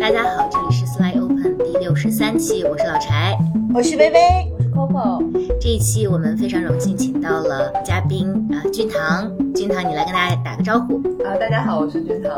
[0.00, 3.36] 大家好，这里是 Slide Open 第六十三期，我是老柴，
[3.74, 4.18] 我是薇薇，
[4.50, 5.22] 我是 Coco。
[5.60, 12.32] 这一期我们非常荣幸请到了嘉宾啊，君堂，君堂，你来跟大家打个招呼啊，大家好，我是君堂。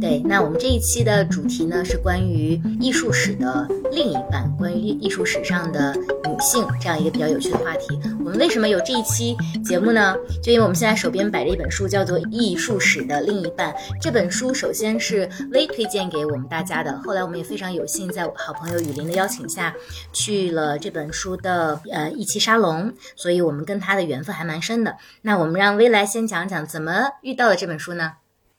[0.00, 7.98] 对，那我们这一期的主题呢是关于艺术史的另一半，关于艺术史上的女性这样一个比较有趣的话题。
[8.18, 10.16] 我们为什么有这一期节目呢？
[10.42, 13.72] 就因为我们现在手边摆着一本书，叫做《艺术史的另一半》。
[14.00, 19.74] 这本书首先是微推荐给我们大家的，后来我们也非常有幸在好朋友雨林的邀请下
[20.12, 24.96] 去了这本书的呃一期沙龙，所以我们跟他的缘分还蛮深的。
[25.22, 28.12] 那我们让微来先讲讲怎么遇到了这本书呢？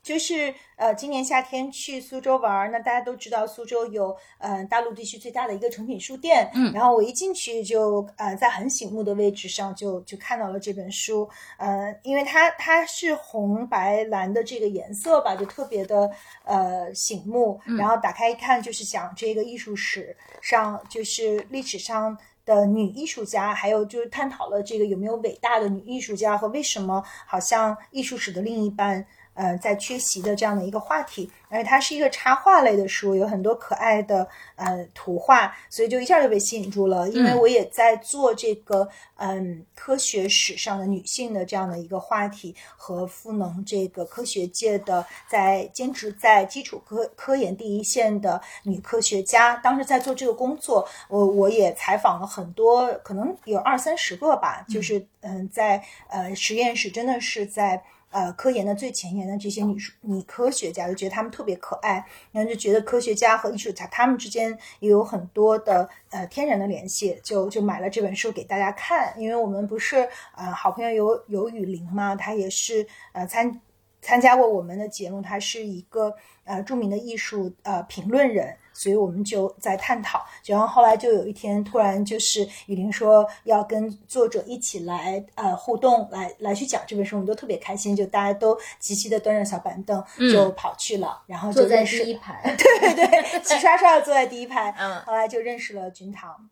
[0.03, 16.09] 就是呃，今年夏天去苏州玩，那大家都知道苏州有呃大陆地区最大的一个诚品书店，嗯，然后我一进去就呃在很醒目的位置上就就看到了这本书，呃，因为它它是红白蓝的这个颜色吧，就特别的
[16.45, 29.05] 呃醒目，然后打开一看就是讲这个艺术史上就是历史上的女艺术家，还有就是探讨了这个有没有伟大的女艺术家和为什么好像艺术史的另一半。
[29.41, 37.09] 呃，在缺席的这样的一个话题，而且它是一个插画类的书，有很多可爱的呃图画，所以就一下就被吸引住了。
[37.09, 49.55] 因为我也在做这个嗯科学史上的女性的这样的一个话题和赋能这个科学界的在坚持在基础科科研第一线的女科学家。
[49.55, 57.81] 当时在做这个工作，我我也采访了很多，可能有二三十个吧，就是嗯在呃实验室真的是在。
[58.11, 69.13] 呃，科研的最前沿的这些女女科学家，就觉得她们特别可爱，然后就觉得科学家和艺术家他们之间也有很多的呃天然的联系，就就买了这本书给大家看。
[69.17, 73.61] 因为我们不是呃好朋友有有雨林嘛，他也是呃参
[74.01, 78.57] 参加过我们的节目，他是一个呃著名的艺术呃评论人。
[78.81, 90.03] 所以我们就在探讨，然后后来就有一天突然就是雨林说要跟作者一起来呃互动，来来去讲这本书，我们都特别开心，就大家都齐齐的端着小板凳
[90.33, 96.49] 就跑去了，然后就在第一排，对对对，齐刷刷的坐在第一排，嗯，后来就认识了君堂。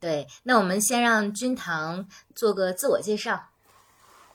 [0.00, 3.48] 对，那我们先让君堂做个自我介绍。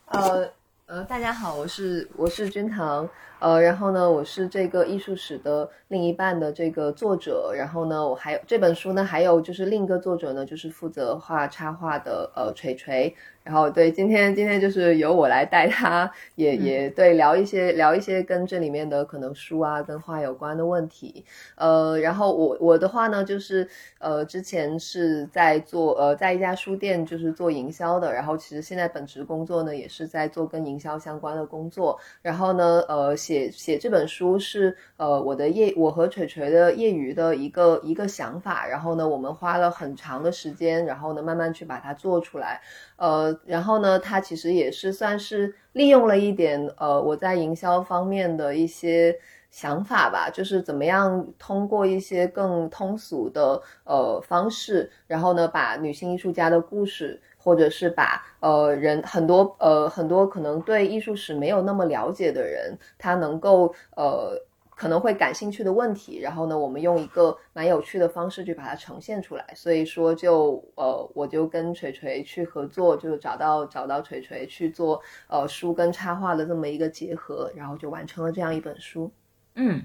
[0.05, 0.47] 呃
[0.85, 3.09] 呃，大家好，我是我是君堂。
[3.39, 13.15] 呃，然后呢，我是这个艺术史的另一半的这个作者，然后呢，我还有这本书呢，还有就是另一个作者呢，就是负责画插画的呃锤锤。
[13.43, 21.23] 然后对，今天今天就是由我来带他，也也对聊一些聊一些跟这里面的可能书啊跟画有关的问题。
[21.53, 23.69] 呃，然后我我的话呢，就是
[23.99, 31.99] 呃之前是在做呃在一家书店就是做营销的，然后其实现在本职工作呢也是在做跟营销相关的工作。
[32.23, 38.67] 然后呢，呃写写这本书是呃我的业我和锤锤的业余的一个一个想法。
[38.67, 42.61] 然后呢，我们花了很长的时间，然后呢慢慢去把它做出来。
[42.97, 49.17] 呃，然后呢，他其实也是算是利用了一点呃，我在营销方面的一些
[49.51, 64.37] 想法吧，就是怎么样通过一些更通俗的呃方式，然后呢，把女性艺术家的故事，或者是把呃人很多呃很多可能对艺术史没有那么了解的人，他能够呃。
[64.77, 69.47] 可能会感兴趣的问题，然后呢，我们用一个蛮有趣的方式去把它呈现出来。
[69.55, 79.09] 所以说，就呃，我就跟锤锤去合作，就找到找到锤锤去做呃书跟插画的这么一个结合，然后就完成了这样一本书。
[79.55, 79.81] 嗯，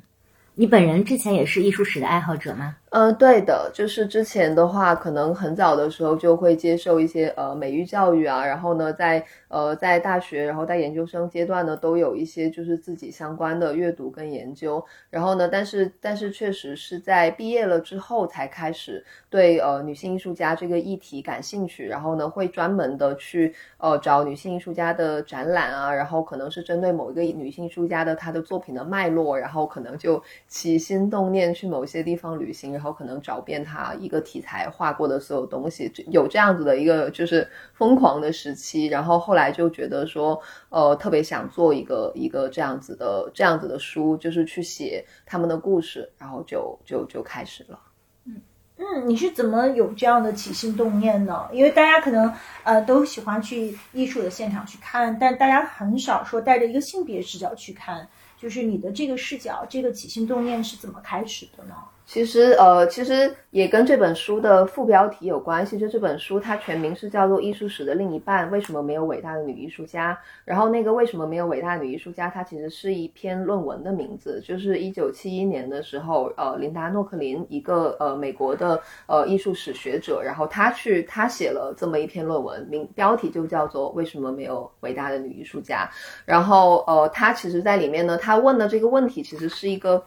[0.61, 2.77] 你本人之前也是艺术史的爱好者吗？
[2.91, 32.75] 嗯，对的，就是之前的话，可能很早的时候就会接受一些呃美育教育啊，然后呢，在呃在大学，然后在研究生阶段呢，都有一些就是自己相关的阅读跟研究，然后呢，但是但是确实是在毕业了之后才开始对呃女性艺术家这个议题感兴趣，然后呢，会专门的去呃找女性艺术家的展览啊，然后可能是针对某一个女性艺术家的她的作品的脉络，然后可能就起心动念去某些地方旅行。
[32.75, 38.87] 然后可能找遍他一个题材画过的所有东西，有这样子的一个就是疯狂的时期。
[38.87, 40.39] 然后后来就觉得说，
[40.69, 46.11] 呃，特别想做一个一个这样子的这样子的书，就是去写他们的故事。
[46.19, 47.81] 然后就就就开始了。
[48.27, 48.43] 嗯
[48.77, 51.47] 嗯，你是怎么有这样的起心动念呢？
[51.53, 52.33] 因为大家可能
[52.65, 58.09] 呃都喜欢去艺术的现场去看，但大家很少说带着一个性别视角去看。
[58.41, 61.75] 就是你的这个视角，这个起心动念是怎么开始的呢？
[62.13, 65.79] 其实，呃，其实也跟这本书的副标题有关系。
[65.79, 70.19] 就这本书，它全名是叫做《艺术史的另一半》，为什么没有伟大的女艺术家？
[70.45, 72.29] 然后那个为什么没有伟大的女艺术家？
[72.29, 74.43] 它其实是一篇论文的名字。
[74.45, 85.89] 就是一九七一年的时候，呃，琳达·诺克林，一个呃美国的呃艺术史学者，然后他去他写了这么一篇论文，名标题就叫做《为什么没有伟大的女艺术家》。
[86.25, 90.03] 然后，呃，他其实在里面呢，他问的这个问题其实是一个。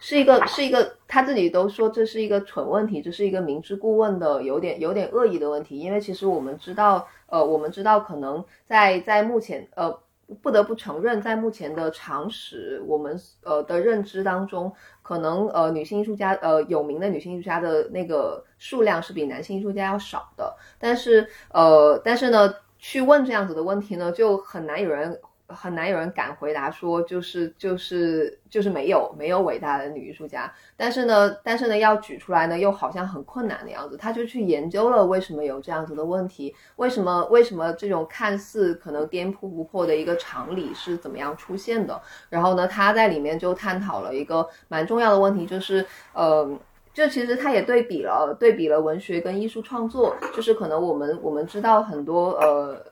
[0.00, 5.78] 是一个是一个，他自己都说这是一个蠢问题，这是一个明知故问的有点有点恶意的问题。
[5.78, 9.92] 因为其实我们知道，呃，我们知道可能在在目前，呃，
[10.40, 14.72] 不得不承认，在目前的常识，我们呃的认知当中，
[15.02, 20.54] 可能呃女性艺术家，呃有名的女性艺术家的那个数量是比男性艺术家要少的。
[20.78, 25.18] 但是呃，但是呢，去问这样子的问题呢，就很难有人。
[25.48, 33.96] 很难有人敢回答说就是就是就是没有没有伟大的女艺术家，但是呢，但是呢，要举出来呢，又好像很困难的样子。
[33.96, 41.98] 他就去研究了为什么有这样子的问题，为什么为什么这种看似可能颠扑不破的一个常理是怎么样出现的？
[42.28, 46.46] 然后呢，他在里面就探讨了一个蛮重要的问题，就是呃，
[46.92, 52.84] 就其实他也对比了对比了文学跟艺术创作，就是可能我们我们知道很多呃。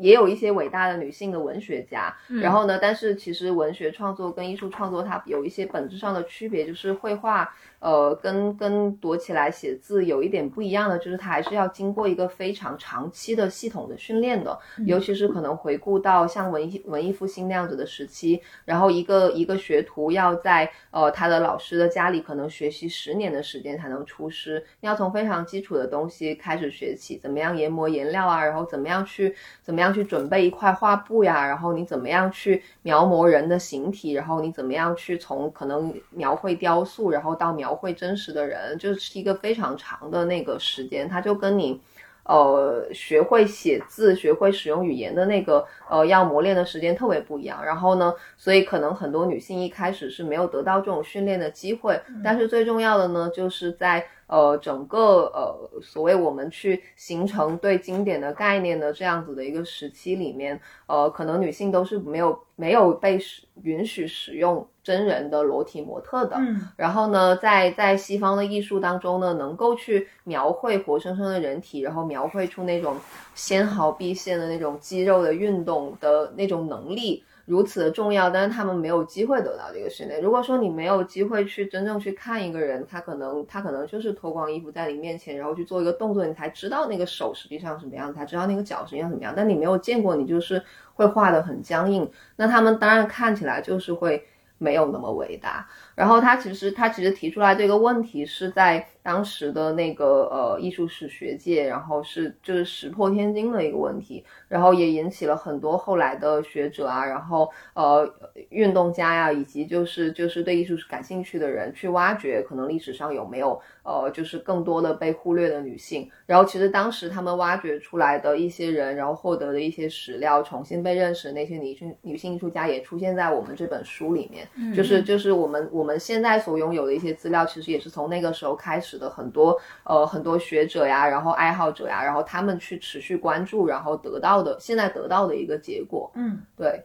[0.00, 7.54] 也有一些伟大的女性的文学家，然后呢，但是其实文学创作跟艺术创作它有一些本质上的区别，就是绘画。
[7.80, 37.69] 呃，跟跟躲起来写字有一点不一样的，就是它还是要经过一个非常长期的系统的训练的，尤其是可能回顾到像文艺文艺复兴那样子的时期，然后一个一个学徒要在呃他的老师的家里可能学习十年的时间才能出师，要从非常基础的东西开始学起，怎么样研磨颜料啊，然后怎么样去怎么样去准备一块画布呀，然后你怎么样去描摹人的形体，然后你怎么样去从可能描绘雕塑，然后到描。
[37.74, 41.80] 会真实的人就是一个非常长的那个时间，他就跟你，
[42.24, 47.62] 呃，学会写字、学会使用语言的那个呃要磨练的时间特别不一样。
[47.64, 52.00] 然后呢，所以可能很多女性一开始是没有得到这种训练的机会。
[52.24, 54.06] 但是最重要的呢，就是在。
[54.30, 66.36] 呃，整个呃，所谓我们去形成对经典的概念的这样子的一个时期里面，呃，可能女性都是没有没有被使允许使用真人的裸体模特的。
[66.38, 72.96] 嗯，然后呢，在在西方的艺术当中呢，能够去描绘活生生的人体，然后描绘出那种
[73.34, 77.24] 纤毫毕现的那种肌肉的运动的那种能力。
[77.46, 80.22] 如此的重要，但是他们没有机会得到这个训练。
[80.22, 89.34] 如果说你没有机会去真正去看一个人，他可能他可能就是脱光衣服在你面前，然后去做一个动作，你才知道那个手实际上什么样，才知道那个脚实际上怎么样。
[89.36, 90.62] 但你没有见过，你就是
[90.94, 92.08] 会画的很僵硬。
[92.36, 94.24] 那他们当然看起来就是会
[94.58, 95.66] 没有那么伟大。
[96.00, 98.86] 然后他其实他其实提出来这个问题是在。
[99.02, 108.06] 当时的那个呃艺术史学界，然后是就是石破天惊的一个问题，然后也引起了很多后来的学者啊，然后呃
[108.50, 116.08] 运动家呀，以及就是就是对艺术史感兴趣的人去挖掘，可能历史上有没有呃就是更多的被忽略的女性。
[116.26, 124.46] 然后其实当时他们挖掘出来的一些人，然后获得的一些史料，重新被认识的那些女性女性艺术家，也出现在我们这本书里面。
[124.74, 129.00] 就是就是我们我们现在所拥有的一些资料，其实也是从那个时候开始。
[129.00, 136.84] 的很多呃很多学者呀，然后爱好者呀，然后他们去持续关注，然后得到的现在得到的一个结果，嗯，对，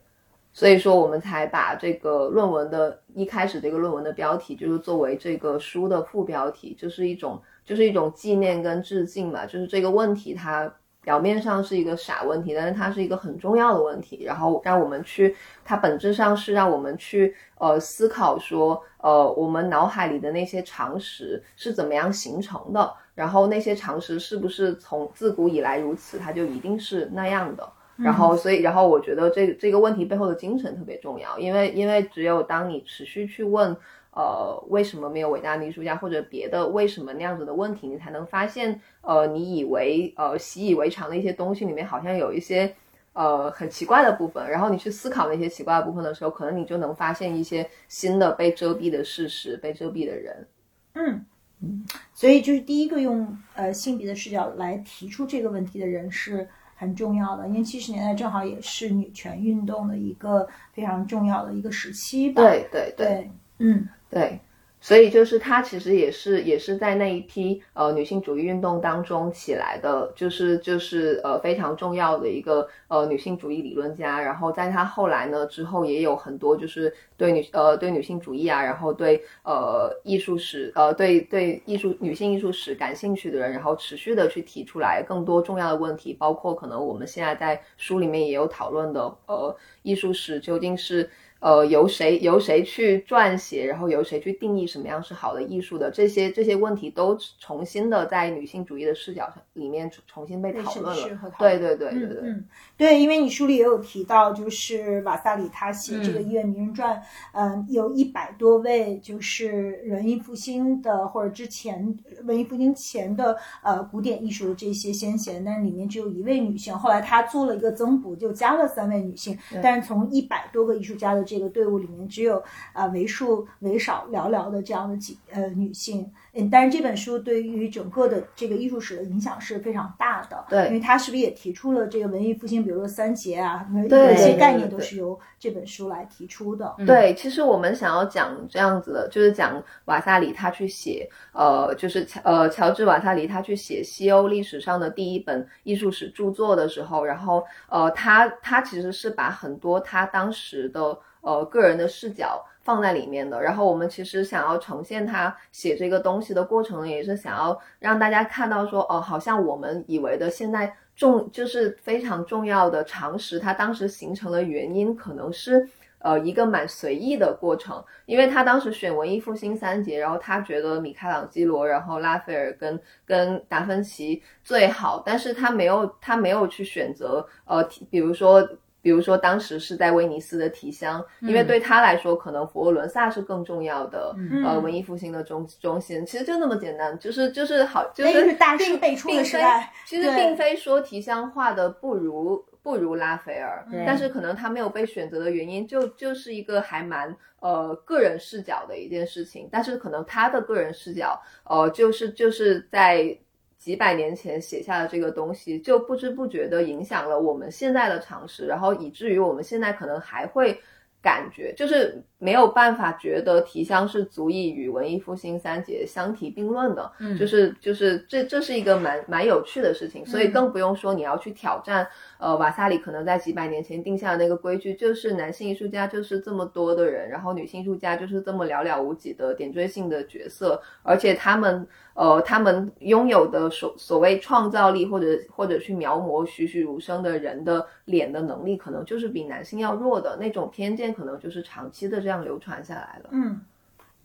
[0.54, 10.71] 所以说我们才把这个论文的一开始这个论文的标题就是作为这个书的副标题，就是一种就是一种纪念跟致敬嘛，就是这个问题它。
[11.06, 14.24] 表面上是一个傻问题，但是它是一个很重要的问题。
[14.26, 22.92] 然后让我们去，它本质上是让我们去呃思考说，呃，我们脑海里的那些常识是怎么样形成的？
[23.14, 27.69] 然后那些常识是不是从自古以来如此，它就一定是那样的？
[27.95, 33.78] 然后所以，然后我觉得这这个问题背后的精神特别重要，因为因为只有当你持续去问。
[34.16, 42.74] 呃，为什么没有伟大的艺术家或者别的为什么那样子的问题，你才能发现，呃，你以为呃习以为常的一些东西里面好像有一些
[43.12, 50.48] 呃很奇怪的部分，然后你去思考那些奇怪的部分的时候，可能你就能发现一些新的被遮蔽的事实、被遮蔽的人。
[50.94, 51.26] 嗯
[51.62, 62.42] 嗯，所以就是第一个用呃性别的视角来提出这个问题的人是很重要的，因为七十年代正好也是女权运动的一个非常重要的一个时期吧。
[62.42, 63.30] 对对对，
[63.60, 63.86] 嗯。
[64.09, 64.40] 对，
[64.80, 74.21] 所以就是她其实也是也是在那一批呃女性主义运动当中起来的，就是就是呃非常重要的一个呃女性主义理论家。
[74.21, 91.09] 然后在她后来呢之后也有很多就是对女呃对女性主义啊，然后对呃艺术史呃对对艺术女性艺术史感兴趣的人，然后持续的去提出来更多重要的问题，包括可能我们现在在书里面也有讨论的呃艺术史究竟是。
[91.39, 101.33] 呃，由谁由谁去撰写，然后由谁去定义什么样是好的艺术的这些这些问题，都重新的在女性主义的视角上里面重新被讨论了。
[101.37, 106.95] 对对对对对，嗯，对，因为你书里也有提到，就是瓦萨里他写这个《医院名人传》，
[107.33, 116.75] 嗯，有一百多位就是文艺复兴的或者之前文艺复兴前的呃古典艺术的这些先贤，但是里面只有一位女性。
[116.75, 122.42] 后来他做了一个增补，就加了三位女性，但是从一百多个艺术家的这这个队伍里面只有
[122.72, 136.74] 啊为数为少寥寥的这样的几呃女性，嗯，但是这本书对于整个的这个艺术史的影响是非常大的，对，因为它是不是也提出了这个文艺复兴，比如说三杰啊，这些概念都是由这本书来提出的。
[136.86, 150.98] 对，其实我们想要讲这样子的，就是讲瓦萨里他去写，呃，就是乔呃乔治瓦萨里他去写西欧历史上的第一本艺术史著作的时候，然后呃他他其实是把很多他当时的。
[151.26, 153.42] 呃，个人的视角放在里面的。
[153.42, 165.68] 然后我们其实想要呈现他写这个东西的过程，也是想要让大家看到说，哦，好像我们以为的现在重就是非常重要的常识，它当时形成的原因可能是
[165.98, 167.84] 呃一个蛮随意的过程。
[168.06, 178.48] 因为他当时选文艺复兴三杰，然后他觉得米开朗基罗、然后拉斐尔跟跟达芬奇最好，但是他没有他没有去选择呃，比如说。
[178.85, 184.15] 比如说，当时是在威尼斯的提香，因为对他来说，可能佛罗伦萨是更重要的，
[184.45, 186.06] 呃，文艺复兴的中中心。
[186.06, 189.73] 其实就那么简单，就是就是好，就是大师辈出的时代。
[189.87, 199.49] 其实并非说提香画的不如不如拉斐尔，但是可能他没有被选择的原因，就就是一个还蛮呃个人视角的一件事情。
[199.51, 203.18] 但是可能他的个人视角，呃，就是就是在。
[203.66, 210.56] 几百年前写下的这个东西，就不知不觉的影响了我们现在的常识，然后以至于我们现在可能还会
[211.02, 216.92] 感觉，就是没有办法觉得提香是足以与文艺复兴三杰相提并论的。
[217.00, 221.88] 嗯，就是就是这这是一个蛮蛮有趣的事情，所以更不用说你要去挑战。
[222.18, 243.09] 呃，瓦萨里可能在几百年前定下的那个规矩，就是男性艺术家就是这么多的人，然后女性艺术家就是这么寥寥无几的点缀性的角色，而且他们呃，他们拥有的所所谓创造力或者或者去描摹栩栩如生的人的脸的能力，可能就是比男性要弱的那种偏见，可能就是长期的这样流传下来了。
[243.12, 243.42] 嗯。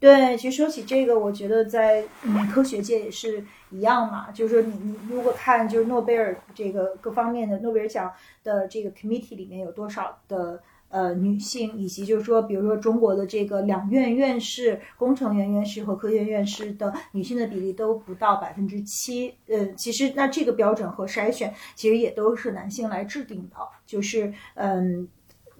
[0.01, 4.31] 对，其实说起这个，我觉得在嗯科学界也是一样嘛。
[4.31, 8.11] 就是说，你你如果看就是诺贝尔这个各方面的诺贝尔奖
[8.43, 19.35] 的这个 committee 里面有多少的呃女性，以及就是说，比如说中国的这个两院院士、工程院院士和科学院士的女性的比例都不到百分之七。
[19.49, 25.07] 呃，其实那这个标准和筛选其实也都是男性来制定的，就是嗯。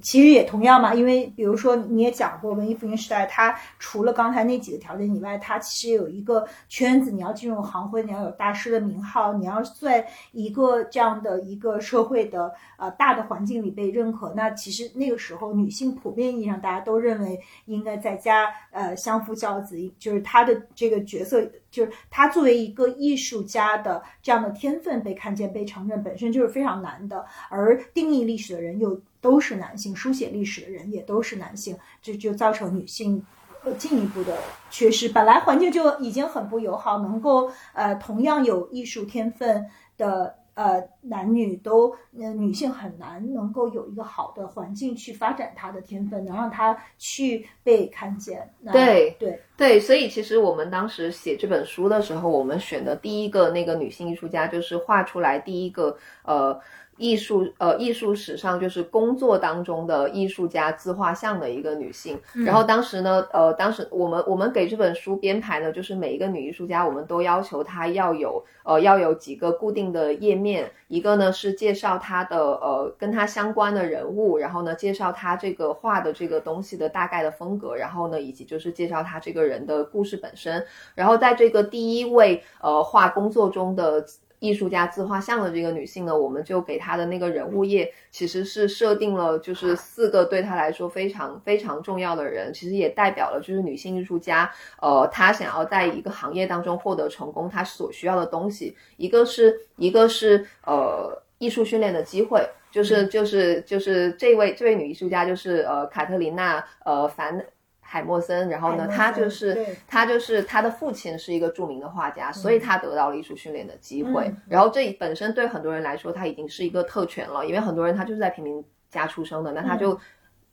[0.03, 14.33] 其实也同样嘛，因为比如说你也讲过，文艺复兴时代，它除了刚才那几个条件以外，它其实有一个圈子，你要进入行会，你要有大师的名号，你要在一个这样的一个社会的呃大的环境里被认可。
[14.35, 27.25] 那其实那个时候，女性普遍意义上大家都认为应该在家呃相夫教子，就是她的这个角色，就是她作为一个艺术家的这样的天分被看见、被承认，本身就是非常难的。
[27.49, 29.01] 而定义历史的人又。
[29.21, 33.23] 都是男性，书写历史的人也都是男性，这就造成女性
[33.65, 34.37] 呃进一步的
[34.71, 35.09] 缺失。
[35.11, 39.67] 本来环境就已经很不友好，能够呃同样有艺术天分
[39.99, 48.49] 的呃男女都，呃女性很难能够有一个好的环境去发展她的天分，能让她去被看见。
[48.73, 56.59] 对对对，所以其实我们当时写这本书的时候，我们选的第一个那个女性艺术家，就是画出来第一个呃。
[57.01, 62.21] 艺术呃，艺术史上就是工作当中的艺术家自画像的一个女性。
[62.45, 80.63] 然后当时呢，呃，当时我们我们给这本书编排呢，就是每一个女艺术家，我们都要求她要有呃要有几个固定的页面，一个呢是介绍她的呃跟她相关的人物，然后呢介绍她这个画的这个东西的大概的风格，然后呢以及就是介绍她这个人的故事本身。
[80.95, 84.05] 然后在这个第一位呃画工作中的。
[84.41, 107.45] 艺术家自画像的这个女性呢，我们就给她的那个人物页其实是设定了就是四个对她来说非常非常重要的人，其实也代表了就是女性艺术家，呃，她想要在一个行业当中获得成功，她所需要的东西，一个是一个是呃艺术训练的机会，就是就是就是这位这位女艺术家就是呃卡特琳娜呃凡。
[107.93, 114.33] 海默森，然后呢，他就是他就是他的父亲是一个著名的画家，所以他得到了艺术训练的机会。
[114.49, 119.99] 然后这本身对很多人来说，他已经是一个特权了，因为很多人他就是在平民家出生的，那他就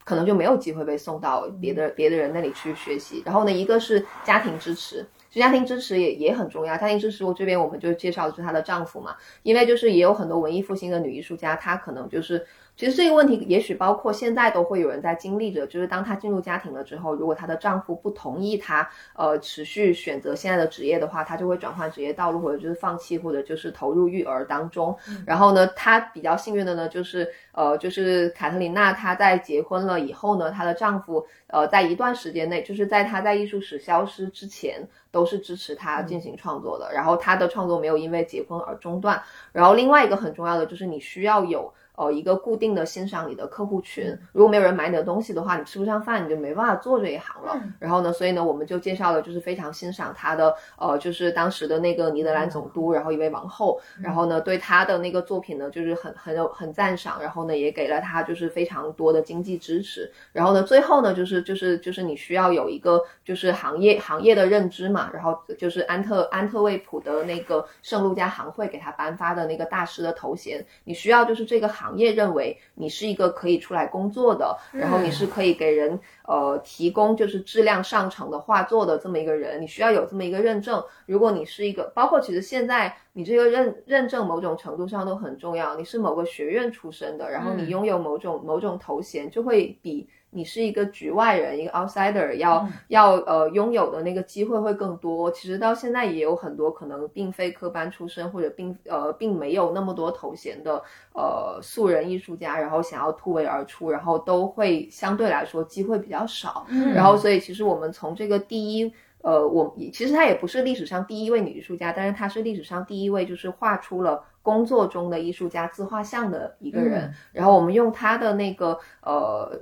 [0.03, 3.21] 可能就没有机会被送到别的别的人那里去学习。
[3.23, 6.75] 然后呢，一个是家庭支持，就家庭支持也也很重要。
[6.75, 12.43] 家庭支持，我这边我们就介绍的是她的丈夫嘛，因为就是也有很多文艺复兴的女艺术家，她可能就是。
[12.77, 24.95] 其实这个问题也许包括现在都会有人在经历着，就是当她进入家庭了之后，如果她的丈夫不同意她呃持续选择现在的职业的话，她就会转换职业道路，或者就是放弃，或者就是投入育儿当中。
[25.25, 36.93] 然后呢，她比较幸运的呢，就是呃就是卡特琳娜她在结婚了以后呢，她的丈夫呃在一段时间内，就是在她在艺术史消失之前，都是支持她进行创作的。
[36.93, 39.19] 然后她的创作没有因为结婚而中断。
[39.51, 41.73] 然后另外一个很重要的就是你需要有。
[41.97, 47.59] 呃，一个固定的欣赏你的客户群，如果没有人买你的东西的话，你吃不上饭，你就没办法做这一行了。
[47.79, 60.11] 然后呢，所以呢，我们就介绍了，就是非常欣赏他的，呃，就是当时的那个尼德兰总督，然后一位王后，然后呢，对他的那个作品呢，就是很很有很赞赏，然后呢，也给了他就是非常多的经济支持。
[60.31, 71.86] 然后呢，最后呢，就是就是就是你需要有一个就是行业行业的认知嘛，然后就是安特安特卫普的那个圣路加行会给他颁发的那个大师的头衔，你需要就是这个行。
[71.87, 80.83] 行业认为你是一个可以出来工作的，然后你是可以给人呃提供就是质量上乘的画作的这么一个人，你需要有这么一个认证。
[81.05, 90.09] 如果你是一个，包括其实现在你这个认认证某种程度上都很重要，你是某个学院出身的，然后你拥有某种某种头衔，就会比。
[90.29, 95.31] 你是一个局外人，一个 outsider，要要呃拥有的那个机会会更多。
[95.31, 106.67] 其实到现在也有很多可能并非科班出身或者并呃并没有那么多头衔的呃素人艺术家，然后想要突围而出，然后都会相对来说机会比较少。
[106.93, 117.13] 然后所以其实我们从这个第一呃我其实她也不是历史上第一位女艺术家，但是她是历史上第一位就是画出了工作中的艺术家自画像的一个人。
[117.31, 119.59] 然后我们用她的那个呃。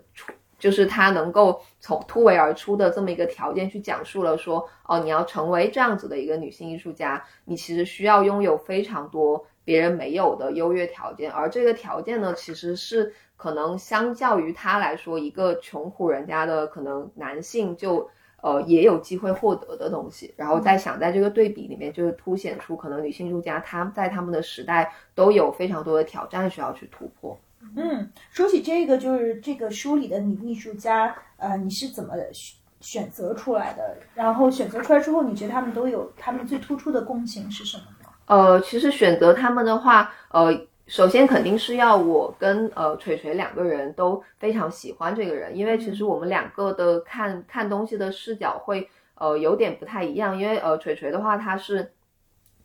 [0.66, 18.10] 就是他能够从突围而出的这么一个条件去讲述了说，哦，你要成为这样子的一个女性艺术家，你其实需要拥有非常多别人没有的优越条件，而这个条件呢，其实是可能相较于他来说，一个穷苦人家的可能男性就
[18.42, 20.34] 呃也有机会获得的东西。
[20.36, 27.38] 然后再想在这个对比里面，就是凸显出可能女性艺术家她在他们的时代都有非常多的挑战需要去突破。
[27.76, 33.98] 嗯，说起这个，就是这个书里的女艺术家，呃，你是怎么选选择出来的？
[34.14, 38.10] 然后选择出来之后，你觉得他们都有他们最突出的共性是什么呢？
[38.28, 51.92] 呃，其实选择他们的话，呃，首先肯定是要我跟呃锤锤两个人都非常喜欢这个人，因为其实我们两个的看看东西的视角会呃有点不太一样，因为呃锤锤的话他是。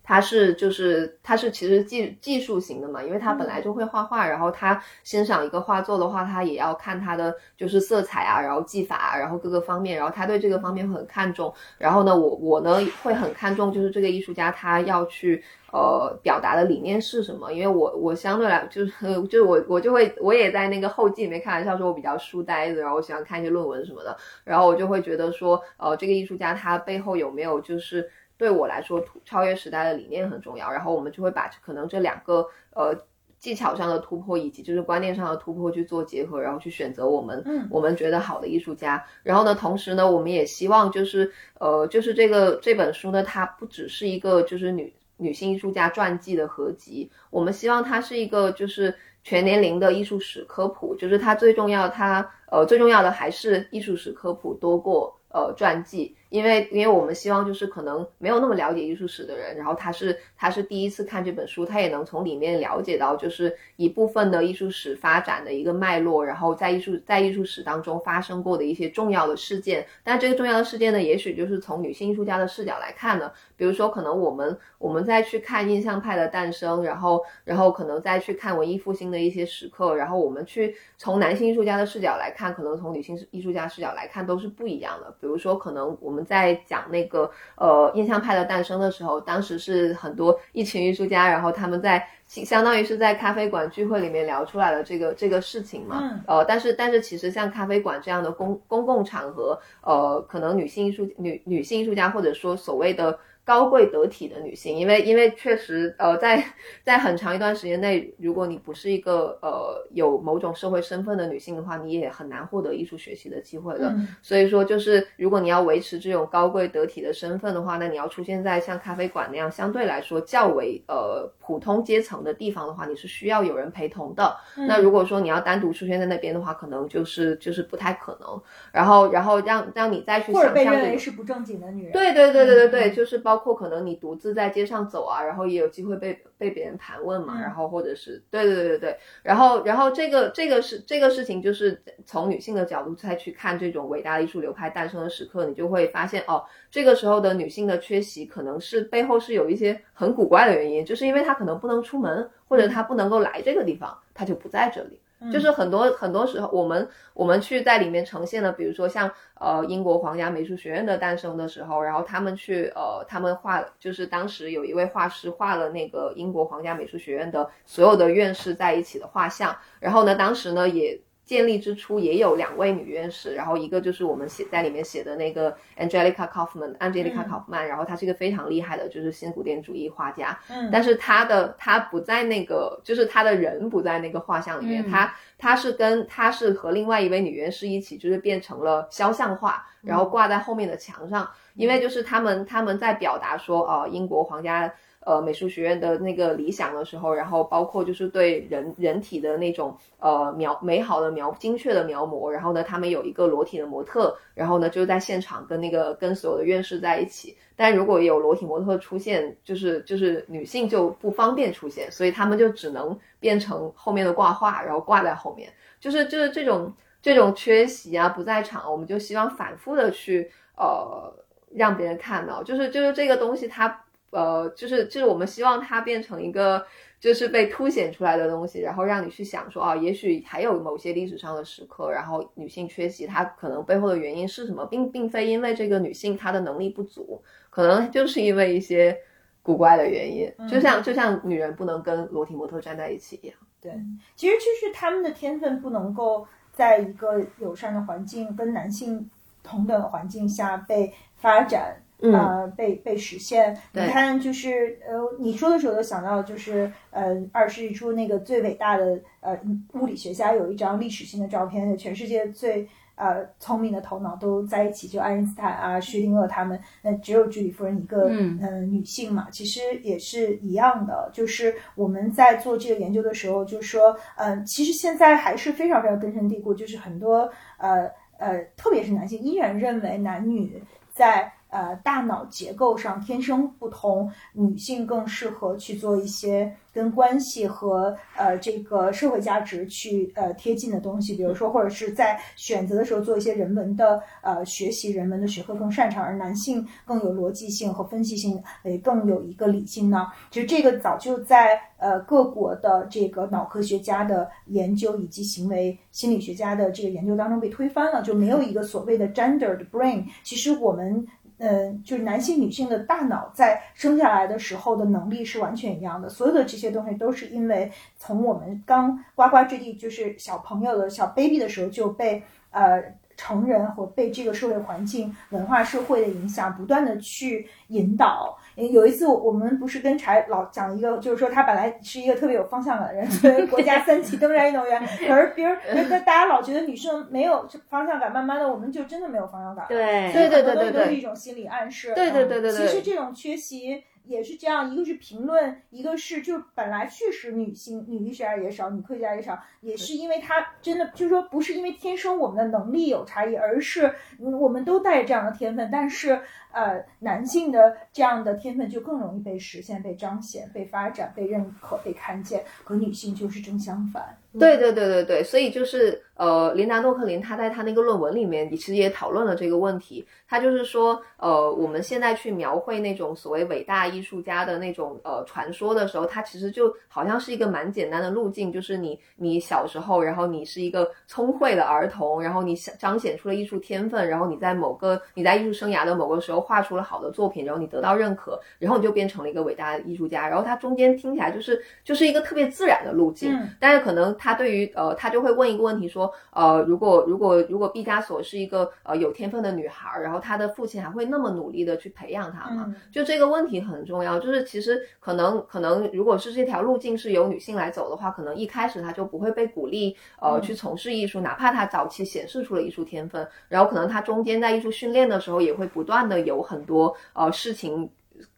[0.03, 11.53] 他是就是他是其实技技术型的嘛，因为他本来就会画画，然后他欣赏一个画作的话，他也要看他的就是色彩啊，然后技法啊，然后各个方面，然后他对这个方面会很看重。
[11.79, 18.93] 然后呢，我我呢会很看重就是这个艺术家他要去呃表达的理念是什么，因为我我相对来就是
[19.29, 28.11] 就是我我就会我也在那个后记里面开玩笑说我比较书呆子，然后我喜欢看一些论文什么的，然后我就会觉得说呃这个艺术家他背后有没有就是。
[28.40, 30.70] 对我来说，突超越时代的理念很重要。
[30.70, 32.96] 然后我们就会把可能这两个呃
[33.38, 39.05] 技巧上的突破，以及就是观念上的突破去做结合，然后去选择我们嗯我们觉得好的艺术家。
[39.22, 50.94] 然后呢，同时呢，我们也希望就是呃就是这个这本书呢，它不只是一个就是女女性艺术家传记的合集，我们希望它是一个就是全年龄的艺术史科普。
[50.94, 56.16] 就是它最重要，它呃最重要的还是艺术史科普多过呃传记。
[56.31, 69.87] 因为，因为我们希望就是可能没有那么了解艺术史的人，然后他是他是第一次看这本书，他也能从里面了解到就是一部分的艺术史发展的一个脉络，然后在艺术在艺术史当中发生过的一些重要的事件。
[70.03, 73.31] 但这个重要的事件呢，也许就是从女性艺术家的视角来看呢。
[73.61, 85.14] 比如说，可能我们我们再去看印象派的诞生，然后然后可能再去看文艺复兴的一些时刻，然后我们去从男性艺术家的视角来看，可能从女性艺术家视角来看都是不一样的。
[85.20, 86.25] 比如说，可能我们。
[86.31, 95.99] 在讲那个呃印象派的诞生的时候，当时是很多一群艺术家，然后他们在相当于是在咖啡馆聚会里面聊出来的这个这个事情嘛。
[96.01, 103.18] 嗯呃，但是但是其实像咖啡馆这样的公公共场合，呃，可能女性艺术女女性艺术家或者说所谓的。
[103.51, 106.41] 高贵得体的女性，因为因为确实，呃，在
[106.85, 113.89] 在很长一段时间内，如果你不是一个呃有某种社会身份的女性的话，你也很难获得艺术学习的机会的。
[113.89, 124.37] 嗯所以说，就是如果你要维持这种高贵得体的身份的话，那你要出现在像咖啡馆那样相对来说较为呃普通阶层的地方的话，你是需要有人陪同的。
[124.57, 128.41] 嗯那如果说你要单独出现在那边的话，可能就是就是不太可能。
[128.71, 131.93] 然后然后让让你再去或者被想象为是不正经的女人。
[131.93, 137.40] 对对对对对对，嗯就是包括可能你独自在街上走啊，然后也有机会被被别人盘问嘛，嗯。
[137.40, 155.00] 然后或者是对对对对对，然后然后这个这个是这个事情，就是从女性的角度再去看这种伟大的艺术流派诞生的时刻，你就会发现哦，这个时候的女性的缺席可能是背后是有一些很古怪的原因，就是因为她可能不能出门，或者她不能够来这个地方，她就不在这里。
[155.33, 171.00] 就是很多很多时候，我们我们去在里面呈现的，比如说像呃英国皇家美术学院的诞生的时候，然后他们去呃他们画，就是当时有一位画师画了那个英国皇家美术学院的所有的院士在一起的画像，然后呢，当时呢也。
[171.31, 177.31] 建立之初也有两位女院士，然后一个就是我们写在里面写的那个 Angelica Kaufman，Angelica 嗯。
[177.31, 180.69] Kaufman，、然后她是一个非常厉害的，就是新古典主义画家，嗯。
[180.73, 184.90] 但是她的她不在那个，就是她的人不在那个画像里面，嗯。
[184.90, 194.75] 他他是跟她是和另外一位女院士一起，就是变成了肖像画，然后挂在后面的墙上，因为就是他们他们在表达说，呃，英国皇家。
[195.11, 221.12] 呃，美术学院的那个理想的时候，然后包括就是对人人体的那种呃描美好的描精确的描摹，然后呢，他们有一个裸体的模特，然后呢就在现场跟那个跟所有的院士在一起，但如果有裸体模特出现，就是就是女性就不方便出现，所以他们就只能变成后面的挂画，然后挂在后面，就是就是这种这种缺席啊不在场，我们就希望反复的去呃
[221.53, 226.64] 让别人看到，就是就是这个东西它呃就是就是我们希望它变成一个。
[227.01, 238.94] 就是被凸显出来的东西，然后让你去想说啊，也许还有某些历史上的时刻，然后女性缺席，它可能背后的原因是什么，并并非因为这个女性她的能力不足，可能就是因为一些
[239.42, 243.37] 古怪的原因，就像就像女人不能跟裸体模特站在一起一样。
[243.62, 243.73] 对，
[244.14, 249.11] 其实就是他们的天分不能够在一个友善的环境跟男性
[249.42, 251.83] 同等环境下被发展。
[252.03, 253.57] 嗯呃，被被实现。
[253.73, 259.39] 你看，就是呃，你说的时候就想到，就是呃，二十世纪初那个最伟大的呃
[259.75, 271.11] 物理学家有一张历史性的照片，全世界最呃聪明的头脑都在一起，就爱因斯坦啊、薛定谔他们，那只有居里夫人一个嗯呃女性嘛，其实也是一样的。
[271.13, 300.07] 就是我们在做这个研究的时候，就说，呃，其实现在还是非常非常根深蒂固，就是很多呃呃，特别是男性依然认为男女在呃大脑结构上天生不同，女性更适合去做一些跟关系和呃这个社会价值去呃贴近的东西，比如说或者是在选择的时候做一些人文的呃学习，人文的学科更擅长，而男性更有逻辑性和分析性，也更有一个理性呢。
[300.31, 310.05] 其实这个早就在呃各国的这个脑科学家的研究以及行为心理学家的这个研究当中被推翻了，就没有一个所谓的 gendered brain。
[310.23, 311.07] 其实我们。
[311.42, 316.07] 嗯，就是男性、女性的大脑在生下来的时候的能力是完全一样的。
[316.07, 322.83] 所有的这些东西都是因为从我们刚呱呱坠地，就是小朋友的小 baby 的时候就被呃
[323.16, 328.38] 成人和被这个社会环境、文化社会的影响，不断的去引导。
[328.68, 339.68] 有一次，我们不是跟柴老讲一个，就是说他本来是一个特别有方向感的人，作为国家三级登山运动员， 可是别人大大家老觉得女生没有方向感，慢慢的我们就真的没有方向感了。
[339.68, 341.92] 对所以对对很多东西都是对对一种心理暗示。
[341.94, 356.21] 对对嗯对对对其实这种缺席也是这样，一个是评论，一个是就本来确实女性女艺术家也少，女科学家也少，也是因为她真的就是说不是因为天生我们的能力有差异，而是我们都带着这样的天分，但是
[356.53, 364.17] 呃男性的这样的天分就更容易被实现、被彰显、被发展、被认可、被看见，和女性就是正相反。
[364.39, 370.06] 对对对对对，所以就是呃，琳达·诺克林他在他那个论文里面，其实也讨论了这个问题。
[370.28, 390.28] 他就是说，呃，我们现在去描绘那种所谓伟大艺术家的那种呃传说的时候，它其实就好像是一个蛮简单的路径，就是你你小时候，然后你是一个聪慧的儿童，然后你彰显出了艺术天分，然后你在某个你在艺术生涯的某个时候画出了好的作品，然后你得到认可，然后你就变成了一个伟大的艺术家。
[390.28, 394.11] 然后他中间听起来就是就是一个特别自然的路径，但是可能。
[394.18, 402.75] 他对于呃，他就会问一个问题说，呃，如果如果如果毕加索是一个呃有天分的女孩，然后她的父亲还会那么努力的去培养她吗？
[402.92, 404.18] 就这个问题很重要。
[404.18, 417.90] 就是其实可能可能，如果是这条路径是由女性来走的话，可能一开始她就不会被鼓励呃去从事艺术，哪怕她早期显示出了艺术天分，然后可能她中间在艺术训练的时候也会不断的有很多呃事情。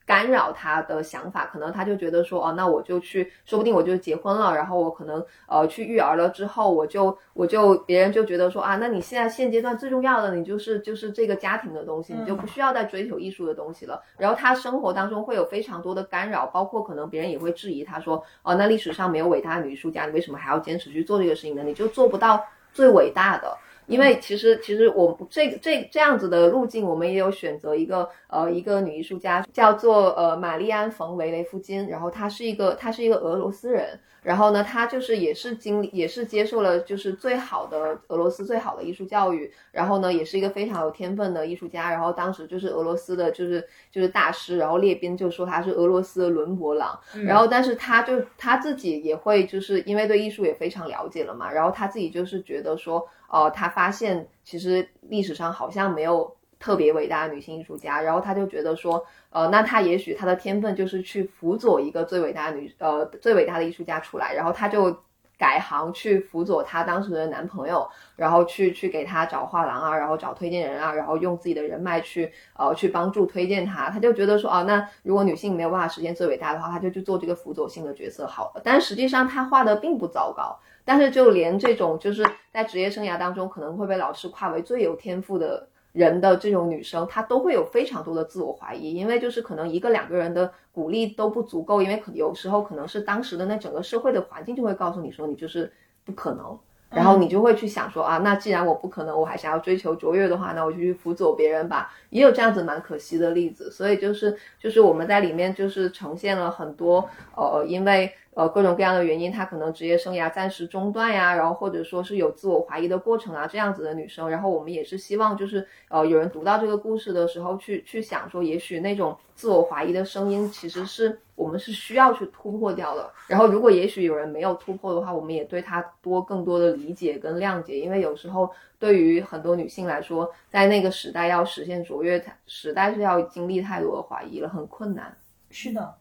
[0.05, 14.03] 干扰他的想法，可能他就觉得说，哦，那我就去，说不定我就结婚了，然后我可能呃去育儿了之后，我就我就别人就觉得说啊，那你现在现阶段最重要的，你就是就是这个家庭的东西，你就不需要再追求艺术的东西了。
[14.19, 21.63] 然后他生活当中会有非常多的干扰，包括可能别人也会质疑他说，哦，那历史上没有伟大的女艺术家，你为什么还要坚持去做这个事情呢？
[21.63, 23.57] 你就做不到最伟大的。
[23.93, 53.07] 因为其实其实我这这这样子的路径，我们也有选择一个呃一个女艺术家，叫做呃玛丽安冯维雷夫金，然后她是一个她是一个俄罗斯人，然后呢他就是也是经历也是接受了就是最好的俄罗斯最好的艺术教育，然后呢也是一个非常有天分的艺术家，然后当时就是俄罗斯的就是就是大师，然后列宾就说他是俄罗斯的伦勃朗，然后但是他就他自己也会就是因为对艺术也非常了解了嘛，然后他自己就是觉得说。
[53.33, 64.97] 哦，他发现其实历史上好像没有特别伟大的女性艺术家，然后他就觉得说，呃，那他也许他的天分就是去辅佐一个最伟大的女，呃，最伟大的艺术家出来，然后他就
[65.37, 78.61] 改行去辅佐他当时的男朋友，然后去去给他找画廊啊，然后找推荐人啊，然后用自己的人脉去呃去帮助推荐他，他就觉得说，哦，那如果女性没有办法实现最伟大的话，他就去做这个辅佐性的角色好了。
[78.63, 80.57] 但实际上他画的并不糟糕。
[80.85, 95.71] 但是就连这种就是在职业生涯当中可能会被老师夸为最有天赋的人的这种女生，她都会有非常多的自我怀疑，因为就是可能一个两个人的鼓励都不足够，因为可有时候可能是当时的那整个社会的环境就会告诉你说你就是
[96.05, 96.59] 不可能，
[96.91, 108.13] 然后你就会去想说啊，那既然我不可能，我还想要追求卓越的话，那我就去辅佐别人吧，也有这样子蛮可惜的例子，所以就是就是我们在里面就是呈现了很多呃，因为。
[108.35, 123.11] 呃，各种各样的原因，她可能职业生涯暂时中断呀，然后或者说是有自我怀疑的过程啊，这样子的女生，然后我们也是希望，就是呃，有人读到这个故事的时候，去去想说，也许那种自我怀疑的声音，其实是我们是需要去突破掉的。
[123.27, 135.15] 然后，如果也许有人没有突破的话，我们也对她多更多的理解跟谅解，因为有时候对于很多女性来说，在那个时代要实现卓越，实在是要经历太多的怀疑了，很困难。
[135.51, 135.95] 是的。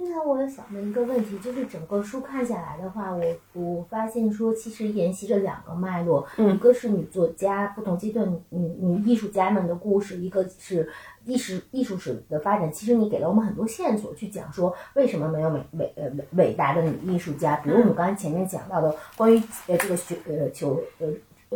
[0.00, 10.88] 现在我想问一个问题，就是整个书看下来的话，我我发现说，其实沿袭着两个脉络，一个是女作家不同阶段女女艺术家们的故事，一个是
[11.26, 12.72] 艺术艺术史的发展。
[12.72, 21.08] 其实你给了我们很多线索，去讲说为什么没有美伟呃伟伟大的女艺术家，比如我们刚才前面讲到的关于呃这个学呃求呃。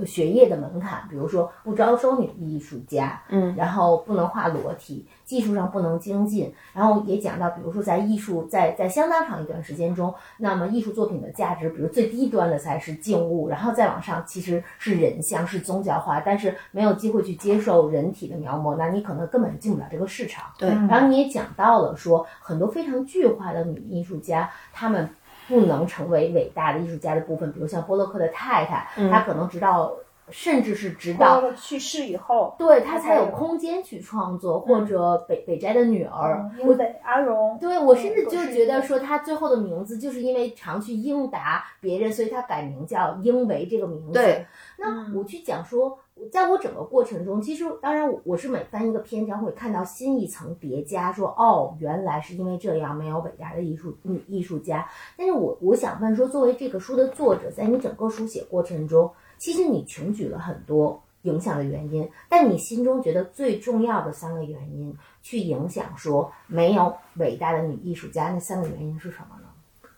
[0.05, 20.47] 学业的门槛，比如说不招收女艺术家，嗯，然后不能画裸体，技术上不能精进，然后也讲到，比如说在艺术在在相当长一段时间中，那么艺术作品的价值，比如最低端的才是静物，然后再往上其实是人像，是宗教画，但是没有机会去接受人体的描摹，那你可能根本进不了这个市场。
[20.59, 25.09] 对，然后你也讲到了说很多非常具化的女艺术家，她们。
[25.49, 29.93] 不能成为伟大的艺术家的部分，比如像波洛克的太太，她可能直到
[30.31, 44.13] 甚至是直到去世以后，对他才有空间去创作，或者北北斋的女儿，我北阿荣，对我甚至就觉得说他最后的名字就是因为常去应答别人，所以他改名叫英维这个名字。
[44.13, 44.47] 对，
[44.79, 45.99] 那我去讲说。
[46.31, 54.89] 在我整个过程中，其实当然我是每翻一个篇章会看到新一层叠加，说哦，原来是因为这样没有伟大的艺术女艺术家。
[55.19, 59.11] 但是我我想问说，作为这个书的作者，在你整个书写过程中，
[59.45, 69.91] 其实你穷举了很多影响的原因，但你心中觉得最重要的三个原因去影响说没有伟大的女艺术家，那三个原因是什么呢？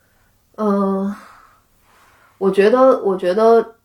[0.55, 1.15] 嗯，
[2.37, 3.75] 我觉得，我觉得。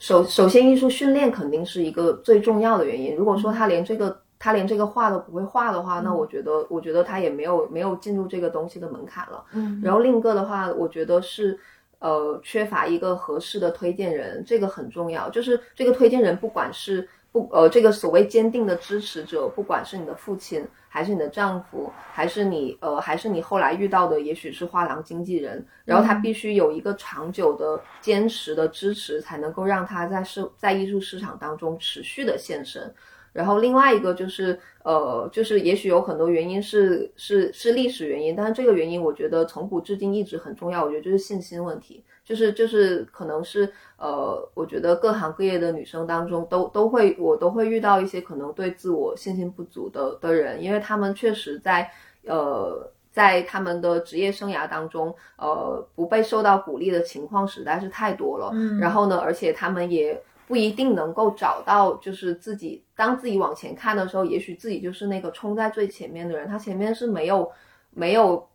[0.00, 3.14] 首首先，艺术训练肯定是一个最重要的原因。
[3.14, 9.44] 如果说他连这个他连这个画都不会画的话，嗯那我觉得我觉得他也没有没有进入这个东西的门槛了。
[9.52, 11.56] 嗯然后另一个的话，我觉得是。
[12.02, 15.30] 呃，缺乏一个合适的推荐人，这个很重要。
[15.30, 32.92] 就是这个推荐人，不管是不呃，这个所谓坚定的支持者，不管是你的父亲，还是你的丈夫，还是你呃，还是你后来遇到的，也许是画廊经纪人，然后他必须有一个长久的坚持的支持，才能够让他在市在艺术市场当中持续的现身。
[33.32, 40.84] 然后另外一个就是呃，就是也许有很多原因是是是历史原因，但是这个原因我觉得从古至今一直很重要。
[40.84, 51.90] 我觉得就是信心问题，就是就是可能是呃，我觉得各行各业的女生当中都都会我都会遇到一些可能对自我信心不足的的人，因为他们确实在
[52.26, 52.90] 呃。
[53.14, 58.48] 在他们的职业生涯当中，呃，不被受到鼓励的情况实在是太多了。
[58.54, 67.50] 嗯然后呢，而且他们也不一定能够找到，就是自己当自己往前看的时候，也许自己就是那个冲在最前面的人，他前面是没有
[67.90, 68.48] 没有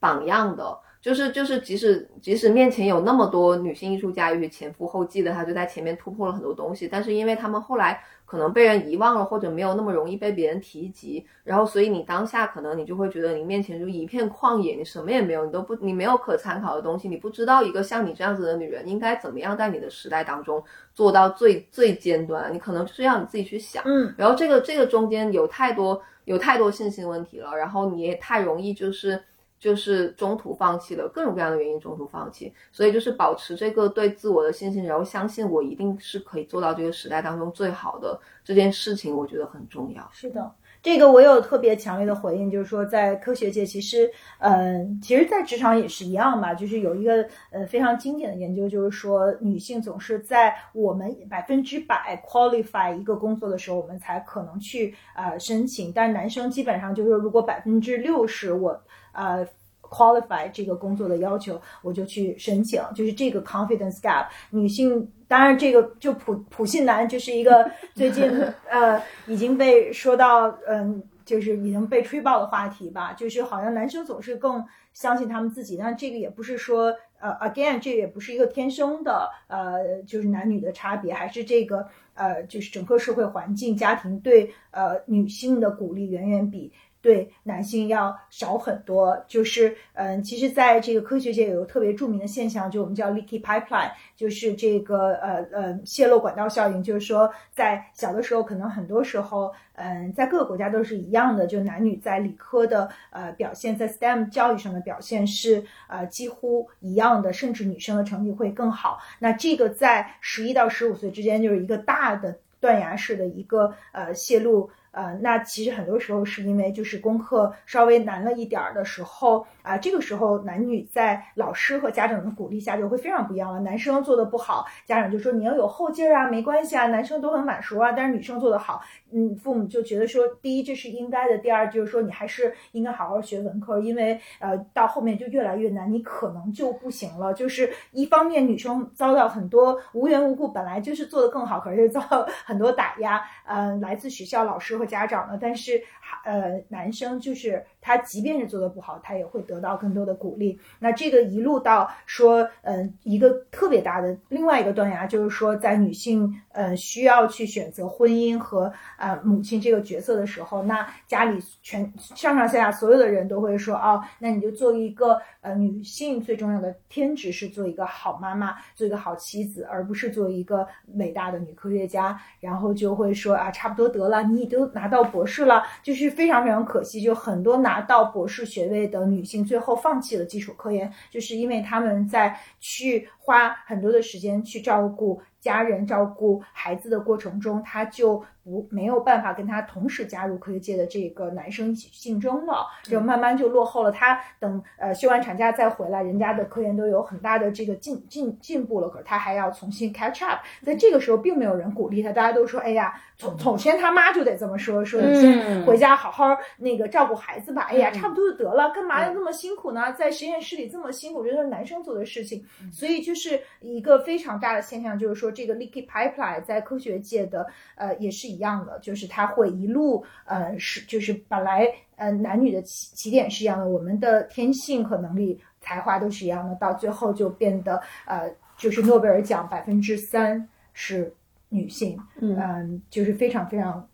[0.00, 0.78] 榜样的。
[1.00, 8.00] 就是就是，即使即使面前有那么多女性艺术家，也许前赴后继的，他就在前面突破了很多东西，但是因为他们后来
[8.32, 20.64] 可能被人遗忘了，或者没有那么容易被别人提及，然后所以你当下可能你就会觉得你面前就一片旷野，你什么也没有，你都不你没有可参考的东西，你不知道一个像你这样子的女人应该怎么样在你的时代当中
[20.94, 23.82] 做到最最尖端，你可能就是要你自己去想。
[23.84, 29.22] 嗯然后这个这个中间有太多有太多信心问题了，然后你也太容易就是
[29.62, 40.10] 就是中途放弃了，各种各样的原因中途放弃，所以就是保持这个对自我的信心，然后相信我一定是可以做到这个时代当中最好的这件事情，我觉得很重要。
[40.10, 46.52] 是的，这个我有特别强烈的回应，就是说，在科学界，其实，嗯、其实，在职场也是一样吧。
[46.52, 59.46] 就是有一个呃非常经典的研究，就是说，女性总是在我们百分之百 qualify 一个工作的时候，我们才可能去呃申请，但男生基本上就是说，如果百分之六十我呃。
[59.94, 64.26] qualify 这个工作的要求，我就去申请，就是这个 confidence gap。
[64.48, 68.24] 女性当然这个就普普信男就是一个最近
[68.70, 71.02] 呃已经被说到嗯。
[71.24, 89.22] 就是已经被吹爆的话题吧，就是好像男生总是更相信他们自己，但这个也不是说呃，again，这也不是一个天生的呃，就是男女的差别，还是这个呃，就是整个社会环境、家庭对呃女性的鼓励远远比对男性要少很多。
[89.28, 99.52] 就是嗯，其实在这个科学界有个特别著名的现象，就我们叫 leaky pipeline，就是这个呃呃泄漏管道效应，就是说在小的时候可能很多时候。
[99.74, 109.00] 嗯，在各个国家都是一样的，就男女在理科的呃表现，在 STEM 教育上的表现是呃几乎一样的，甚至女生的成绩会更好。
[109.18, 114.70] 那这个在十一到十五岁之间就是一个大的断崖式的一个呃泄露。
[114.92, 123.60] 呃，那其实很多时候是因为就是功课稍微难了一点儿的时候啊、这个时候男女在老师和家长的鼓励下就会非常不一样了。
[123.60, 137.32] 男生做的不好，家长就说你要有后劲儿啊，没关系啊，男生都很晚熟啊，但是女生做的好，嗯，父母就觉得说，第一这是应该的，第二就是说你还是应该好好学文科，因为呃到后面就越来越难，你可能就不行了。
[137.32, 145.82] 就是一方面女生遭到很多无缘无故本来就是做的更好，可是遭到很多打压，呃，来自学校老师家长的，但是
[146.24, 150.58] 呃男生就是他即便是做的不好，他也会得到更多的鼓励。
[150.78, 172.20] 那这个一路到说，嗯、一个特别大的另外一个断崖，就是说在女性呃需要去选择婚姻和呃母亲这个角色的时候，那家里全上上下下所有的人都会说，哦，那你就做一个呃女性最重要的天职是做一个好妈妈，做一个好妻子，而不是做一个伟大的女科学家。
[172.40, 193.92] 然后就会说啊，差不多得了，你都拿到博士了，就是非常非常可惜，就很多拿到博士学位的女性最后放弃了基础科研，就是因为他们在去花很多的时间去照顾家人、照顾孩子的过程中，她就不没有办法跟他同时加入科学界的这个男生一起竞争了，就慢慢就落后了。
[193.92, 200.40] 他等呃休完产假再回来，人家的科研都有很大的这个进进进步了，可是他还要重新 catch up。
[200.62, 207.62] 在这个时候，并没有人鼓励他，大家都说：“哎呀，从从先他妈就得这么说，说你先回家好好那个照顾孩子吧。
[207.70, 209.92] 哎呀，差不多就得了，干嘛要那么辛苦呢？
[209.92, 212.44] 在实验室里这么辛苦，我觉得是男生做的事情。
[212.72, 221.66] 所以就是一个非常大的现象，就是说这个 leaky pipeline 在科学界的呃也是一样的，就是它会一路呃是就是本来
[221.96, 231.14] 呃男女的起起点是一样的，我们的天性和能力才华都是一样的，到最后就变得呃就是诺贝尔奖百分之三是
[231.48, 233.88] 女性，嗯嗯，就是非常非常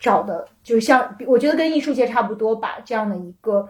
[0.00, 3.68] 少的，就像我觉得跟艺术界差不多吧，这样的一个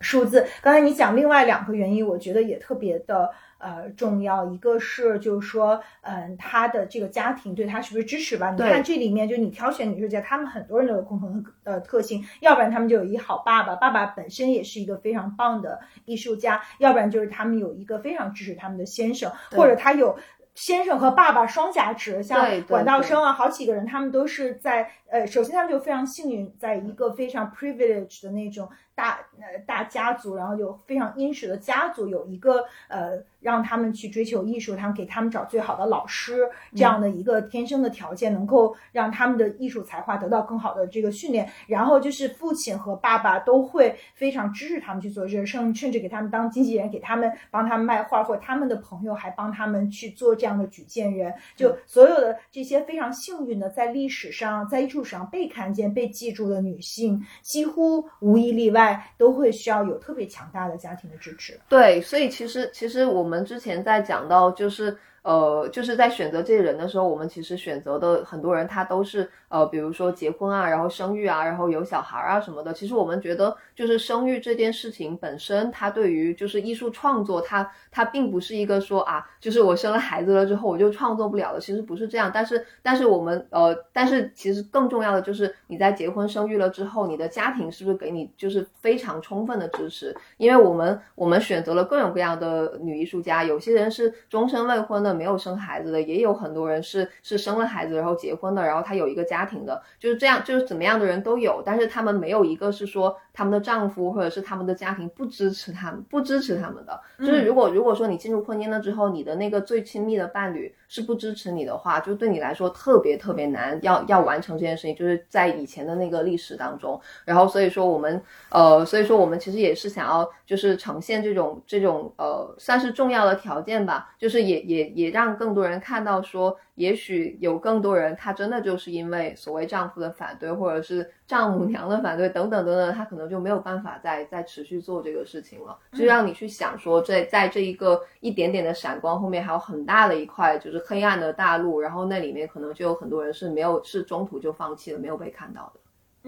[0.00, 0.46] 数字。
[0.62, 3.30] 刚才你讲另外两个原因，我觉得也特别的。
[3.62, 4.44] 呃，重要。
[4.50, 8.50] 一个是就是说，嗯，他的这个家庭对他是不是支持吧？
[8.50, 20.18] 你看这里面，就你挑选女艺术家，他们很多人都有共同的呃特性，要不然他们就有一好爸爸，爸爸本身也是一个非常棒的艺术家，要不然就是他们有一个非常支持他们的先生，或者他有
[20.54, 28.68] 先生和爸爸双价值，像管道生啊，好几个人，他们都是在呃，首先他们就非常幸运，在一个非常 privilege 的那种
[29.02, 33.20] 大呃大家族，然后有非常殷实的家族，有一个呃。
[33.42, 41.50] 让他们去追求艺术，他们给他们找最好的老师，这样的一个天生的条件，能够让他们的艺术才华得到更好的这个训练。
[41.66, 51.34] 然后就是父亲和爸爸都会非常支持他们去做这个，甚甚至给他们当经纪人，给他们帮他们卖画，或者他们的朋友还帮他们去做这样的举荐人。
[51.56, 61.60] 就所有的这些非常幸运的，在历史上、在艺术史上被看见、被记住的女性，几乎无一例外都会需要有特别强大的家庭的支持。
[61.68, 63.42] 对，所以其实其实我们。
[63.52, 69.30] 之前在讲到，就是呃，就是在选择这些人的时候，我们其实选择的很多人，他都是。
[69.52, 72.72] 呃，比如说结婚啊，然后生育啊，然后有小孩啊什么的。
[72.72, 81.60] 其实我们觉得，就是生育这件事情本身，它对于就是艺术创作，它它并不是一个说啊，就是我生了孩子了之后我就创作不了了。
[81.60, 82.30] 其实不是这样。
[82.32, 90.16] 但是但是我们呃，但是其实更重要的就是你在结婚生育了之后，你的家庭是不是给你就是非常充分的支持？
[90.38, 99.42] 因为我们我们选择了各种各样的女艺术家，有些人是终身未婚的，没有生孩子的，也有很多人是是生了孩子然后结婚的，然后他有一个家。
[99.42, 107.00] 家庭的就是这样，就是怎么样的人都有，但是他们没有一个是说他们的丈夫或者是他们的家庭不支持他们，不支持他们的。
[107.18, 117.00] 就是如果如果说你进入婚姻了之后，你的那个最亲密的伴侣是不支持你的话，就对你来说特别特别难，要要完成这件事情，就是在以前的那个历史当中。
[117.24, 126.54] 然后所以说我们呃，所以说我们其实也是想要就是呈现这种这种呃，算是重要的条件吧，就是也也也让更多人看到说。
[126.74, 135.78] 也许有更多人，她真的就是因为所谓丈夫的反对，或者是丈母娘的反对等等等等，她可能就没有办法再再持续做这个事情了。
[135.92, 145.80] 就让你去想说，在在这一个一点点的闪光后面，还有很大的一块就是黑暗的大陆，然后那里面可能就有很多人是没有是中途就放弃了，没有被看到的。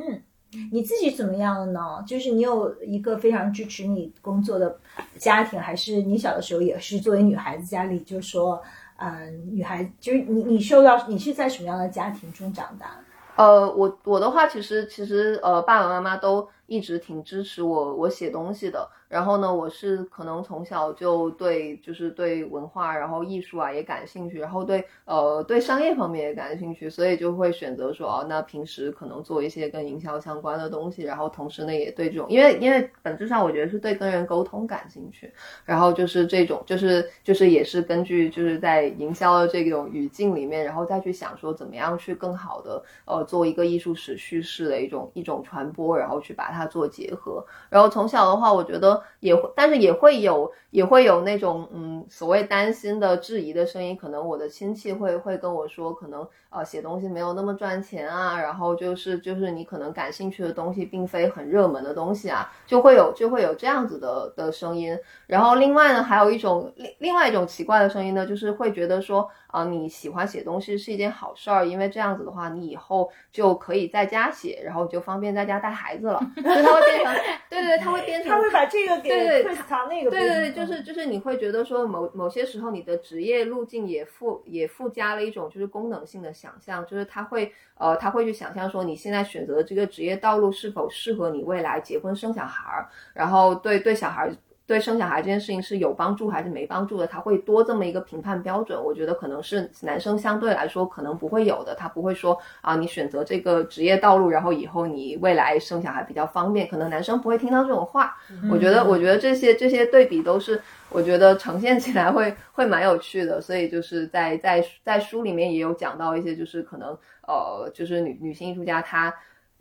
[0.02, 0.22] 嗯，
[0.70, 2.04] 你自己怎么样呢？
[2.06, 4.78] 就是你有一个非常支持你工作的
[5.16, 8.62] 家庭，还是你小的时候也是作为女孩子，家里就说？
[8.96, 12.96] 嗯，女孩就是你，你受到你是在什么样的家庭中长大？
[13.36, 18.88] 呃，我我的话，其实其实呃，爸爸妈妈都一直挺支持我我写东西的。
[19.14, 35.32] 然后呢，我是可能从小就对，就是对文化，然后艺术啊也感兴趣，然后对呃对商业方面也感兴趣，所以就会选择说哦，那平时可能做一些跟营销相关的东西，然后同时呢也对这种，因为因为本质上我觉得是对跟人沟通感兴趣，
[35.64, 49.03] 然后就是这种就是就是也是根据就是在营销的这种语境里面，然后再去想说怎么样去更好的呃做一个艺术史叙事的一种一种传播，然后去把它做结合，然后从小的话，我觉得。
[49.20, 53.96] 也会，但是也会有，也会有那种嗯，所谓担心的、质疑的声音。
[53.96, 64.98] 可能我的亲戚会会跟我说，可能呃，写东西没有那么赚钱啊，然后就是就是你可能感兴趣的东西，并非很热门的东西啊，就会有就会有这样子的的声音。
[65.28, 69.30] 然后另外呢，还有一种另另外一种奇怪的声音呢，就是会觉得说。
[69.54, 76.20] 啊，你喜欢写东西是一件好事儿，因为这样子的话，你以后就可以在家写，然后就方便在家带孩子了。
[76.34, 77.14] 就它会变成，
[77.48, 94.30] 对对，它会变成，他会把这个给对对藏那个，对对对，就是就是你会觉得说某某些时候你的职业路径也附也附加了一种就是功能性的想象，就是他会呃他会去想象说你现在选择的这个职业道路是否适合你未来结婚生小孩儿，然后对对小孩。
[94.66, 98.82] 对生小孩这件事情是有帮助还是没帮助的，他会多这么一个评判标准。
[98.82, 108.16] 我觉得可能是男生相对来说可能不会有的，他不会说啊，你选择这个职业道路，然后以后你未来生小孩比较方便，可能男生不会听到这种话。
[108.50, 110.58] 我觉得，我觉得这些这些对比都是，
[110.88, 113.40] 我觉得呈现起来会会蛮有趣的。
[113.40, 116.96] 所以就是在在在书里面也有讲到一些，就是可能
[117.28, 119.14] 呃，就是女女性艺术家她。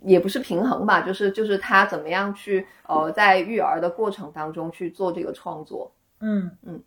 [0.03, 5.93] 也不是平衡吧，就是就是他怎么样去呃，在育儿的过程当中去做这个创作。
[6.19, 6.83] 嗯嗯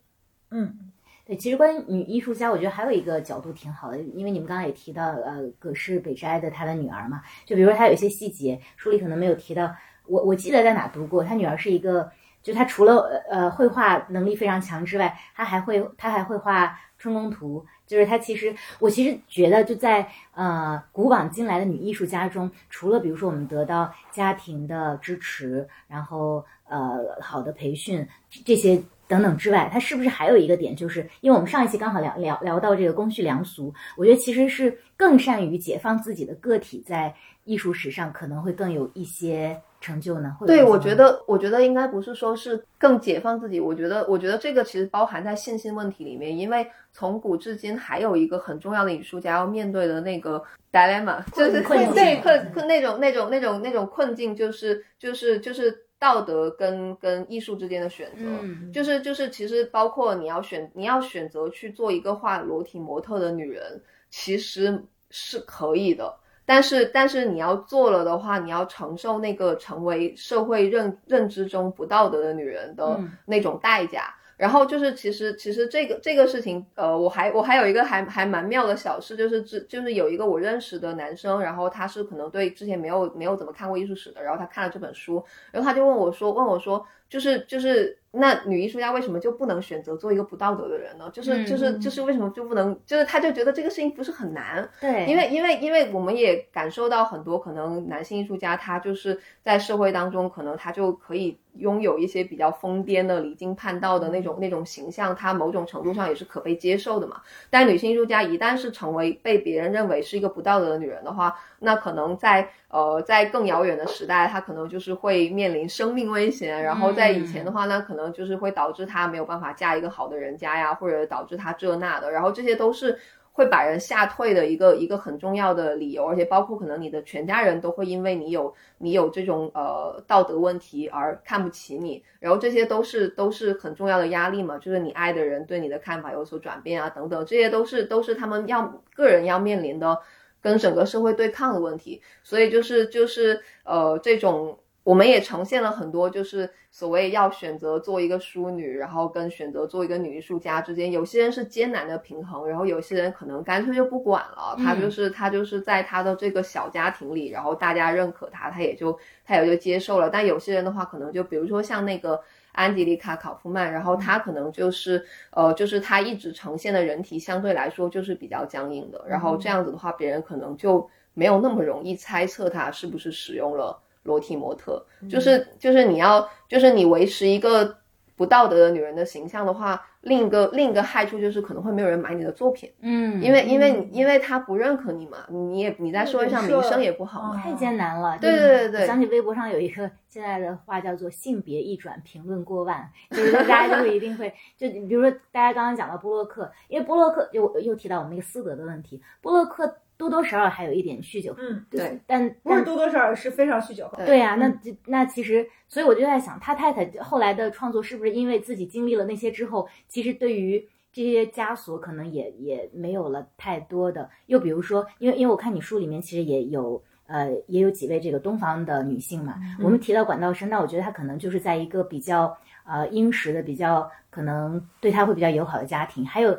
[0.50, 0.92] 嗯，
[1.24, 9.74] 对，其实关于女艺术家，我觉得还有一个角度挺好的，因为你们刚刚也提到呃，葛饰北斋的他的女儿嘛，就比如说他有一些细节，书里可能没有提到，
[10.06, 12.10] 我我记得在哪读过，他女儿是一个。
[12.42, 17.66] 就他除了呃绘画能力非常强之外，他还会他还会画春宫图。
[17.86, 28.06] 就是他其实我其实觉得就在呃古往今来的女艺术家中，除了比如说我们得到家庭的支持，然后呃好的培训
[28.44, 28.82] 这些。
[29.08, 40.36] 等等之外，他是不是还有一个点，就是因为我们上一期刚好聊聊聊到这个公序良俗，我觉得其实是更善于解放自己的个体，在艺术史上可能会更有一些成就呢。
[40.46, 50.42] 对，我觉得，我觉得应该不是说是更解放自己，我觉得，我觉得这个其实包含在信心问题里面，因为从古至今还有一个很重要的艺术家要面对的那个
[50.72, 55.85] dilemma，就是对困困那种那种那种那种困境，就是就是就是。
[55.98, 58.24] 道德跟跟艺术之间的选择，
[58.72, 74.14] 就是就是其实包括你要选你要选择去做一个画裸体模特的女人，其实是可以的，但是但是你要做了的话，你要承受那个成为社会认认知中不道德的女人的那种代价。
[74.36, 87.98] 然后就是，其实其实这个这个事情，呃，我还我还有一个还还蛮妙的小事，就是之就是有一个我认识的男生，然后他是可能对之前没有没有怎么看过艺术史的，然后他看了这本书，然后他就问我说，问我说，就是就是。
[88.18, 91.10] 那女艺术家为什么就不能选择做一个不道德的人呢？
[91.12, 92.74] 就是就是就是为什么就不能？
[92.86, 94.66] 就是他就觉得这个事情不是很难。
[94.80, 107.20] 对，因为因为因为我们也感受到很多可能男性艺术家他就是在社会当中可能他就可以拥有一些比较疯癫的离经叛道的那种那种形象，他某种程度上也是可被接受的嘛。
[107.50, 116.62] 但女性艺术家一旦是成为被别人认为是一个不道德的女人的话，那可能在呃在更遥远的时代，他可能就是会面临生命危险。
[116.62, 118.06] 然后在以前的话，呢可能。
[118.16, 122.98] 就是会导致他没有办法嫁一个好的人家呀，或者导致他这那的，然后这些都是
[123.32, 139.98] 会把人吓退的一个一个很重要的理由，而且包括可能你的全家人都会因为你有你有这种呃道德问题而看不起你，然后这些都是都是很重要的压力嘛，就是你爱的人对你的看法有所转变啊等等，这些都是都是他们要个人要面临的
[140.40, 144.58] 跟整个社会对抗的问题，所以就是就是呃这种。
[144.86, 160.08] 我们也呈现了很多，就是所谓要选择做一个淑女，然后跟选择做一个女艺术家之间，有些人是艰难的平衡，然后有些人可能干脆就不管了，他就是他就是在他的这个小家庭里，然后大家认可他，他也就他也就接受了。
[160.08, 162.22] 但有些人的话，可能就比如说像那个
[162.56, 173.78] 安吉丽卡·考夫曼，然后他可能就是呃，就是他一直呈现的人体相对来说就是比较僵硬的，然后这样子的话，别人可能就没有那么容易猜测他是不是使用了。
[174.06, 174.80] 裸体模特，
[175.10, 177.76] 就是就是你要就是你维持一个
[178.14, 188.16] 不道德的女人的形象的话，另一个另一个害处就是可能会没有人买你的作品，嗯，因为因为你因为他不认可你嘛，你也你在社会上名声也不好，太艰难了。
[188.20, 199.76] 对对对对，想起微博上有一个现在的话叫做“性别一转评论过万”，就是大家就会一定会就比如说大家刚刚讲到波洛克，因为波洛克又又提到我们那个斯德的问题，波洛克。
[199.98, 203.90] 多多少少还有一点酗酒，嗯，对，但不是多多少少是非常酗酒。
[204.04, 204.52] 对呀，那
[204.84, 214.10] 那其实，所以我就在想，他太太后来的创作是不是因为自己经历了那些之后，其实对于这些枷锁可能也也没有了太多的。
[214.26, 222.36] 又比如说，因为因为我看你书里面其实也有呃也有几位这个东方的女性嘛，我们提到管道生，那我觉得她可能就是在一个比较
[222.66, 226.38] 呃殷实的、比较可能对她会比较友好的家庭，还有。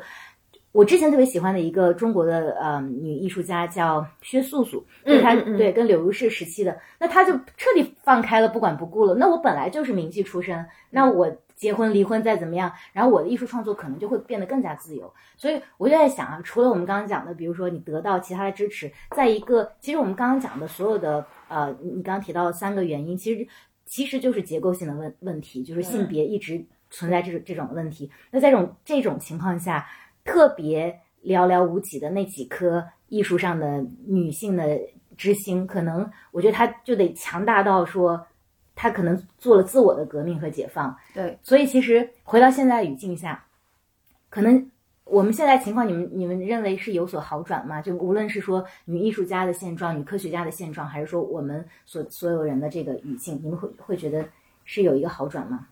[0.70, 9.14] 我之前特别喜欢的一个中国的呃女艺术家叫薛素素，对她对跟柳如是时期的，那她就彻底放开了，不管不顾了。
[9.14, 15.12] 那我本来就是名妓出身，那我结婚离婚再怎么样，然后我的艺术创作可能就会变得更加自由。
[15.36, 23.48] 所以我就在想啊，除了我们刚刚讲的，比如说你得到其他的支持，在一个其实我们刚刚讲的所有的呃，你刚刚提到三个原因，其实
[23.86, 28.10] 其实就是结构性的问问题，就是性别一直存在这种这种问题。
[28.30, 29.86] 那在这种这种情况下。
[30.28, 34.78] 特别寥寥无几的那几颗艺术上的女性的
[35.16, 38.26] 之星，可能我觉得她就得强大到说，
[38.76, 40.94] 她可能做了自我的革命和解放。
[41.14, 43.42] 对，所以其实回到现在语境下，
[44.28, 44.70] 可能
[45.04, 47.80] 我们现在情况，你们你们认为是有所好转吗？
[47.80, 54.22] 就无论是说女艺术家的现状、女科学家的现状，还是说我们所所有人的这个语境，你们会会觉得
[54.66, 55.66] 是有一个好转吗？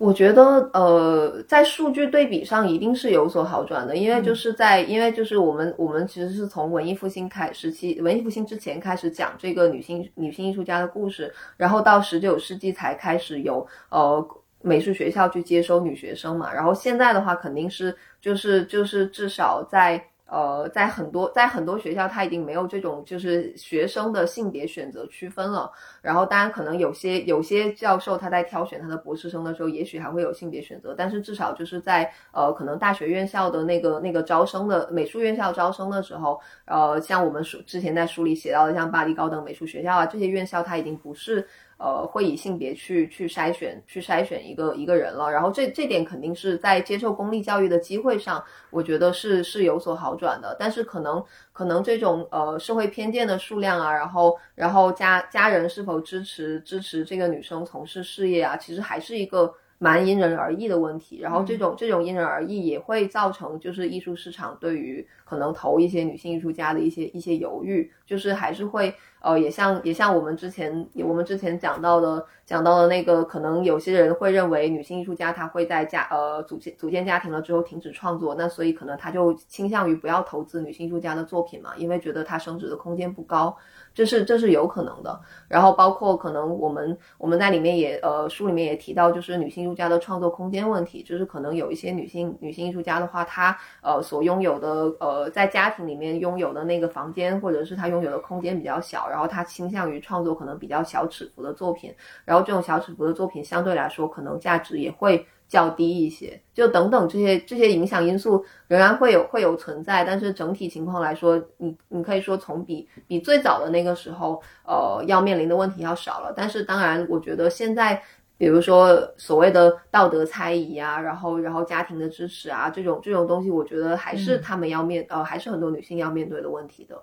[0.00, 0.42] 我觉得，
[0.72, 14.26] 呃，在数据对比上一定是有所好转的，因为就是在，因为就是我们，我们其实是从文艺复兴开时期，文艺复兴之前开始讲这个女性女性艺术家的故事，然后到十九世纪才开始有呃
[14.62, 20.02] 美术学校去接收女学生嘛，然后现在的话肯定是就是就是至少在。
[20.30, 25.70] 呃，在很多在很多学校，他已经没有这种就是学生的性别选择区分了。
[26.00, 41.46] 然后，当然可能有些有些教授他在挑选他的博士生的时候，也许还会有性别选择，但是至少就是在呃可能大学院校的那个那个招生的美术院校招生的时候，呃，像我们书之前在书里写到的，像巴黎高等美术学校啊这些院校，它已经不是。
[41.80, 45.30] 呃，会以性别去去筛选，去筛选一个一个人了。
[45.30, 50.54] 然后这这点肯定是在接受公立教育的机会上，我觉得是是有所好转的。
[50.60, 59.52] 但是可能可能这种呃社会偏见的数量啊，然后然后家家人是否支持支持这个女生从事事业啊，其实还是一个。
[59.82, 83.56] 蛮因人而异的问题，然后这种这种因人而异也会造成就是艺术市场对于可能投一些女性艺术家的一些一些犹豫，就是还是会呃也像也像我们之前我们之前讲到的讲到的那个，可能有些人会认为女性艺术家她会在家呃组建组建家庭了之后停止创作，那所以可能他就倾向于不要投资女性艺术家的作品嘛，因为觉得她升值的空间不高。
[83.92, 105.26] 这是这是有可能的，然后包括可能我们我们在里面也呃书里面也提到，就是女性艺术家的创作空间问题，就是可能有一些女性女性艺术家的话，她呃所拥有的呃在家庭里面拥有的那个房间或者是她拥有的空间比较小，然后她倾向于创作可能比较小尺幅的作品，然后这种小尺幅的作品相对来说可能价值也会。
[105.50, 116.32] 较低一些，就等等这些这些影响因素仍然会有会有存在，但是整体情况来说，你你可以说从比比最早的那个时候，呃，要面临的问题要少了。
[116.36, 118.00] 但是当然，我觉得现在，
[118.38, 127.02] 比如说所谓的道德猜疑啊，然后然后家庭的支持啊，这种这种东西，我觉得还是他们要面呃，还是很多女性要面对的问题的。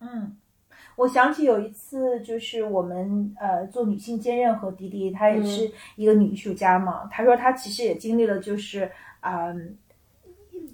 [0.00, 0.34] 嗯。
[1.00, 7.08] 我想起有一次，就是我们呃做女性兼任和迪迪，她也是一个女艺术家嘛。
[7.10, 8.90] 她说她其实也经历了，就是
[9.20, 9.54] 啊。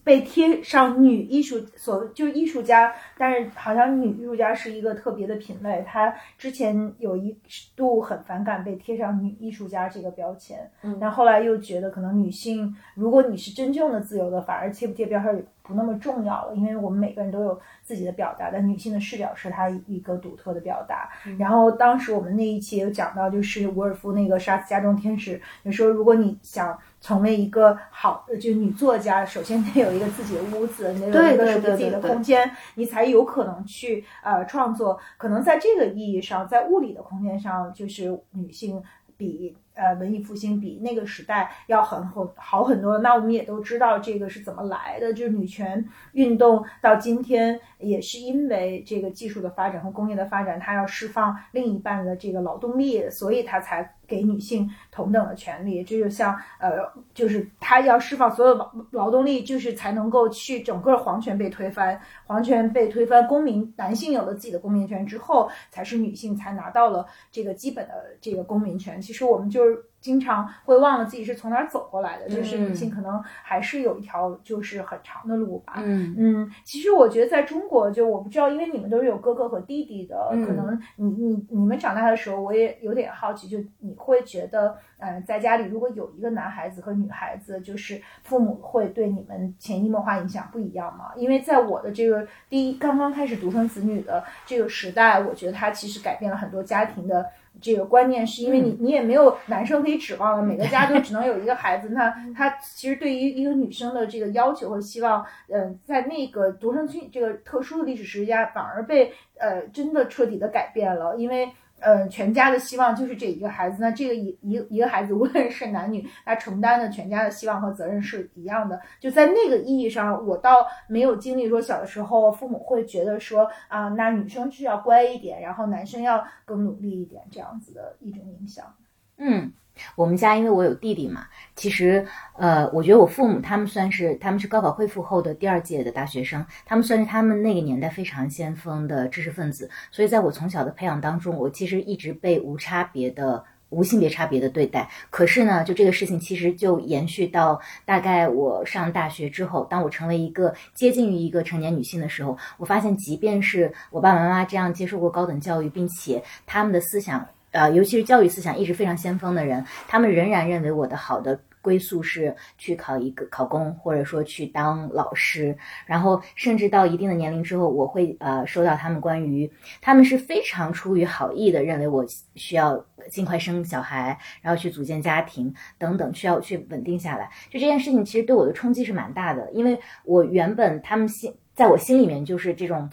[0.02, 5.84] 被贴上女艺术所就是艺术家，但是好像女艺术家是一个特别的品类。
[5.86, 7.36] 她之前有一
[7.74, 21.10] 度很反感被贴上女艺术家这个标签，嗯，但后来又觉得可能女性，如果你是真正的自由的，反而贴不贴标签不那么重要了，因为我们每个人都有自己的表达，但女性的视角是她一个独特的表达。
[21.38, 26.78] 然后当时我们那一期有讲到，就是伍尔夫那个《杀死家中天使》，就说如果你想。
[26.98, 34.98] 成为一个好，就女作家，首先得有一个自己的屋子，得有一个属于自己的空间，你才有可能去呃创作。
[35.16, 38.82] 可能在这个意义上，在物理的空间上，就是女性
[39.16, 39.56] 比。
[39.76, 42.98] 呃，文艺复兴比那个时代要很好好很多。
[42.98, 55.82] 那我们也都知道这个是怎么来的，就是女权运动到今天也是因为这个技术的发展和工业的发展，它要释放另一半的这个劳动力，所以它才给女性同等的权利。
[55.84, 56.72] 这就像呃，
[57.14, 69.00] 就是他要释放所有劳劳动力，就是才能够去整个皇权被推翻，皇权被推翻，公民男性有了自己的公民权之后，才是女性才拿到了这个基本的这个公民权。
[69.00, 69.84] 其实我们就是。
[70.06, 75.72] 经常会忘了自己是从哪儿走过来的，就是女性可能还是有一条就是很长的路吧。
[75.78, 91.10] 嗯嗯，其实我觉得在中国，就我不知道，因为你们都是有哥哥和弟弟的，可能你你你们长大的时候，我也有点好奇，就你会觉得，嗯，在家里如果有一个男孩子和女孩子，就是父母会对你们潜移默化影响不一样吗？
[91.16, 97.26] 因为在我的这个第一刚刚开始独生子女的这个时代，我觉得它其实改变了很多家庭的。
[97.60, 101.88] 这个观念是因为你你也没有男生可以指望了，每个家都只能有一个孩子。
[101.90, 111.50] 那他其实对于一个女生的这个要求和希望，嗯，在那个独生子女这个特殊的历史时间，反而被呃真的彻底的改变了，因为。
[111.78, 113.78] 呃，全家的希望就是这一个孩子。
[113.80, 118.80] 那这个一一一个孩子，无论是男女，他承担的全家的希望和责任是一样的。
[118.98, 128.74] 就在那个意义上，我倒没有经历说小的时候父母会觉得说啊，那女生是要乖一点，然后男生要更努力一点这样子的一种影响。
[129.18, 129.52] 嗯。
[129.94, 132.06] 我们家因为我有弟弟嘛，其实
[132.36, 144.88] 呃，我觉得我父母他们算是他们是高考恢复后的第二届的大学生，他们算是他们那个年代非常先锋的知识分子，所以在我从小的培养当中，我其实一直被无差别的、无性别差别的对待。
[145.10, 157.26] 可是呢，就这个事情其实就延续到大概我上大学之后，当我成为一个接近于一个成年女性的时候，我发现，即便是我爸爸妈妈这样接受过高等教育，并且他们的思想。
[157.56, 165.56] 呃，尤其是教育思想一直非常先锋的人，他们仍然认为我的好的归宿是去考一个考公，或者说去当老师。
[165.86, 169.50] 然后，甚至到一定的年龄之后，我会呃收到他们关于
[169.80, 172.04] 他们是非常出于好意的，认为我
[172.34, 177.30] 需要尽快生小孩，然后去组建家庭等等，需要去稳定下来。
[177.50, 181.34] 就这件事情，其实对我的冲击是蛮大的，因为我原本他们心。
[181.54, 182.86] 在我心里面就是这种。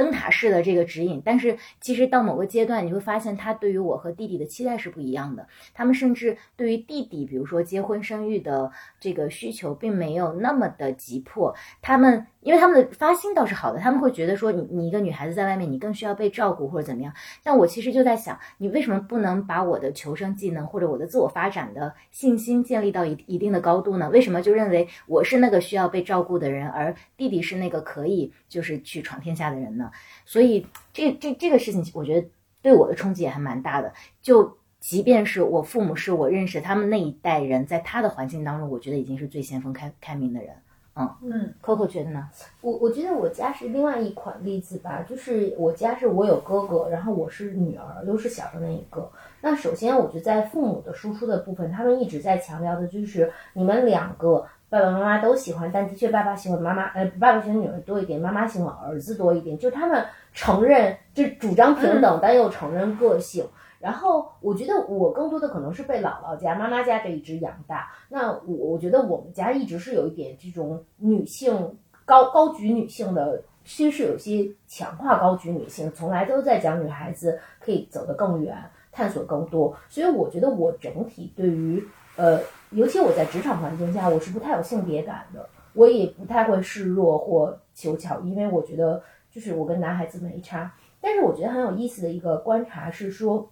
[0.00, 5.46] 灯塔式的这个指引，但是其实到某个阶段，你会发现他对于我和弟弟的期待是不一样的。
[5.74, 11.54] 他们甚至对于弟弟，比如说结婚生育的这个需求，并没有那么的急迫。
[11.82, 12.26] 他们。
[12.42, 17.12] 因为他们的发心倒是好的，他们会觉得说你你一个女孩子在外面，你更需要被照顾或者怎么样。
[17.42, 24.08] 但我其实就在想，你为什么不能把我的求生技能或者我的自我发展的信心建立到一一定的高度呢？
[24.10, 29.90] 为什么就认为我是那个需要被照顾的人，而弟弟是那个可以就是去闯天下的人呢？
[30.24, 32.26] 所以这这这个事情，我觉得
[32.62, 33.92] 对我的冲击也还蛮大的。
[34.22, 40.54] 就即便是我父母是我认识他们那一代人，在他的环境当中，我觉得已经是最先锋开开明的人。
[40.96, 42.28] 嗯嗯，Coco 觉得呢？
[42.60, 49.08] 我我觉得我家是另外一款例子吧，就是我家是我有哥哥，然后我是女儿，又是小的那一个。
[49.40, 63.46] 那首先，我觉得在父母的输出的部分，他们一直在强调的就是你们两个爸爸妈妈都喜欢，但的确爸爸喜欢妈妈，呃，爸爸喜欢女儿多一点，妈妈喜欢儿子多一点，就他们承认，就主张平等，但又承认个性。
[63.80, 67.90] 然后我觉得我更多的可能是被姥姥家、妈妈家这一支养大。
[68.10, 78.54] 那我我觉得我们家一直是有一点这种女性高高举女性的，其实是有些强化高举女性，从来都在讲女孩子可以走得更远，
[78.92, 79.74] 探索更多。
[79.88, 81.82] 所以我觉得我整体对于
[82.16, 82.38] 呃，
[82.72, 90.70] 尤其我在职场环境下，我是不太有性别感的，我也不太会示弱或求巧，因为我觉得就是我跟男孩子没差。
[91.00, 93.50] 但是我觉得很有意思的一个观察是说。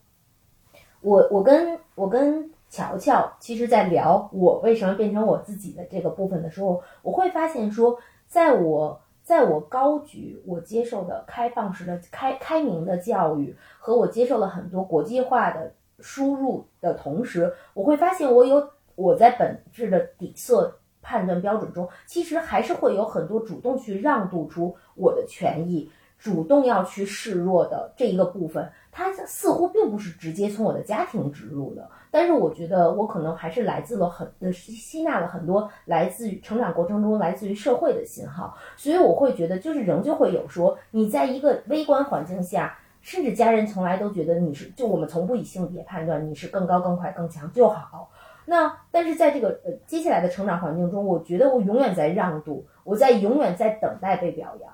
[1.00, 28.70] 我我跟我跟乔乔，其实，在聊我为什么变成我自己的这个部分的时候，我会发现说，在我在我高举我接受的开放式的开开明的教育和我接受了很多国际化的输入的同时，我会发现我有我在本质的底色判断标准中，其实还是会有很多主动去让渡出我的权益，主动要去示弱的这一个部分。
[28.98, 48.10] 它似乎并不是直接从我的家庭植入的，但是我觉得我可能还是来自了很呃吸纳了很多来自于成长过程中来自于社会的信号，所以我会觉得就是仍旧会有说你在一个微观环境下，甚至家人从来都觉得你是就我们从不以性别判断你是更高更快更强就好。
[48.46, 54.72] 那但是在这个呃接下来的成长环境中，我觉得我永远在让渡，我在永远在等待被表扬，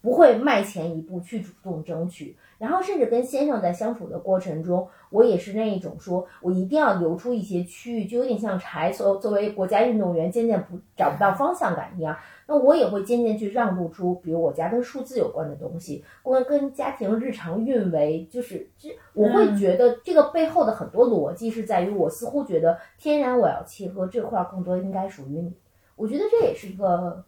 [0.00, 2.36] 不会迈前一步去主动争取。
[2.56, 12.16] 然后，甚至跟先生在相处的过程中，我也是那一种，说我一定要留出一些区域，就有点像柴作作为国家运动员渐渐不找不到方向感一样。
[12.46, 25.52] 那我也会渐渐去让步出，比如我家跟数字有关的东西，关跟家庭日常运维，就是这我会觉得这个背后的很多逻辑是在于，我似乎觉得天然我要切割这块更多应该属于你。
[25.96, 27.24] 我觉得这也是一个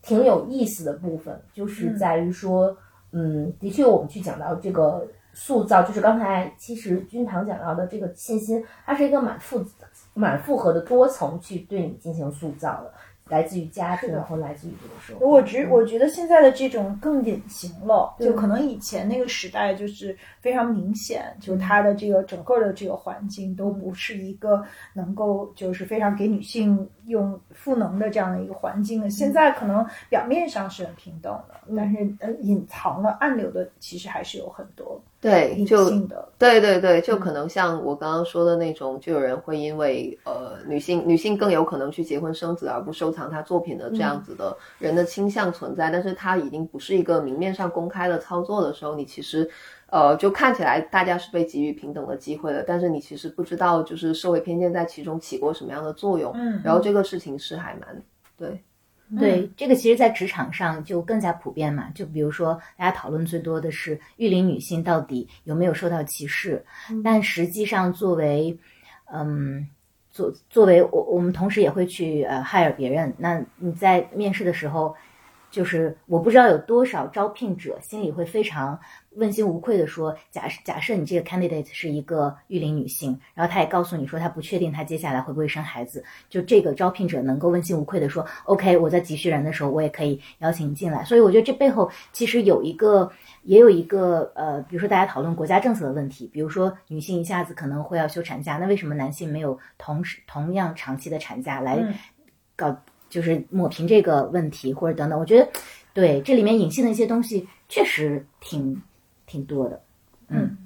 [0.00, 2.68] 挺有意思的部分，就是在于说。
[2.68, 2.76] 嗯，
[3.12, 9.64] 嗯的确，我们去讲到这个塑造，就是刚才其实君堂讲到的这个信心，它是一个满复
[10.14, 12.92] 满复合的多层去对你进行塑造的。
[13.28, 15.26] 来自于家庭，然后来自于这个社会。
[15.26, 24.64] 我觉我觉得现在的这种更隐形了，就可能以前那个时代就是非常明显，就它的这个整个的这个环境都不是一个
[24.94, 29.10] 能够就是非常给女性用赋能的这样的一个环境的。
[29.10, 35.00] 现在可能表面上是很平等的，但是呃隐藏了暗流的其实还是有很多。
[35.20, 35.90] 对，就
[36.38, 49.50] 对对对，就可能像我刚刚说的那种，就有人会因为呃女性女性更有可能去结婚生子而不收藏她作品的这样子的人的倾向存在，但是它已经不是一个明面上公开的操作的时候，你其实
[49.90, 58.02] 呃就看起来大家是被给予平等的机会的，但是你其实不知道就是社会偏见在其中起过什么样的作用，嗯，然后这个事情是还蛮
[58.36, 58.62] 对。
[59.18, 61.88] 对，这个其实，在职场上就更加普遍嘛。
[61.94, 66.62] 就比如说，大家讨论最多的是育龄女性到底有没有受到歧视，
[67.02, 68.58] 但实际上，作为，
[69.10, 69.66] 嗯，
[70.10, 73.14] 作作为我，我们同时也会去呃 hire 别人。
[73.16, 74.94] 那你在面试的时候，
[75.50, 78.78] 就是我不知道有多少招聘者心里会非常。
[79.12, 91.02] 问心无愧的说，假假设你这个 candidate 是一个育龄女性，然后她也告诉你说她不确定她接下来会不会生孩子，就这个招聘者能够问心无愧的说，OK，我在急需人的时候，我也可以邀请你进来。
[91.02, 93.10] 所以我觉得这背后其实有一个，
[93.42, 101.82] 也有一个呃，比如说大家讨论国家政策的问题，比如说女性一下子可能会要休产假，那为什么男性没有同时同样长期的产假来
[102.54, 102.76] 搞，
[103.08, 105.18] 就是抹平这个问题或者等等？
[105.18, 105.48] 我觉得
[105.94, 108.80] 对这里面隐性的一些东西确实挺。
[109.30, 109.78] 挺多的，
[110.28, 110.56] 嗯，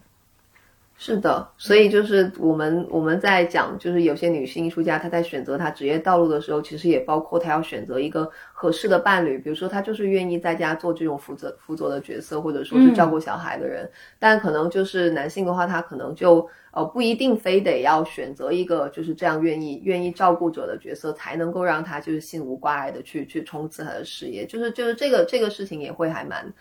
[1.05, 13.91] 是的，所以就是我们我们在讲，就是有些女性艺术家她在选择她职业道路的时候，其实也包括她要选择一个合适的伴侣，比如说她就是愿意在家做这种辅佐辅佐的角色，或者说是照顾小孩的人。
[14.21, 24.47] 但可能就是男性的话，他可能就呃不一定非得要选择一个就是这样愿意愿意照顾者的角色，才能够让他就是心无挂碍的去去冲刺他的事业。
[24.47, 26.53] 就是就是这个这个事情也会还蛮。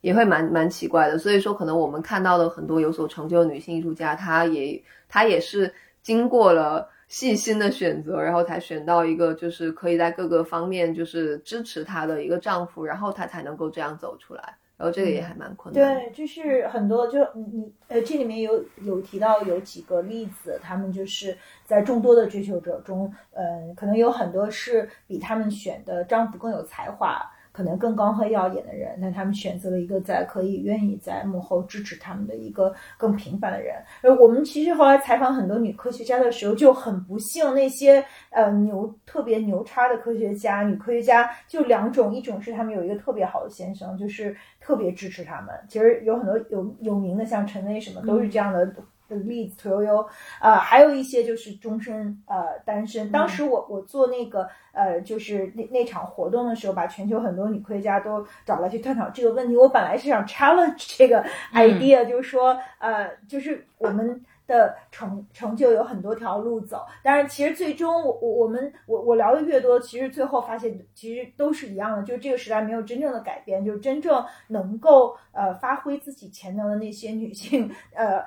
[0.00, 5.72] 也会蛮蛮奇怪的，所以说可能我们看到的很多有所成就的女性艺术家，她也她也是
[6.02, 15.94] 经过了细心的选择，然后才选到一个就是可以在各个方面就是支持她的一个丈夫，然后她才能够这样走出来，然后这个也还蛮困难。
[15.94, 23.42] 对，就是很多就你你呃这里面有有提到有几个例子，他们就是在众多的追求者中，呃，
[23.74, 27.20] 可能有很多是比他们选的丈夫更有才华。
[27.58, 33.74] 可能更光辉耀眼的人，那他们选择了一个在可以愿意在幕后支持他们的一个更平凡的人。
[34.00, 45.52] 而我们其实后来采访很多女科学家的时候，就很不幸，那些呃牛特别牛叉的科学家，女科学家就两种，一种是他们有一个特别好的先生，就是特别支持他们。
[45.68, 48.72] 其实有很多有有名的，像陈薇什么，都是这样的。
[49.08, 50.06] 的例子，屠呦呦，
[50.38, 53.10] 呃，还有一些就是终身呃单身。
[53.10, 54.46] 当时我我做那个
[54.78, 59.56] 呃，就是那那场活动的时候，把全球很多女科学家都找来去探讨这个问题。
[59.56, 78.22] 我本来是想 challenge 这个 idea，就是说呃，就是我们的成成就有很多条路走，但是其实最终我我我们我我聊的越多，其实最后发现其实都是一样的，就是这个时代没有真正的改变，就是真正能够呃发挥自己潜能的那些女性呃。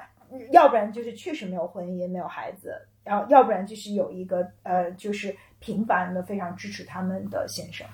[0.52, 2.74] 要不然就是确实没有婚姻，没有孩子，
[3.04, 7.88] 然后要不然就是有一个呃，就是平凡的非常支持他们的先生，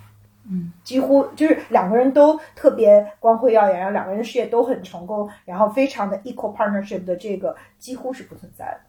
[0.50, 8.80] 嗯，几乎就是两个人都特别光辉耀眼，然后两个人事业都很成功，然后非常的 equal partnership 的这个几乎是不存在的。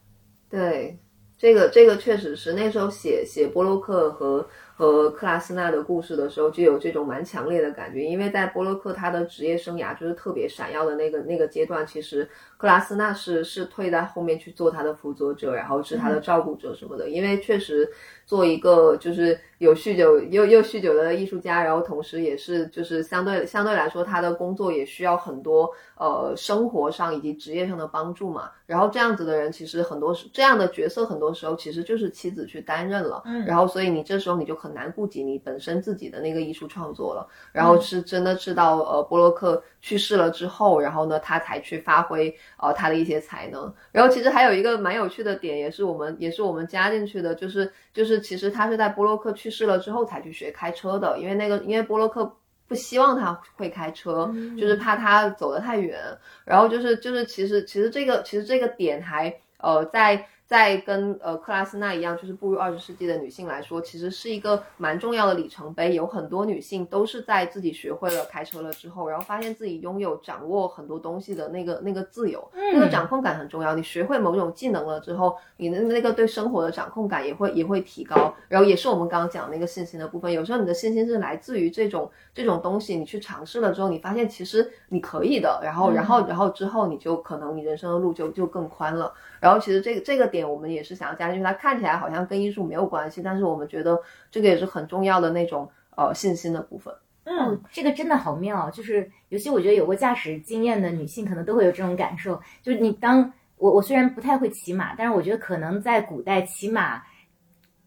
[0.48, 0.98] 对，
[1.36, 4.48] 这个这个确实是那时候写写波洛克和。
[4.78, 17.90] 和克拉斯纳的故事的时候，就有这种蛮强烈的感觉，因为在波洛克他的职业生涯就是特别闪耀的那个那个阶段，其实克拉斯纳是是退在后面去做他的辅佐者，然后是他的照顾者什么的，因为确实
[18.26, 34.68] 做一个就是有酗酒又又酗酒的艺术家，然后同时也是就是相对相对来说他的工作也需要很多呃生活上以及职业上的帮助嘛，然后这样子的人其实很多这样的角色很多时候其实就是妻子去担任了，嗯，然后所以你这时候你就很。
[34.68, 43.72] 很难顾及你本身自己的那个艺术创作了，然后是真的是到呃波洛克去世了之后，然后呢他才去发挥呃他的一些才能。
[43.90, 52.36] 然后其实还有一个蛮有趣的点，也是我们也是我们加进去的，就是就是其实他是在波洛克去世了之后才去学开车的，因为那个因为波洛克
[52.66, 55.98] 不希望他会开车，就是怕他走得太远。
[56.44, 60.26] 然后就是就是其实其实这个其实这个点还呃在。
[60.48, 65.94] 在跟呃克拉斯纳一样，就是步入二十世纪的女性来说，其实是一个蛮重要的里程碑。
[65.94, 73.74] 有很多女性都是在自己学会了开车了之后，然后发现自己拥有掌握很多东西的那个那个自由，那个掌控感很重要。
[73.74, 78.34] 你学会某种技能了之后，你的那个对生活的掌控感也会也会提高。
[78.48, 80.32] 然后也是我们刚刚讲那个信心的部分。
[80.32, 85.60] 有时候你的信心是来自于这种这种东西，你去尝试了之后，你发现其实你可以的。
[85.62, 89.12] 然后然后然后之后你就可能你人生的路就就更宽了。
[89.40, 96.92] 然后其实这个这个点我们也是想要加进去，它看起来好像跟艺术没有关系，但是我们觉得这个也是很重要的那种呃信心的部分。
[97.24, 107.02] 嗯，这个真的好妙，就是尤其我觉得有过驾驶经验的女性可能都会有这种感受，就是你当我我虽然不太会骑马，但是我觉得可能在古代骑马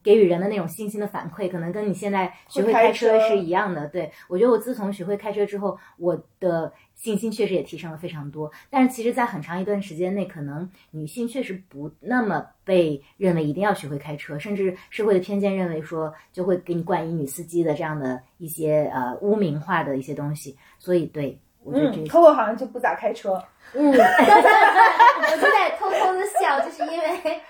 [0.04, 3.88] 给予人的那种信心的反馈，可能跟你现在学会开车是一样的。
[3.88, 6.72] 对我觉得我自从学会开车之后，我的。
[7.02, 20.56] 信心确实也提升了非常多，但是其实，在很长一段时间内，可能女性确实不那么被认为一定要学会开车，甚至社会的偏见认为说就会给你冠以女司机的这样的一些呃污名化的一些东西。
[20.78, 23.44] 所以，对我觉得这，Coco 好像就不咋开车。
[23.74, 27.42] 嗯， 我就在偷偷的笑，就是因为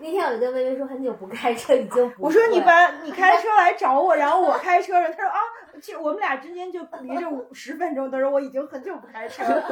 [0.00, 5.38] 那天我就跟微微说很久不开车，已经我说你把你开车来找我，然后我开车了，他说啊。
[5.80, 9.62] 其实我们俩之间就离着五十分钟，他说我已经很久不开车了。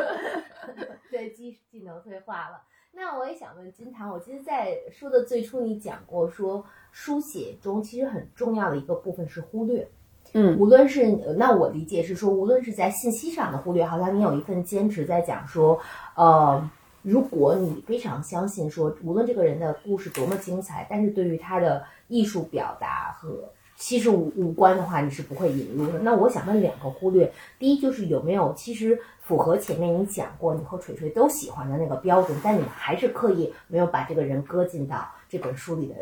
[1.10, 2.62] 对，技技能退化了。
[2.92, 9.88] 那我也想问金堂，我记得在书的最初你讲过，说书写中其实很重要的一个部分是忽略。
[10.32, 15.76] 嗯，无论是那我理解是说，无论是在信息上的忽略，好像你有一份坚持在讲说，
[16.14, 16.70] 呃，
[17.06, 26.00] 如果你非常相信说，无论这个人的故事多么精彩，但是对于他的艺术表达和其实无无关的话，你是不会引入的。
[26.00, 35.94] 那我想问两个忽略，第一就是有没有其实符合前面你讲过你和锤锤都喜欢的那个标准，但你们还是刻意没有把这个人搁进到这本书里的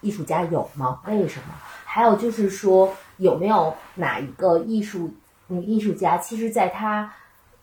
[0.00, 1.02] 艺术家有吗？
[1.06, 1.54] 为什么？
[1.84, 5.10] 还有就是说有没有哪一个艺术
[5.48, 7.12] 女艺术家，其实在她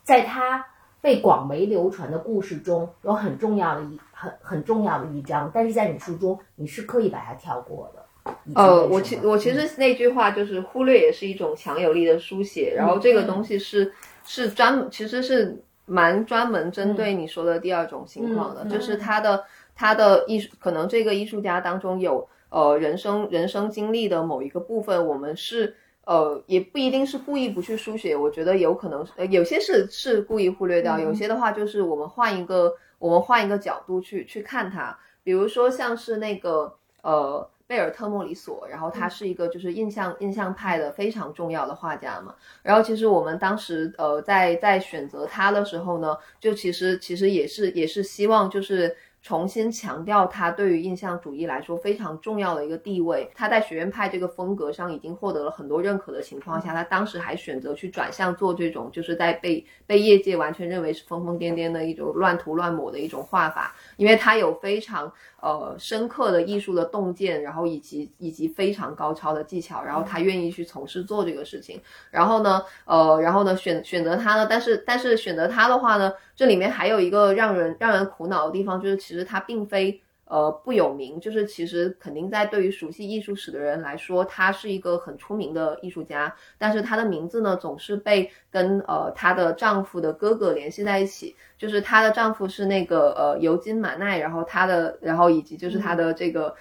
[0.03, 0.63] 在她
[1.03, 8.33] 被广为流传的故事中有很重要的一很很重要的一章，但是在你书中你是刻意把它跳过的。
[8.55, 13.91] 呃，我其我其实那句话就是忽略也是一种强有力的书写，然后这个东西是
[14.23, 19.43] 是专其实是蛮专门针对你说的第二种情况的，就是他的
[19.75, 25.75] 他的艺术可能这个艺术家当中有呃人生人生经历的某一个部分，我们是
[26.05, 37.49] 呃也不一定是故意不去书写，我觉得有可能呃有些是是故意忽略掉，有些的话就是我们换一个我们换一个角度去去看它，比如说像是那个呃。
[37.65, 42.35] 贝尔特莫里索，然后他是一个就是印象印象派的非常重要的画家嘛。
[42.61, 53.31] 然后其实我们当时呃在在选择他的时候呢，就其实其实也是也是希望就是重新强调他对于印象主义来说非常重要的一个地位。
[53.33, 65.11] 他在学院派这个风格上已经获得了很多认可的情况下，他当时还选择去转向做这种就是在被被业界完全认为是疯疯癫癫的一种乱涂乱抹的一种画法，因为他有非常。
[65.43, 80.02] 呃，深刻的艺术的洞见，然后以及以及非常高超的技巧，然后他愿意去从事做这个事情，然后呢，呃，然后呢选选择他呢，但是但是选择他的话呢，这里面还有一个让人让人苦恼的地方，就是其实他并非。
[80.25, 86.33] 呃，不有名，就是其实肯定在对于熟悉艺术史的人来说，他是一个很出名的艺术家。
[86.57, 91.35] 但是他的名字呢，总是被跟呃她的丈夫的哥哥联系在一起。
[91.57, 96.55] 就是她的丈夫是那个呃尤金马奈，然后她的，然后以及就是她的这个。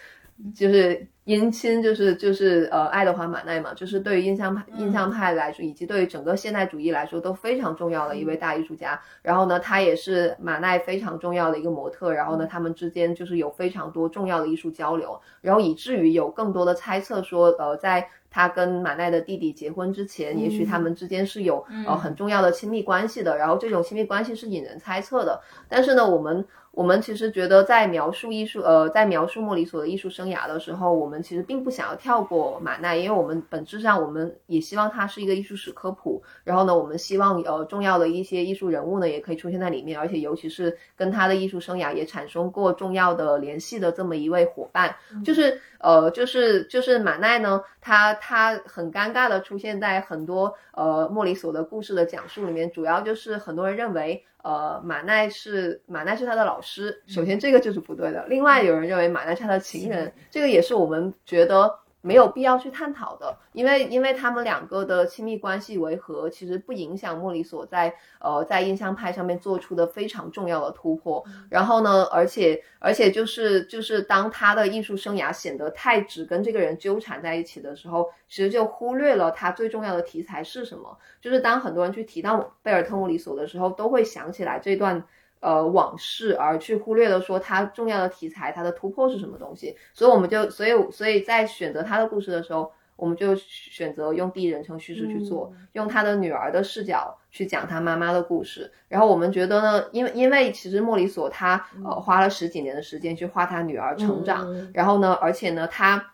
[0.57, 9.01] 就是姻亲，就是就是呃，爱德华马奈嘛，就是对于印象派印象派来说，以及对于整个现代主义来说都非常重要的一位大艺术家。
[9.23, 12.13] 然后呢，他也是马奈非常重要的一个模特。
[12.13, 15.17] 然后呢，他们之间就是有非常多重要的艺术交流。
[15.41, 23.37] 然后以至于有更多的猜测说，呃，在他跟马奈的弟弟结婚之前，也许他们之间是有呃很重要的亲密关系的。
[23.39, 25.41] 然后这种亲密关系是引人猜测的。
[25.69, 26.45] 但是呢，我们。
[26.73, 36.23] 我们其实觉得，在描述艺术，呃，在描述莫里索的艺术生涯的时候，我们其实并不想要跳过马奈，因为我们本质上，我们也希望它是一个艺术史科普。
[36.45, 54.25] 然后呢，我们希望呃重要的一些艺术人物呢，也可以出现在里面，而且尤其是跟他的艺术生涯也产生过重要的联系的这么一位伙伴，就是呃，就是就是马奈呢，他他很尴尬的出现在很多呃莫里索的故事的讲述里面，主要就是很多人认为。
[54.45, 58.27] 呃，马奈是马奈是他的老师，首先这个就是不对的。
[58.27, 61.73] 另外，有人认为马奈是他的情人，这个也是我们觉得。
[62.03, 71.25] 没有必要去探讨的，因为因为他们两个的亲密关系为何，其实不影响莫里索在呃在印象派上面做出的非常重要的突破。
[71.49, 80.99] 然后呢，而且而且就是就是当他的艺术生涯显得太只跟这个人纠缠在一起的时候，其实就忽略了他最重要的题材是什么。
[81.21, 85.07] 就是当很多人去提到贝尔特莫里索的时候，都会想起来这段。
[85.43, 98.71] 呃，往事而去忽略了说他重要的题材，他的突破是什么东西，所以我们就，所以，所以在选择他的故事的时候，我们就选择用第一人称叙事去做，用他的女儿的视角去讲他妈妈的故事。
[98.87, 106.12] 然后我们觉得呢，因为因为其实莫里索他呃花了十几年的时间去画他女儿成长，然后呢，而且呢他。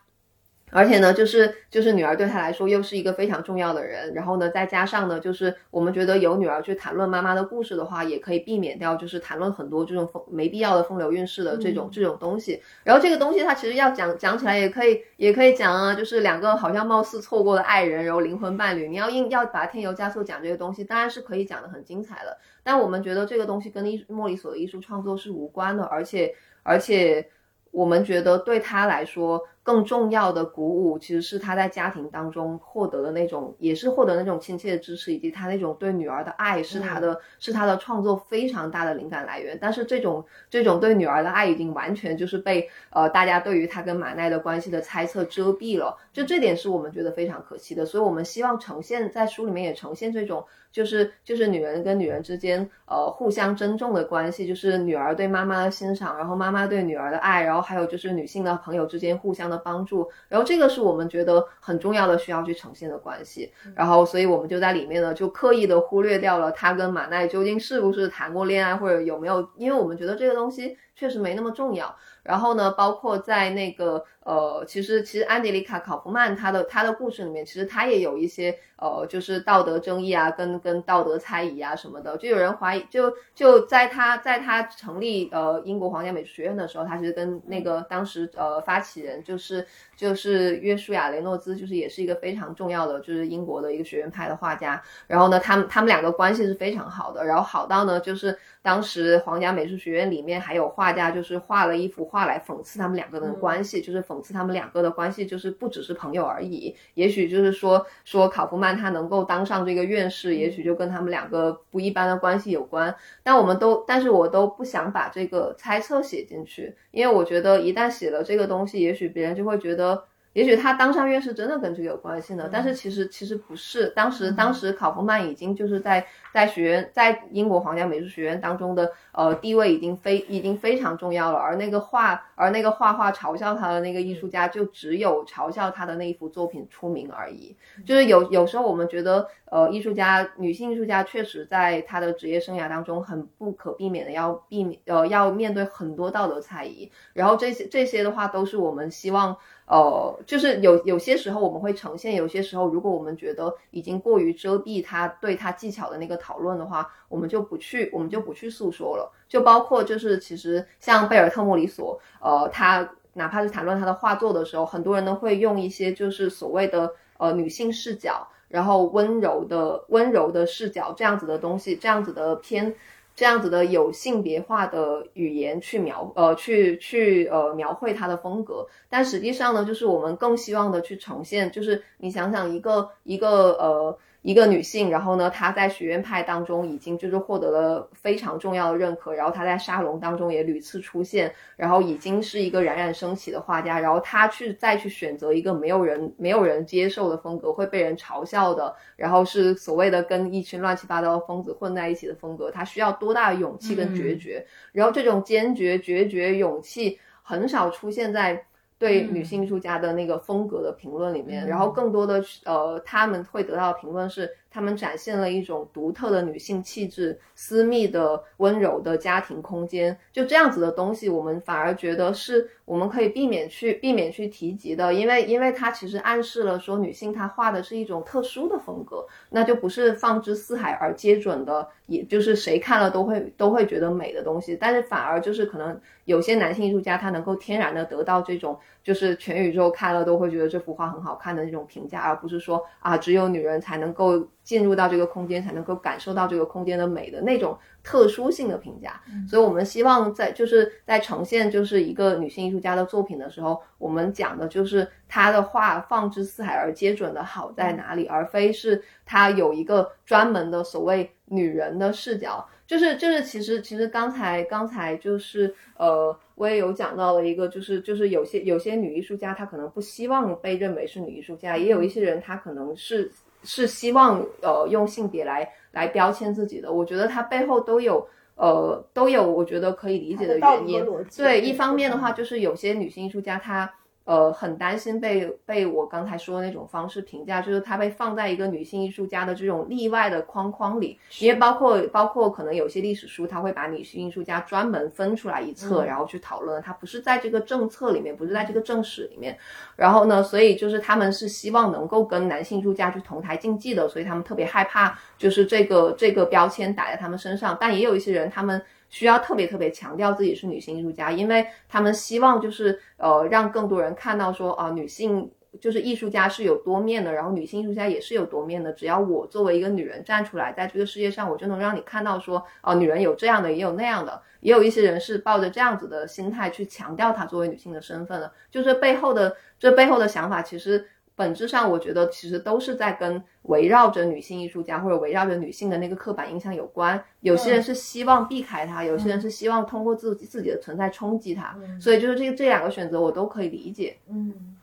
[0.71, 4.13] 而且呢，就是就是女儿对他来说又是一个非常重要的人。
[4.13, 12.61] 然后呢，再加上呢，就是我们觉得有女儿去谈论妈妈的故事的话，也可以避免掉就是谈论很多这种风没必要的风流韵事的这种这种东西。
[12.83, 22.37] 然后这个东西它其实要讲讲起来也可以也可以讲啊，就是两个好像貌似错过的爱人，然后灵魂伴侣，你要硬要把添油加醋讲这个东西，当然是可以讲的很精彩的。
[22.63, 27.27] 但我们觉得这个东西跟艺莫里索的艺术创作是无关的，而且而且
[27.71, 29.41] 我们觉得对他来说。
[29.69, 39.55] 更重要的鼓舞，其实是他在家庭当中获得的那种，也是获得那种亲切的支持，以及他那种对女儿的爱，是他的，是他的创作非常大的灵感来源。
[39.61, 45.95] 但是这种这种对女儿的爱，已经完全就是被呃大家对于他跟马奈的关系的猜测遮蔽了。
[46.11, 47.85] 就这点是我们觉得非常可惜的。
[47.85, 59.58] 所以我们希望呈现在书里面也呈现这种，就是就是女人跟女人之间呃互相珍重的关系，就是女儿对妈妈的欣赏，然后妈妈对女儿的爱，然后还有就是女性的朋友之间互相的。
[59.59, 70.77] 帮助，然后这个是我们觉得很重要的需要去呈现的关系，然后所以我们就在里面呢，就刻意的忽略掉了他跟马奈究竟是不是谈过恋爱，或者有没有，因为我们觉得这个东西。
[70.95, 71.95] 确实没那么重要。
[72.23, 82.15] 然后呢，包括在那个呃，其实其实安迪里卡考夫曼他的他的故事里面，其实他也有一些呃，就是道德争议啊，跟跟道德猜疑啊什么的。
[82.17, 89.65] 就有人怀疑，就就在他在他成立呃英国皇家美术学院的时候，他其实跟那个当时呃发起人就是
[89.95, 94.81] 就是约书亚雷诺兹，就是也是一个非常重要的就是英国的一个学院派的画家。
[95.07, 106.75] 然后呢，他们他们两个关系是非常好的，然后好到呢，就是当时皇家美术学院里面还有画家，就是画了一幅画来讽刺他们两个人的关系，就是讽刺他们两个的关系，就是不只是朋友而已。
[106.95, 112.95] 也许就是说说考夫曼他能够当上这个院士，也许就跟他们两个不一般的关系有关。
[113.21, 120.05] 但我们都，但是我都不想把这个猜测写进去，因为我觉得一旦写了这个东西，也许别人就会觉得。
[120.33, 123.87] 也许他当上院士真的跟这个有关系呢，但是其实其实不是。
[123.95, 137.55] 当时当时考夫曼已经就是在在学院在英国皇家美术学院当中的呃地位已经非已经非常重要了，而那个画而那个画画嘲笑他的那个艺术家就只有嘲笑他的那一幅作品出名而已。
[137.85, 149.35] 就是有有时候我们觉得呃艺术家女性艺术家确实在她的职业生涯当中很不可避免的要避免呃要面对很多道德猜疑，然后这些这些的话都是我们希望。
[149.69, 159.11] 呃，就是有有些时候我们会呈现，有些时候如果我们觉得已经过于遮蔽他对他技巧的那个讨论的话，我们就不去，我们就不去诉说了。
[159.27, 172.75] 就包括就是其实像贝尔特莫里索，呃，他哪怕是谈论他的画作的时候，很多人都会用一些就是所谓的呃女性视角，然后温柔的温柔的视角这样子的东西，这样子的偏。
[173.15, 183.97] 这样子的有性别化的语言去描呃去去呃描绘他的风格，但实际上呢，就是我们更希望的去呈现，就是你想想一个一个呃。
[184.21, 208.45] 一个女性，然后呢，她在学院派当中已经就是获得了非常重要的认可，然后她在沙龙当中也屡次出现，然后已经是一个冉冉升起的画家，然后她去再去选择一个没有人没有人接受的风格，会被人嘲笑的，然后是所谓的跟一群乱七八糟的疯子混在一起的风格，她需要多大的勇气跟决绝，然后这种坚决、决绝、勇气很少出现在。
[208.79, 214.35] 对女性艺术家的那个风格的评论里面，然后更多的呃，他们会得到的评论是。
[214.51, 244.27] 他们展现了一种独特的女性气质、私密的、温柔的家庭空间，就这样子的东西，我们反而觉得是我们可以避免去避免去提及的，因为因为它其实暗示了说女性她画的是一种特殊的风格，那就不是放之四海而皆准的，也就是谁看了都会都会觉得美的东西，但是反而就是可能有些男性艺术家他能够天然的得到这种就是全宇宙看了都会觉得这幅画很好看的那种评价，而不是说啊只有女人才能够。
[244.41, 262.47] 进入到这个空间才能够感受到这个空间的美的那种特殊性的评价，所以我们希望在就是在呈现就是一个女性艺术家的作品的时候，我们讲的就是她的画放之四海而皆准的好在哪里，而非是她有一个专门的所谓女人的视角。
[262.67, 273.11] 就是就是其实其实刚才刚才就是呃我也有讲到了一个就是就是有些有些女艺术家她可能不希望被认为是女艺术家，也有一些人她可能是。
[273.41, 280.85] 是希望呃用性别来来标签自己的，我觉得它背后都有呃都有我觉得可以理解的原因。
[281.15, 283.73] 对，一方面的话就是有些女性艺术家她。
[284.09, 299.37] 呃，很担心被被我刚才说的那种方式评价，就是她被放在一个女性艺术家的这种例外的框框里，因为包括包括可能有些历史书，他会把女性艺术家专门分出来一册，然后去讨论，它不是在这个政策里面，不是在这个正史里面，
[299.75, 308.59] 然后呢，所以就是他们是希望能够跟男性艺术家去同台竞技的，所以他们特别害怕，就是这个这个标签打在他们身上，但也有一些人他们。
[308.89, 315.31] 需要特别特别强调自己是女性艺术家，因为他们希望就是呃让更多人看到说啊女性
[315.61, 318.73] 就是艺术家是有多面的，然后女性艺术家也是有多面的。
[318.73, 324.21] 只要我作为一个女人站出来，在这个世界上，我就能让你看到说哦女人有这样的，也有那样的。
[324.41, 330.87] 也有一些人是抱着这样子的心态去强调她作为女性的身份的，就是背后的这背后的想法其实。
[331.19, 337.03] 本质上，我觉得其实都是在跟围绕着女性艺术家或者围绕着女性的那个刻板印象有关。
[337.19, 341.53] 有些人是希望避开它，有些人是希望通过自己自己的存在冲击它。
[341.77, 343.97] 所以就是这这两个选择，我都可以理解。
[344.07, 344.55] 嗯，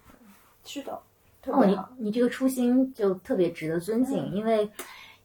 [0.65, 0.99] 是的。
[1.49, 4.67] 哦，你你这个初心就特别值得尊敬，因为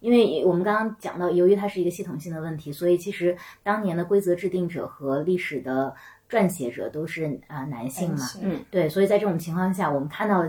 [0.02, 5.96] 因为我们刚刚讲到，由于它是一个系统性的问题，所以其实当年的规则制定者和历史的
[6.30, 8.26] 撰写者都是啊男性嘛。
[8.42, 10.46] 嗯，对，所以在这种情况下，我们看到。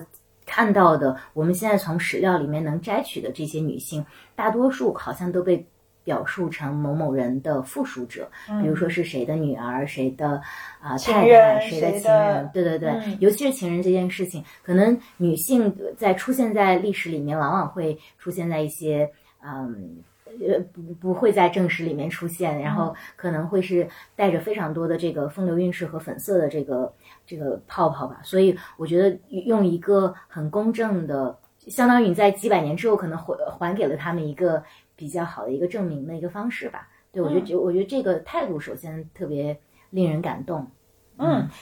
[0.54, 4.04] 看到的，我们现在从史料里面能摘取的这些女性，
[4.36, 5.66] 大多数好像都被
[6.04, 8.30] 表述成某某人的附属者，
[8.60, 10.42] 比如说是谁的女儿、谁的
[10.78, 13.16] 啊、情太太、谁的谁的情人，对对对，嗯。
[13.18, 19.10] 尤其是情人这件事情，可能女性在出现在历史里面，往往会出现在一些
[19.42, 20.02] 嗯。
[20.40, 23.86] 呃，不不会在正史里面出现，然后可能会是
[24.16, 26.90] 带着非常多的这个风流韵事和粉色的这个
[27.26, 28.20] 这个泡泡吧。
[28.22, 31.38] 所以我觉得用一个很公正的，
[31.68, 34.62] 相当于你在几百年之后可能还还给了他们一个
[34.96, 36.88] 比较好的一个证明的一个方式吧。
[37.12, 39.58] 对我觉得，我觉得这个态度首先特别
[39.90, 40.60] 令人感动。
[40.60, 40.66] 嗯，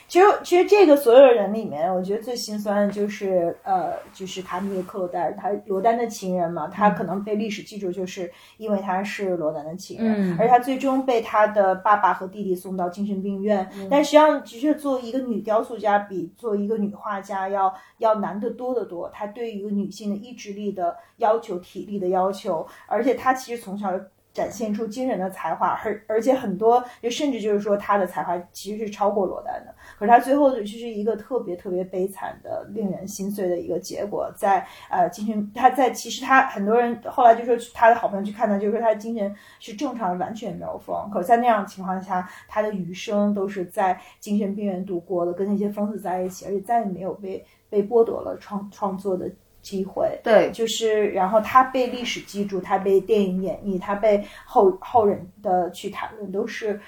[0.09, 13.69] 其实其实这个所有人里面，我觉得最心酸的就是呃，就是卡米尔克罗戴尔，他罗丹的情人嘛，他可能被历史记住，就是因为他是罗丹的情人，嗯而他最终被他的爸爸和弟弟送到精神病院。
[13.91, 19.11] 但实际上，其实作为一个女雕塑家，比作为一个女画家要要难得多得多。
[19.11, 23.93] 她对于一个女性的意志力的要求、体力的要求，而且她其实从小。
[24.33, 29.75] 展现出惊人的才华，而而且很多，就甚至就是说他的才华其实是超过罗丹的。
[29.99, 41.11] 可是他最后就是一个特别特别悲惨的、令人心碎的一个结果，在呃精神，他在其实他很多人后来就说他的好朋友去看他，就是说他的精神是正常，完全没有疯。
[41.11, 49.31] 可在那样情况下，他的余生都是在精神病院度过的，跟那些疯子在一起，而且再也没有被被剥夺了创创作的
[49.63, 50.19] 机会。
[50.23, 56.81] 对，就是，然后他被历史记住，他被电影演绎，他被后后人的去谈论，都是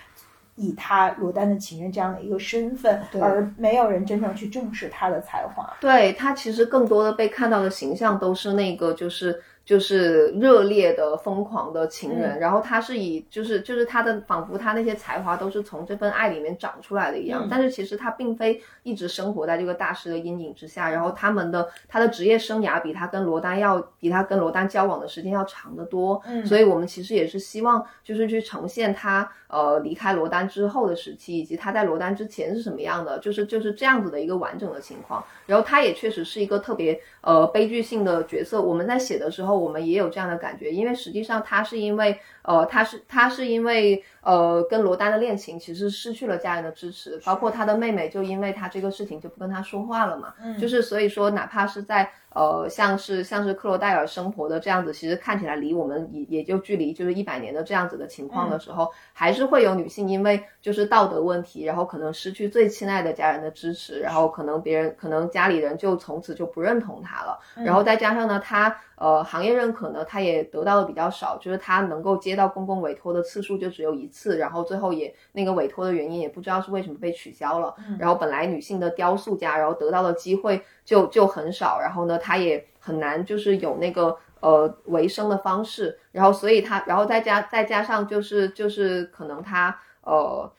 [0.56, 5.72] 以他罗丹的情人这样的一个身份，而没有人真正去正视他的才华。
[5.80, 12.40] 对他其实更多的被看到的形象都是那个就是就是热烈的疯狂的情人，嗯。
[12.40, 17.48] 然后他是以就是就是他的仿佛他那些才华都是从这份爱里面长出来的一样，嗯。
[17.50, 26.44] 但是其实他并非一直生活在这个大师的阴影之下，然后他们的他的职业生涯比他跟罗丹要比他跟罗丹交往的时间要长得多，嗯。
[26.44, 35.22] 所以我们其实也是希望就是去呈现他呃离开罗丹之后的时期，以及他在罗丹之前是什么样的，就是就是这样子的一个完整的情况。
[35.46, 38.60] 然后他也确实是一个特别呃悲剧性的角色。
[38.60, 50.34] 我们在写的时候，我们也有这样的感觉，因为实际上他是因为呃他是他是因为呃跟罗丹的恋情其实失去了家人的支持，包括他的妹妹就因为他这个事情就不跟他说话了嘛。
[50.42, 50.58] 嗯。
[50.58, 90.50] 就是所以说，哪怕是在呃像是像是克罗戴尔生活的这样子，其实看起来离我们也也就距离就是一百年的这样子的情况的时候，还是会有女性因为就是道德问题，然后可能失去最亲爱的家人的支持，然后可能别人可能家里人就从此就不认同她了，然后再加上呢，她呃行业认可呢，她也得到的比较少，就是她能够接到公共委托的次数就只有一次，然后最后也那个委托的原因也不知道是为什么被取消了，然后本来女性的雕塑家，然后得到的机会就就很少，然后呢，她也很难就是有那个呃维生的方式，然后所以她，然后再加再加上就是就是可能她呃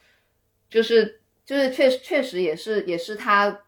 [0.70, 3.60] 就是就是确实确实也是也是她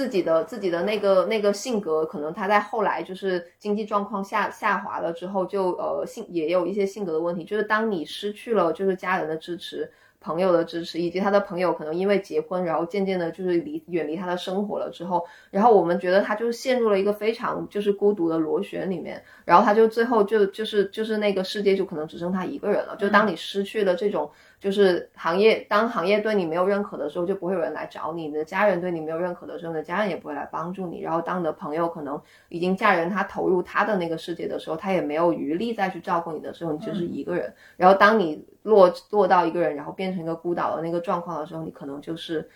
[0.00, 9.92] 自己的自己的那个那个性格，可能他在后来就是经济状况下下滑了之后就，呃性也有一些性格的问题，就是当你失去了就是家人的支持。
[10.22, 22.94] 朋友的支持，以及他的朋友可能因为结婚，然后渐渐的就是离远离他的生活了之后，然后我们觉得他就陷入了一个非常就是孤独的螺旋里面，然后他就最后就就是就是那个世界就可能只剩他一个人了。
[22.96, 24.30] 就当你失去了这种
[24.60, 31.00] 就是行业，当行业对你没有认可的时候，就不会有人来找你；你的家人对你没有认可的时候，你的家人也不会来帮助你。
[31.00, 32.20] 然后当你的朋友可能
[32.50, 37.50] 已经嫁人，他投入他的那个世界的时候，他也没有余力再去照顾你的时候，你就是一个人。
[37.78, 42.46] 然后当你落落到一个人，然后变成一个孤岛的那个状况的时候，你可能就是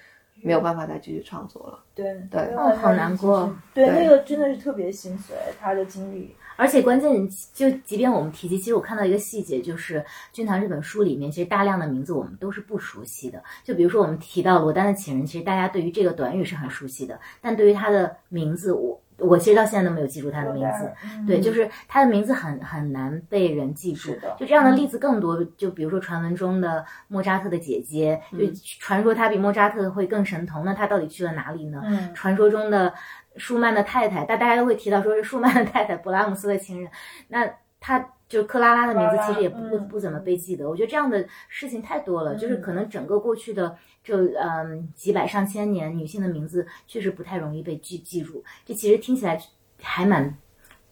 [0.43, 1.79] 没有办法再继续创作了。
[1.95, 3.51] 对对哦好难过。
[3.73, 6.37] 对，对那个真的是特别心碎，他的经历。
[6.57, 10.01] 而且关键，就即便我们提及，其实我看到一个细节，就是
[10.33, 13.43] 《军堂》这本书里面，其实大量的名字我们都是不熟悉的。
[13.63, 20.91] 就比如说我们提到罗丹的情人，其实大家对于这个短语是很熟悉的，但对于他的名字，我我其实到现在都没有记住他的名字。
[21.05, 24.13] 嗯对，就是他的名字很很难被人记住。
[24.37, 31.81] 就这样的例子更多，就比如说传闻中的莫扎特的姐姐，嗯就传说他比莫扎特会更神童，那他到底去了哪里呢？
[31.85, 32.93] 嗯传说中的
[33.37, 36.91] 舒曼的太太，但大家都会提到说是舒曼的太太，勃拉姆斯的情人。
[37.29, 37.49] 那
[37.81, 40.69] 他就克拉拉的名字其实也不不不怎么被记得。
[40.69, 48.43] 我觉得这样的事情太多了，就是可能整个过去的这嗯几百上千年，女性的名字确实不太容易被记记住。
[48.65, 49.39] 这其实听起来
[49.83, 50.37] 还蛮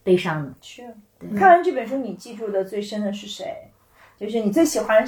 [0.03, 0.53] 悲伤的。
[0.61, 0.83] 是。
[1.35, 3.71] 看完这本书，你记住的最深的是谁？
[4.23, 5.05] 就是你最喜欢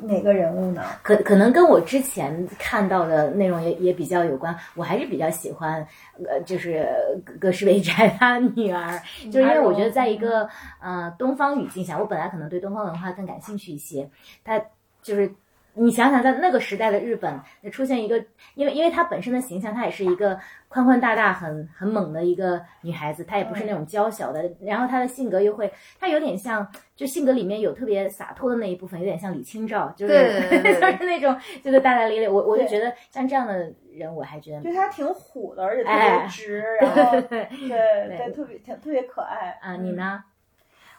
[0.00, 0.82] 哪个人物呢？
[1.00, 4.52] 可可能跟我之前看到的内容也也比较有关。
[4.74, 5.86] 我还是比较喜欢，
[6.28, 6.88] 呃，就是
[7.38, 9.00] 葛饰北斋他女儿，
[9.30, 10.48] 就是因为我觉得在一个
[10.80, 14.10] 呃东方语境下，我本来可能对东方文化更感兴趣一些，
[14.42, 14.60] 他
[15.00, 15.32] 就是。
[15.74, 17.40] 你想想，在那个时代的日本，
[17.70, 18.22] 出现一个，
[18.54, 20.38] 因为因为她本身的形象，她也是一个
[20.68, 30.12] 宽宽大大、很很猛的一个女孩子，她也不是那种娇小的，然后她的性格又会，她有点像，就性格里面有特别洒脱的那一部分，有点像李清照，就是
[30.62, 32.28] 就是那种就是大大咧咧。
[32.28, 39.76] 我我就觉得像这样的人，我还觉得，就她挺虎的，而且特别直，然后 对对，特别挺特别可爱啊。
[39.76, 40.22] 你呢？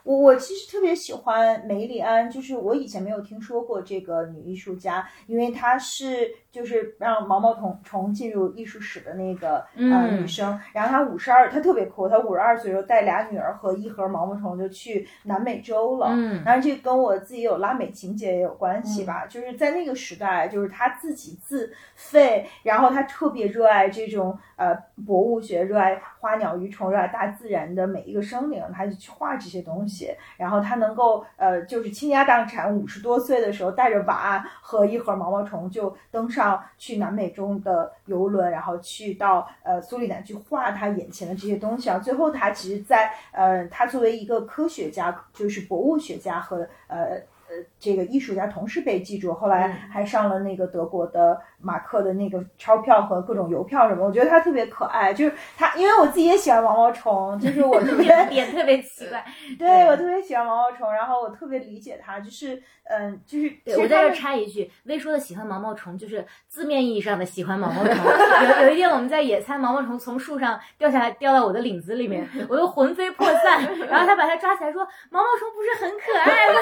[0.03, 10.59] 我我其实特别喜欢梅里安，就是我以前没有听说过这个女艺术家，因为她是就是让毛毛虫虫进入艺术史的那个呃女生。
[10.73, 16.07] 然后她五十二，她特别酷，她五十二岁时候带俩女儿和一盒毛毛虫就去南美洲了。
[16.11, 24.75] 嗯，然后这跟我自己有拉美情节也有关系吧，就是在那个时代，就是她自己自费，然后她特别热爱这种呃
[25.05, 30.09] 博物学，热爱花鸟鱼虫，热爱大自然的每一个生灵，他就去画这些东西。
[30.37, 41.99] 然后他能够呃，就是倾家荡产，五十多岁的时候带着娃和一盒毛毛虫就登上去南美洲的游轮，然后去到呃苏里南去画他眼前的这些东西啊。
[41.99, 47.19] 最后他其实，在呃，他作为一个科学家，就是博物学家和呃
[47.49, 47.63] 呃。
[47.79, 54.05] 这个艺术家同时被记住，后来还上了那个德国的马克的那个钞票和各种邮票什么。
[54.05, 59.23] 我觉得他特别可爱，就是他，因为我自己也喜欢毛毛虫，就是我特别点特别奇怪，
[59.57, 67.95] 对我特别喜欢毛毛虫，然后我特别理解他，就是嗯，就是我在这插一句，微说的喜欢毛毛虫就是字面意义上的喜欢毛毛虫。
[68.59, 73.63] 有有一天我们在野餐，毛毛虫从树上掉下来，掉到我的领子里面， 我都魂飞魄散。
[73.87, 76.59] 然后他把它抓起来说：“毛毛虫不是很可爱吗？”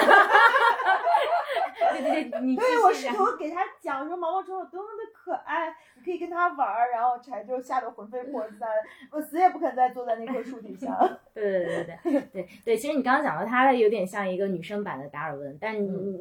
[1.92, 4.82] 对对对，你对我试图给他讲说毛毛虫有多
[5.24, 8.68] 可爱，你可以跟他玩儿，然后柴就吓得魂飞魄散，
[9.12, 10.98] 我死也不肯再坐在那棵树底下。
[11.34, 15.74] 对对对对对对，其实你刚刚讲到他有点像一个女生版的达尔文，但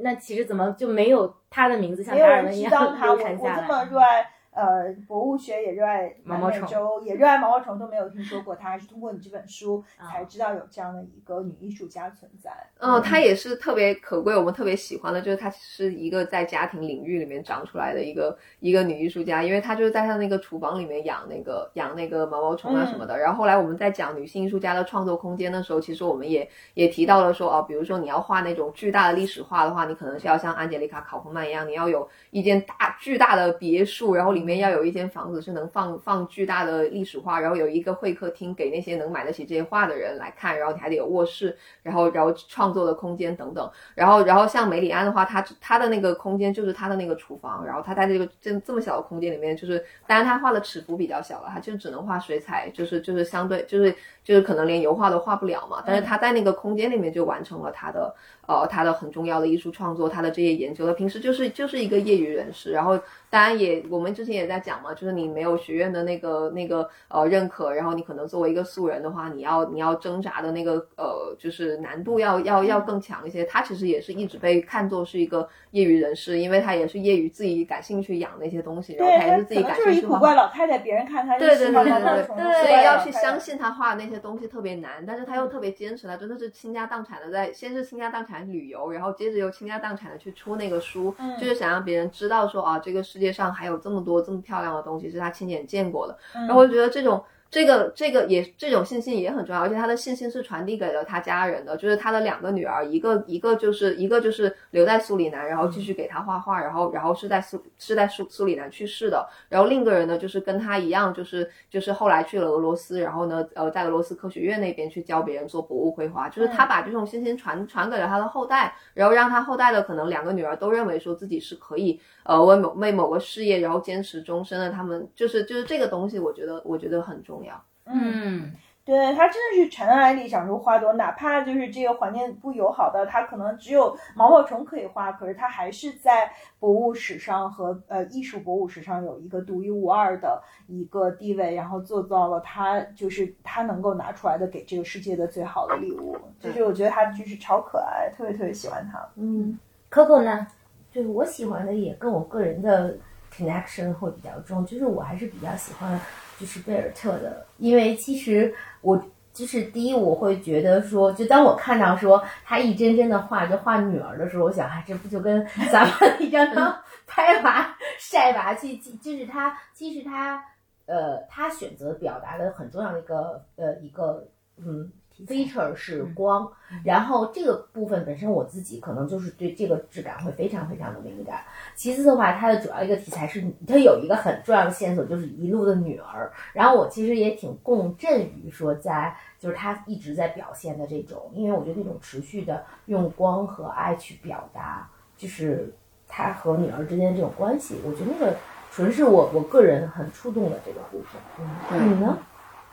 [0.03, 2.72] 那其实怎么就没有他的名字像达尔文一样
[3.02, 3.56] 流传下来？
[3.56, 4.30] 我这么热爱。
[4.52, 12.52] 呃，博物学也热爱南美洲，也热爱毛毛虫，都没有听说过他，还是通过你这本书才知道有这样的一个女艺术家存在。
[12.80, 23.18] 嗯，她也是特别可贵，我们特别喜欢的，就是她是一个在家庭领域里面长出来的一个一个女艺术家，因为她就是在她那个厨房里面养那个养那个毛毛虫啊什么的。
[23.18, 58.14] 然后后来我们在讲女性艺术家的创作空间的时候，其实我们也也提到了说，哦，比如说你要画那种巨大的历史画的话，你可能是要像安杰丽卡考夫曼一样，你要有一间大巨大的别墅，然后里里面要有一间房子是能放放巨大的历史画，然后有一个会客厅给那些能买得起这些画的人来看，然后你还得有卧室，然后然后创作的空间等等，然后然后像梅里安的话，他他的那个空间就是他的那个厨房，然后他在这个这这么小的空间里面，就是当然他画的尺幅比较小了，他就只能画水彩，就是就是相对就是就是可能连油画都画不了嘛，但是他在那个空间里面就完成了他的。
[58.48, 62.72] 呃，他的很重要的艺术创作，他的这些研究，他平时就是就是一个业余人士。
[62.72, 62.99] 然后，
[63.30, 73.45] 当然也，我们之前也在讲嘛，就是你没有学院的那个那个呃认可，然后你可能作为一个素人的话，你要你要挣扎的那个呃，就是难度要要要更强一些。
[73.45, 79.89] 他其实也是一直被看作是一个业余人士，因为他也是业余自己感兴趣养那些东西，然后他也是自己感兴趣。
[79.91, 81.93] 就是一古怪老太太，别人看他对对对对
[82.35, 88.48] 对，所以要去相信他画的那些东西特别难，但是他又特别坚持，他真的是倾家荡产的在，先是倾家荡产。
[88.52, 96.18] 旅游，然后接着又倾家荡产的去出那个书，就是想让别人知道说啊，这个世界上还有这么多这么漂亮的东西是他亲眼见过的。
[96.34, 97.24] 然后我觉得这种。
[97.52, 121.99] 这个这个也这种信心也很重要，而且他的信心是传递给了他家人的，就是他的两个女儿，一个一个就是一个就是留在苏里南，然后继续给他画画，然后然后是在苏是在苏苏里南去世的，然后另一个人呢就是跟他一样，就是就是后来去了俄罗斯，然后呢呃在俄罗斯科学院那边去教别人做博物绘画，就是他把这种信心传传给了他的后代，然后让他后代的可能两个女儿都认为说自己是可以。
[122.23, 127.40] 呃，为某为某个事业，然后坚持终身的，他们就是就是这个东西，我觉得我觉得很重要。
[127.85, 128.53] 嗯，
[128.85, 149.05] 对他真的是尘埃里长出花朵，哪怕就是这个环境不友好的，它可能只有毛毛虫可以画，可是它还是在博物史上和呃艺术博物史上有一个独一无二的一个地位，然后做到了他就是他能够拿出来的给这个世界的最好的礼物，就是我觉得他就是超可爱，特别特别喜欢他。
[149.15, 149.57] 嗯
[149.89, 150.47] ，Coco 呢？
[150.91, 152.97] 就是我喜欢的也跟我个人的
[153.34, 155.99] connection 会比较重，就是我还是比较喜欢
[156.41, 158.51] 就是贝尔特的，因为其实
[158.81, 158.99] 我
[159.31, 170.43] 就是第一，我会觉得说，就当我看到说他一帧帧的画，就画女儿的时候，我想，哎，这不就跟咱们 一张张拍娃晒娃去，就是他其实他
[170.88, 174.27] 呃，他选择表达的很重要的一个呃一个
[174.57, 174.91] 嗯。
[175.28, 176.52] Feature 是光，
[176.84, 181.42] 然后这个部分本身我自己可能就是对这个质感会非常非常的敏感。
[181.76, 186.32] 其次的话，它的主要一个题材是它有一个很重要的线索，就是一路的女儿。
[186.54, 195.72] 然后我其实也挺共振于说，在就是他一直在表现的这种，因为我觉得那种持续的用光和爱去表达，就是
[196.08, 198.36] 他和女儿之间这种关系，我觉得那个
[198.72, 201.22] 纯是我我个人很触动的这个部分。
[201.70, 202.18] 嗯，你呢？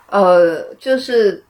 [0.08, 1.44] 呃，就是。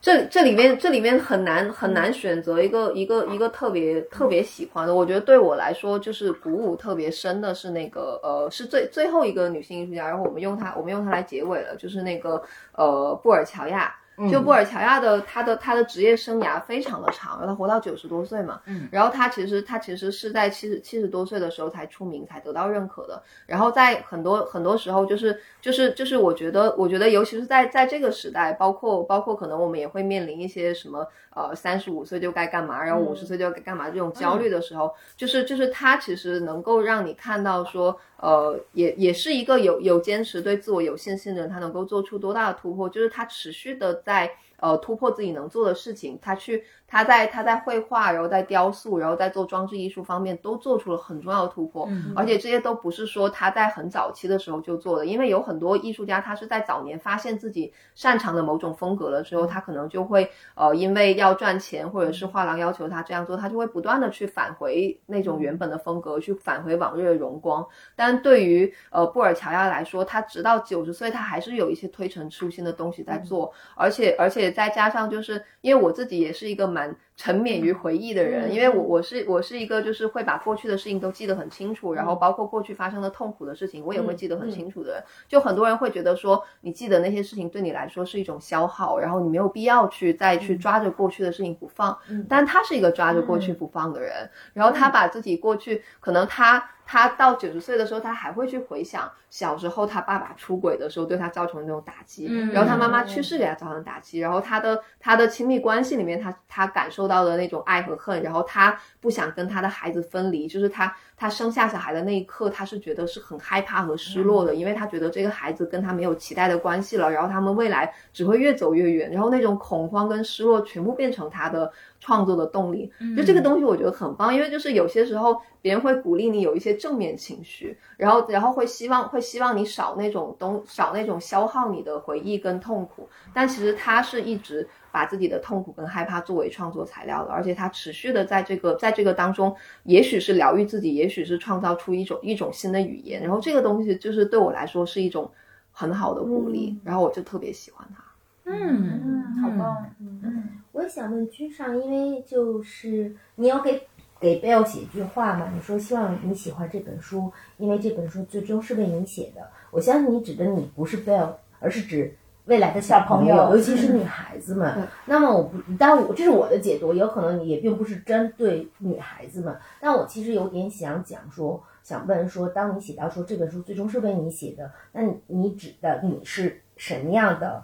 [0.00, 4.94] 这这里面这里面很难很难选择一个一个一个特别特别喜欢的。
[4.94, 12.42] 我觉得对我来说，就是鼓舞特别深的是那个呃，是最最后一个女性艺术家，然后我们用它我们用它来结尾了，就是那个
[12.72, 13.94] 呃布尔乔亚。
[14.30, 23.22] 就布尔乔亚的他的他的职业生涯非常的长，他活到九十多岁嘛，嗯，然后他其实他其实是在七十七十多岁的时候才出名，才得到认可的。
[23.46, 37.98] 然后在很多很多时候，就是就是就是我觉得我觉得尤其是在在这个时代，包括包括可能我们也会面临一些什么呃三十五岁就该干嘛，然后五十岁就该干嘛这种焦虑的时候，就是就是他其实能够让你看到说。
[38.18, 42.88] 呃，也也是一个有有坚持、对自我有信心的人，他能够做出多大的突破？
[42.88, 46.64] 就是他持续的在呃突破自己能做的事情，他去。
[46.90, 51.86] 他在他在绘画，然后在雕塑，然后在做装置艺术方面都做出了很重要的突破，
[52.16, 67.66] 而且这些都不是说他在很早期的时候就做的，因为有很多艺术家他是在早年发现自己擅长的某种风格的时候，他可能就会呃因为要赚钱或者是画廊要求他这样做，他就会不断的去返回那种原本的风格，去返回往日的荣光。
[67.94, 76.77] 但对于呃布尔乔亚来说，他直到九十岁，他还是有一些推陈出新的东西在做，而且而且再加上就是因为我自己也是一个。
[76.78, 85.04] 蛮沉湎于回忆的人，因为我我是我是一个就是会把过去的事情都记得很清楚，然后包括过去发生的痛苦的事情，我也会记得很清楚的人。
[85.26, 91.98] 就很多人会觉得说，你记得那些事情对你来说是一种消耗，然后你没有必要去再去抓着过去的事情不放。
[92.28, 96.70] 但他是一个抓着过去不放的人，然后他把自己过去可能他。
[96.90, 121.72] 他到九十岁的时候，他还会去回想小时候他爸爸出轨的时候对他造成的那种打击，然后他妈妈去世给他造成的打击，然后他的他的亲密关系里面，他他感受到的那种爱和恨，然后他不想跟他的孩子分离，就是他他生下小孩的那一刻，他是觉得是很害怕和失落的，因为他觉得这个孩子跟他没有期待的关系了，然后他们未来只会越走越远，然后那种恐慌跟失落全部变成他的。
[122.00, 134.68] 创作的动力，就这个东西我觉得很棒，因为就是有些时候别人会鼓励你有一些正面情绪，然后然后会希望会希望你少那种东少那种消耗你的回忆跟痛苦，但其实他是一直
[134.98, 139.54] 把自己的痛苦跟害怕作为创作材料的，而且他持续的在这个在这个当中，
[139.84, 145.30] 也许是疗愈自己，也许是创造出一种一种新的语言，然后这个东西就是对我来说是一种
[145.70, 148.02] 很好的鼓励，然后我就特别喜欢他。
[148.46, 149.86] 嗯，好棒。
[150.00, 153.80] 嗯，我也想问君上，因为就是你要给
[154.18, 155.48] 给贝尔写一句话嘛？
[155.54, 159.48] 你说希望你喜欢这本书，因为这本书最终是为你写的。
[159.70, 162.16] 我相信你指的你不是贝尔，而是指
[162.48, 164.88] 未来的小朋友，尤其是女孩子们。
[165.06, 169.56] 那么我不，但我这是我的解读，有可能也并不是针对女孩子们。
[169.80, 177.62] 但我其实有点想讲说，想问说，当你写到说这本书最终是为你写的，那你指的你是什么样的？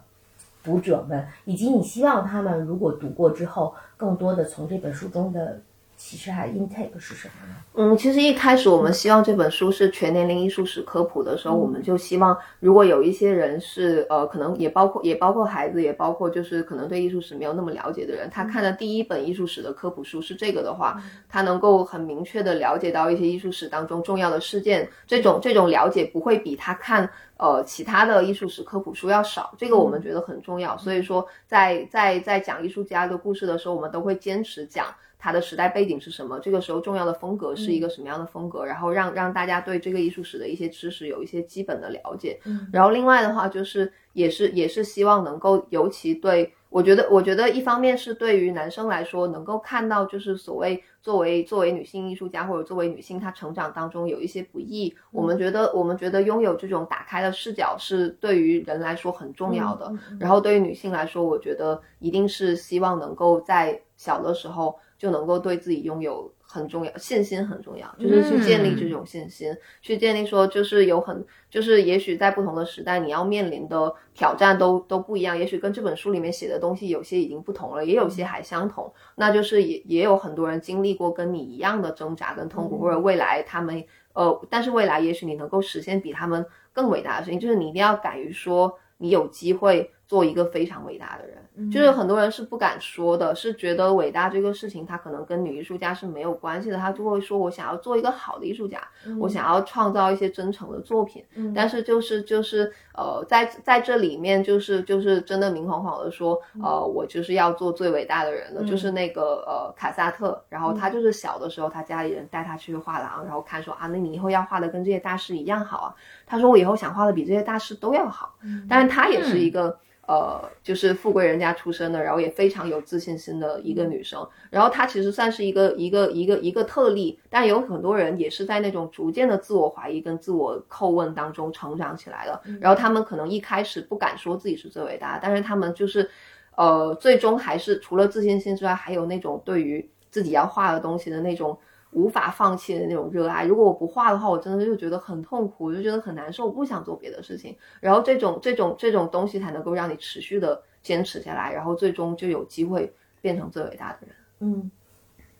[0.63, 5.61] 读者们，以及你希望他们如果读过之后，更多的从这本书中的
[6.07, 7.55] 其实还 intake 是什么呢？
[7.77, 27.09] 嗯，其实一开始我们希望这本书是全年龄艺术史科普的时候，我们就希望如果有一些人是呃，可能也包括也包括孩子，也包括就是可能对艺术史没有那么了解的人，他看的第一本艺术史的科普书是这个的话，他能够很明确的了解到一些艺术史当中重要的事件，这种这种了解不会比他看。
[27.37, 30.79] 呃，其他的艺术史科普书要少，这个我们觉得很重要。
[30.79, 34.87] 所以说，在在在讲艺术家的故事的时候，我们都会坚持讲
[35.25, 42.39] 他的时代背景是什么，这个时候重要的风格是一个什么样的风格，然后让让大家对这个艺术史的一些知识有一些基本的了解。
[42.45, 46.53] 嗯然后另外的话，就是也是也是希望能够，尤其对。
[46.69, 54.93] 我觉得，我觉得一方面是对于男生来说，能够看到就是所谓作为作为女性艺术家或者作为女性，她成长当中有一些不易。
[55.13, 59.93] 我们觉得，我们觉得拥有这种打开的视角是对于人来说很重要的。
[60.19, 66.31] 然后对于女性来说，我觉得一定是希望能够在小的时候就能够对自己拥有。
[66.47, 69.53] 很重要，信心很重要，就是去建立这种信心，
[69.83, 89.91] 去建立说，就是有很，就是也许在不同的时代，你要面临的挑战都都不一样，也许跟这本书里面写的东西有些已经不同了，也有些还相同，那就是也也有很多人经历过跟你一样的挣扎跟痛苦，或者未来他们呃，但是未来也许你能够实现比他们更伟大的事情，就是你一定要敢于说，你有机会。
[90.15, 98.81] 做一个非常伟大的人，就是很多人是不敢说的，是觉得伟大这个事情，他可能跟女艺术家是没有关系的，他就会说我想要做一个好的艺术家，
[99.19, 101.25] 我想要创造一些真诚的作品。
[101.53, 115.95] 但是就是就是呃，在在这里面，就是就是真的明晃晃的说，呃，我就是要做最伟大的人了，就是那个呃卡萨特，然后他就是小的时候，他家里人带他去画廊，然后看说啊，那你以后要画的跟这些大师一样好啊。
[116.25, 118.37] 他说我以后想画的比这些大师都要好，
[118.69, 119.77] 但是他也是一个。
[120.07, 124.27] 呃，就是富贵人家出身的，然后也非常有自信心的一个女生。
[124.51, 132.41] 然后她其实算是一个一个一个一个特例，但有很多人也是在那种逐渐的自我怀疑跟自我叩问当中成长起来的。
[132.61, 136.09] 然后他们可能一开始不敢说自己是最伟大的，但是他们就是，
[136.57, 141.59] 呃，最终还是除了自信心之外，还有那种对于自己要画的东西的那种。
[141.95, 143.45] 无法放弃的那种热爱。
[143.47, 147.57] 如果我不画的话，我真的就觉得很痛苦，我就觉得很难受，我不想做别的事情。
[147.81, 152.93] 然后这种这种这种东西才能够让你持续的坚持下来，然后最终就有机会
[153.23, 154.17] 变成最伟大的人。
[154.41, 154.71] 嗯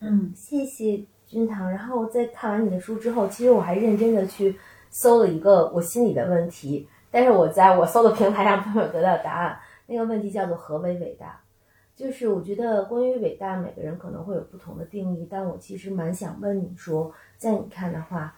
[0.01, 1.71] 嗯，谢谢君堂。
[1.71, 4.57] 然后在看完你的书之后，其实我还认真的去
[4.91, 9.59] 搜了一个我心里的问题，但是我在我搜的平台上没有得到答案。
[9.87, 11.39] 那个问题叫做何为伟大？
[11.97, 18.35] 就是我觉得关于伟大，每个人可能会有不同的定义，但我其实蛮想问你说，在你看的话，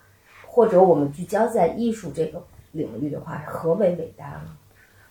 [0.47, 2.43] 或者我们聚焦在艺术这个
[2.73, 4.57] 领域的话，何为伟大呢？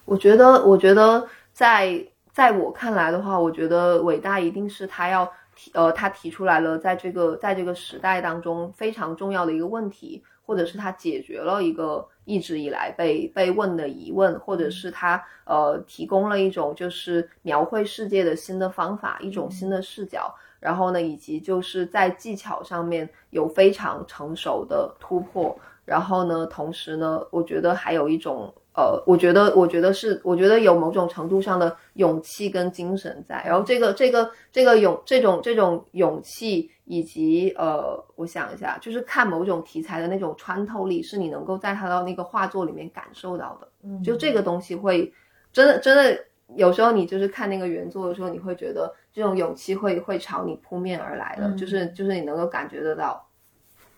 [0.05, 12.07] 我觉得，我觉得在在我看来的话，我觉得伟大一定是他要提呃，他提出来了，在这个在这个时代当中非常重要的一个问题，或者是他解决了一个。
[12.25, 28.53] 一直以来被被问的疑问，或者是他呃提供了一种就是描绘世界的新的方法，一种新的视角，然后呢，以及就是在技巧上面有非常成熟的突破，然后呢，同时呢，我觉得还有一种。
[28.77, 33.41] 呃，我觉得，我觉得是，我觉得有某种程度上的勇气跟精神在。
[33.45, 43.67] 然后这个，这个，这个勇，这种，这种勇气，以及呃，我想一下，就是看某种题材的那种穿透力，是你能够在他的那个画作里面感受到的。
[43.83, 45.11] 嗯，就这个东西会
[45.51, 46.25] 真的，真的，
[46.55, 53.27] 有时候你就是看那个原作的时候，你会觉得这种勇气会会朝你扑面而来的，就是就是你能够感觉得到，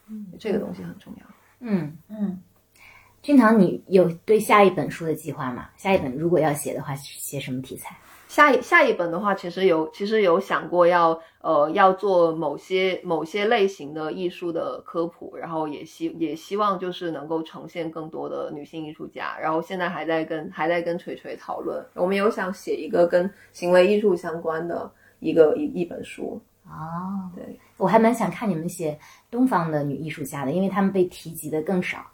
[0.09, 1.25] 嗯，这个东西很重要。
[1.59, 2.41] 嗯嗯。
[3.23, 5.67] 俊堂，你有对下一本书的计划吗？
[5.75, 7.93] 下一本如果要写的话，写什么题材？
[8.27, 19.37] 下一下一本的话，其实有其实有想过要呃要做某些某些类型的艺术的科普，然后也希也希望就是能够呈现更多的女性艺术家。
[19.39, 26.39] 然后现在还在跟还在跟锤锤讨论，我们有想写一个跟行为艺术相关的一个一一本书。
[26.65, 28.99] 哦，对我还蛮想看你们写
[29.31, 32.05] 东方的女艺术家的，因为他们被提及的更少。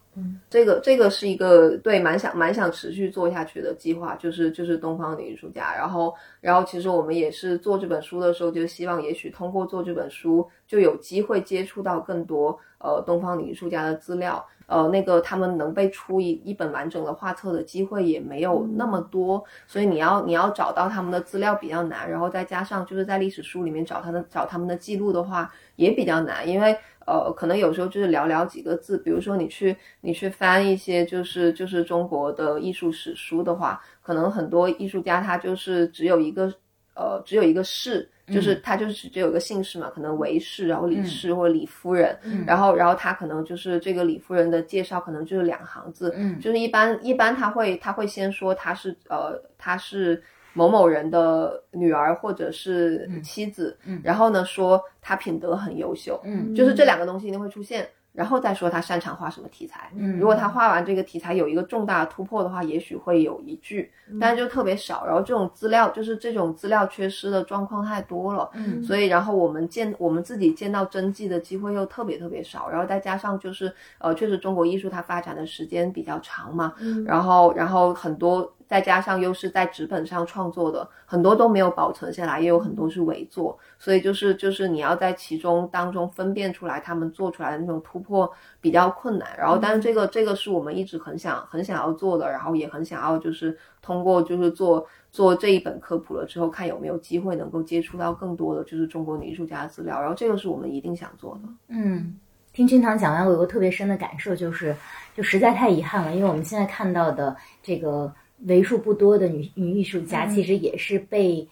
[0.50, 26.78] 这个这个是一个对蛮想蛮想持续做下去的计划，就是就是东方的艺术家，然后然后其实我们也是做这本书的时候，就希望也许通过做这本书，就有机会接触到更多呃东方的艺术家的资料，呃那个他们能被出一一本完整的画册的机会也没有那么多，所以你要你要找到他们的资料比较难，然后再加上就是在历史书里面找他的找他们的记录的话也比较难，因为。
[27.06, 36.54] 呃，可能有时候就是寥寥几个字，比如说你去你去翻一些就是就是中国的艺术史书的话，可能很多艺术家他就是只有一个
[36.96, 46.10] 呃只有一个氏，就是他就是只有一个姓氏嘛，可能韦氏，然后李氏或者李夫人，然后然后他可能就是这个李夫人的介绍可能就是两行字，
[46.40, 50.24] 就是一般一般他会他会先说他是呃他是。
[50.54, 59.92] 某某人的女儿或者是妻子，然后呢说他品德很优秀，嗯，就是这两个东西一定会出现，然后再说他擅长画什么题材。
[59.96, 65.06] 嗯，如果他画完这个题材有一个重大的突破的话，也许会有一句，但是就特别少。
[65.06, 78.54] 然后这种资料就是这种资料缺失的状况太多了，嗯，所以然后我们见我们自己见到真迹的机会又特别特别少，然后再加上就是呃，确实中国艺术它发展的时间比较长嘛，嗯，然后然后很多。
[78.74, 88.28] 再加上又是在纸本上创作的，很多都没有保存下来，也有很多是伪作，所以就是就是你要在其中当中分辨出来他们做出来的那种突破
[88.60, 89.30] 比较困难。
[89.38, 100.02] 然后，但是这个这个是我们一直很想很想要做的，然后也很想要就是通过就是做做这一本科普了之后，看有没有机会能够接触到更多的就是中国女艺术家的资料。
[100.02, 101.50] 然后这个是我们一定想做的。
[101.68, 102.18] 嗯，
[102.52, 104.76] 听君堂讲完，我有个特别深的感受，就是
[105.16, 108.12] 就实在太遗憾了，因为我们现在看到的这个
[108.46, 111.48] 为数不多的女女艺术家，其实也是被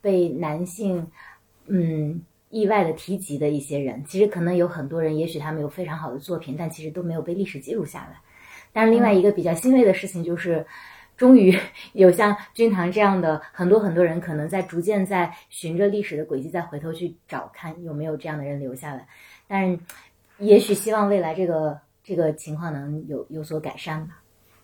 [0.00, 1.06] 被男性
[1.66, 4.04] 嗯意外的提及的一些人。
[4.04, 8.20] 其实可能有很多人，也许他们有非常好的作品，但其实都没有被历史记录下来。
[8.72, 10.66] 但是另外一个比较欣慰的事情就是。
[11.16, 11.58] 终于
[11.94, 19.08] 有像君堂这样的很多很多人，可能在逐渐在循着历史的轨迹，再回头去找看有没有这样的人留下来。
[19.48, 19.78] 但是，
[20.40, 24.20] 也许希望未来这个这个情况能有有所改善吧。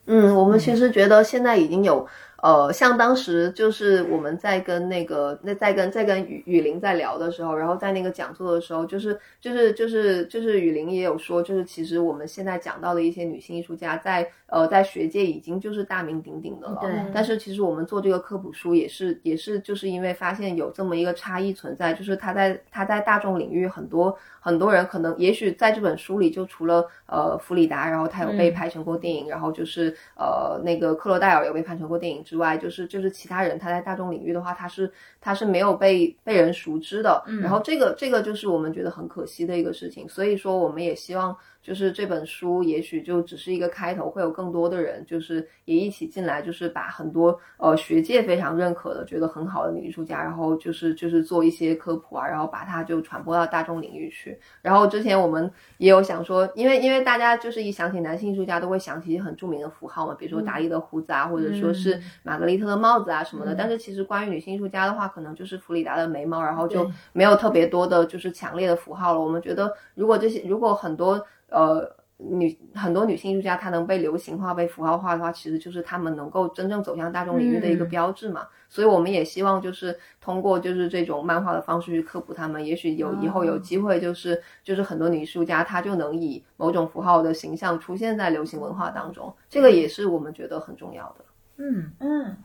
[0.06, 2.06] 嗯，我们其实觉得现在已经有。
[2.42, 16.78] 呃，像当时就是我们在跟那个那在跟在跟雨雨林在聊的时候，然后在那个讲座的时候，就是就是就是就是雨林也有说，就是其实我们现在讲到的一些女性艺术家，在呃在学界已经就是大名鼎鼎的了。
[16.80, 16.90] 对。
[17.14, 32.20] 但是其实我们做这个科普书也是也是就是因为发现有这么一个差异存在，就是他在他在大众领域很多很多人可能也许在这本书里就除了呃弗里达，然后他有被拍成过电影，然后就是呃那个克罗戴尔有被拍成过电影。
[32.32, 34.90] 之外，就是就是其他人，他在大众领域的话，他是
[35.20, 37.22] 他是没有被被人熟知的。
[37.42, 40.08] 然后这个这个就是我们觉得很可惜的一个事情。
[40.08, 54.38] 所以说，我们也希望就是这本书也许就只是一个开头，会有更多的人就是也一起进来，就是把很多呃学界非常认可的、觉得很好的女艺术家，然后就是就是做一些科普啊，然后把它就传播到大众领域去。
[54.60, 62.00] 然后之前我们也有想说，因为因为大家就是一想起男性艺术家，都会想起很著名的符号嘛，比如说达利的胡子啊，或者说是。
[62.24, 69.20] 玛格丽特的帽子啊什么的，但是其实关于女性艺术家的话，可能就是弗里达的眉毛，然后就没有特别多的，就是强烈的符号了。
[69.20, 78.46] 我们觉得，如果这些，如果很多呃女很多女性艺术家她能被流行化、被符号化的话，其实就是她们能够真正走向大众领域的一个标志嘛。
[78.68, 91.24] 所以我们也希望就是通过就是这种漫画的方式去科普她们，也许有以后有机会，就是就是很多女艺术家她就能以某种符号的形象出现在流行文化当中，这个也是我们觉得很重要的。
[91.58, 92.36] 嗯嗯，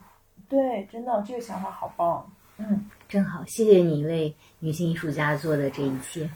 [0.49, 2.29] 对，真的这个想法好棒。
[2.57, 6.29] 嗯，真好，谢谢你为女性艺术家做的这一切。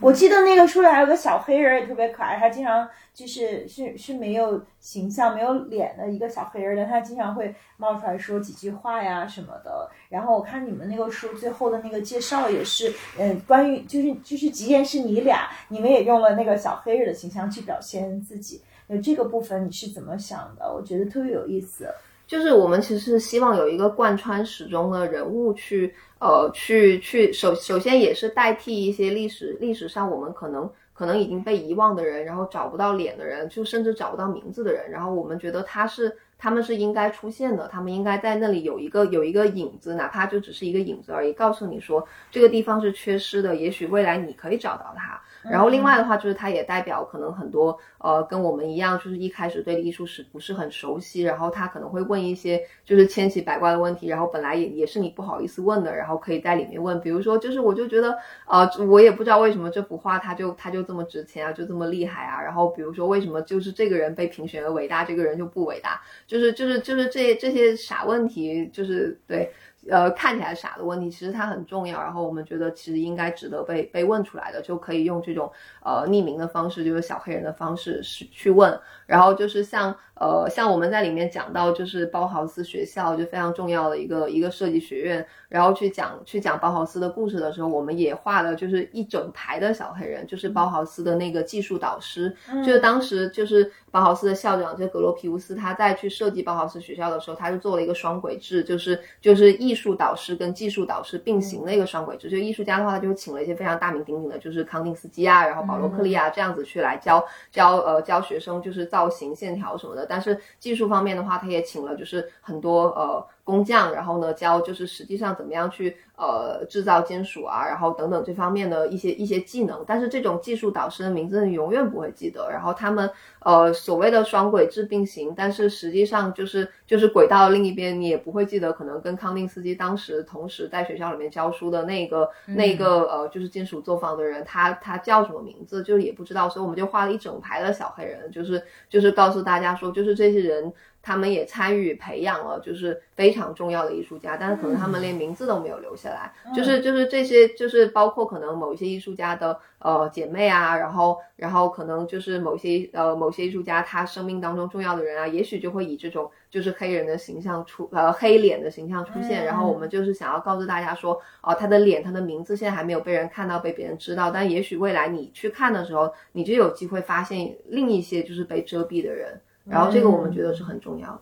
[0.00, 9.90] 我记得那个书里还有个小黑人也特别可爱，他经常就是是是没有形象、没有脸的一个小黑人，但他经常会冒出来说几句话呀什么的。
[10.08, 18.62] 然后我看你们那个书最后的那个介绍也是，嗯，关于就是就是即便是你俩，你们也用了那个小黑人的形象去表现自己。
[18.86, 20.72] 那这个部分你是怎么想的？
[20.72, 21.88] 我觉得特别有意思。
[22.28, 45.18] 就是我们其实希望有一个贯穿始终的人物去，呃，去去首首先也是代替一些历史历史上我们可能可能已经被遗忘的人，然后找不到脸的人，就甚至找不到名字的人，然后我们觉得他是他们是应该出现的，他们应该在那里有一个有一个影子，哪怕就只是一个影子而已，告诉你说这个地方是缺失的，也许未来你可以找到他。
[45.44, 58.16] 然后另外的话，就是它也代表可能很多呃跟我们一样，就是一开始对艺术史不是很熟悉，然后他可能会问一些就是千奇百怪的问题，然后本来也也是你不好意思问的，然后可以在里面问，比如说就是我就觉得
[58.46, 69.52] 呃我也不知道为什么这幅画它就它就这么值钱啊，就这么厉害啊，然后比如说为什么就是这个人被评选为伟大，这个人就不伟大，就是就是就是这这些傻问题，就是对。
[69.90, 72.00] 呃，看起来傻的问题，其实它很重要。
[72.00, 75.50] 然后我们觉得，其实应该值得被被问出来的，就可以用这种
[75.82, 78.78] 呃匿名的方式，就是小黑人的方式是去问。
[79.06, 85.26] 然后就是像呃像我们在里面讲到，就是包豪斯学校就非常重要的一个一个设计学院。
[85.48, 102.28] 然后去讲去讲包豪斯的故事的时候，我们也画了就是一整排的小黑人，就是包豪斯的那个技术导师，就是当时就是包豪斯的校长，就格罗皮乌斯，他在去设计包豪斯学校的时候，他就做了一个双轨制，就是就是艺术导师跟技术导师并行的一个双轨制。
[102.28, 110.04] 就艺术家的话，他就请了一些非常大名鼎鼎的，就是康定斯基啊，然后保罗克利啊这样子去来教教呃教学生，就是造型、线条什么的。
[110.08, 113.26] 但是技术方面的话，他也请了就是很多呃。
[113.48, 119.82] 工匠，然后呢教就是实际上怎么样去呃制造金属啊，然后等等这方面的一些一些技能。
[119.86, 122.50] 但是这种技术导师的名字你永远不会记得。
[122.50, 123.10] 然后他们
[123.40, 136.50] 呃所谓的双轨制并行，但是实际上就是就是轨道另一边你也不会记得，可能跟康定斯基当时同时在学校里面教书的那个那个呃就是金属作坊的人，他他叫什么名字就也不知道。
[136.50, 140.70] 所以我们就画了一整排的小黑人，就是就是告诉大家说，就是这些人。
[141.08, 146.30] 他们也参与培养了，就是非常重要的艺术家，但是可能他们连名字都没有留下来。
[146.54, 159.46] 就是就是这些，就是包括可能某一些艺术家的呃姐妹啊，然后然后可能就是某些呃某些艺术家他生命当中重要的人啊，也许就会以这种就是黑人的形象出呃黑脸的形象出现。
[159.46, 169.40] 然后我们就是想要告诉大家说，哦，他的脸他的名字现在还没有被人看到，被别人知道，但也许未来你去看的时候，你就有机会发现另一些就是被遮蔽的人。
[169.68, 171.20] 然后这个我们觉得是很重要的。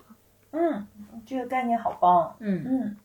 [0.53, 0.87] 嗯，
[1.27, 2.35] 这个概念好棒。
[2.39, 2.97] 嗯嗯，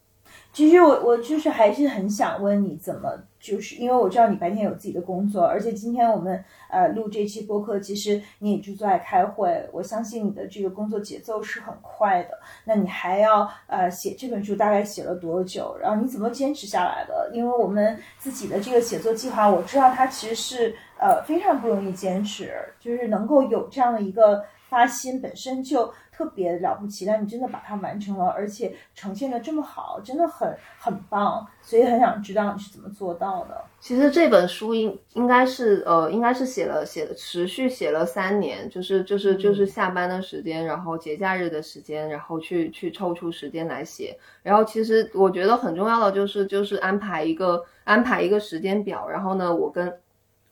[0.53, 3.09] 其实我我就是还是很想问你怎么，
[3.41, 9.67] 就是因为我知道你白天有自己的工作，而且今天我们呃录这期播客，其实你也就在开会。
[9.73, 15.75] 我相信你的这个工作节奏是很快的，那你还要呃写这本书，大概写了多久？
[15.81, 17.29] 然后你怎么坚持下来的？
[17.33, 24.41] 因为我们自己的这个写作计划，我知道它其实是呃非常不容易坚持，就是能够有这样的一个。
[24.71, 33.65] 发心本身就特别了不起，但你真的把它完成了，而且呈现的这么好，真的很很棒，所以很想知道你是怎么做到的。
[33.81, 44.17] 其实这本书应应该是呃，应该是写了写了持续写了三年，就是就是就是下班的时间，然后节假日的时间，然后去去抽出时间来写。
[44.41, 49.99] 然后其实我觉得很重要的就是就是安排一个安排一个时间表，然后呢，我跟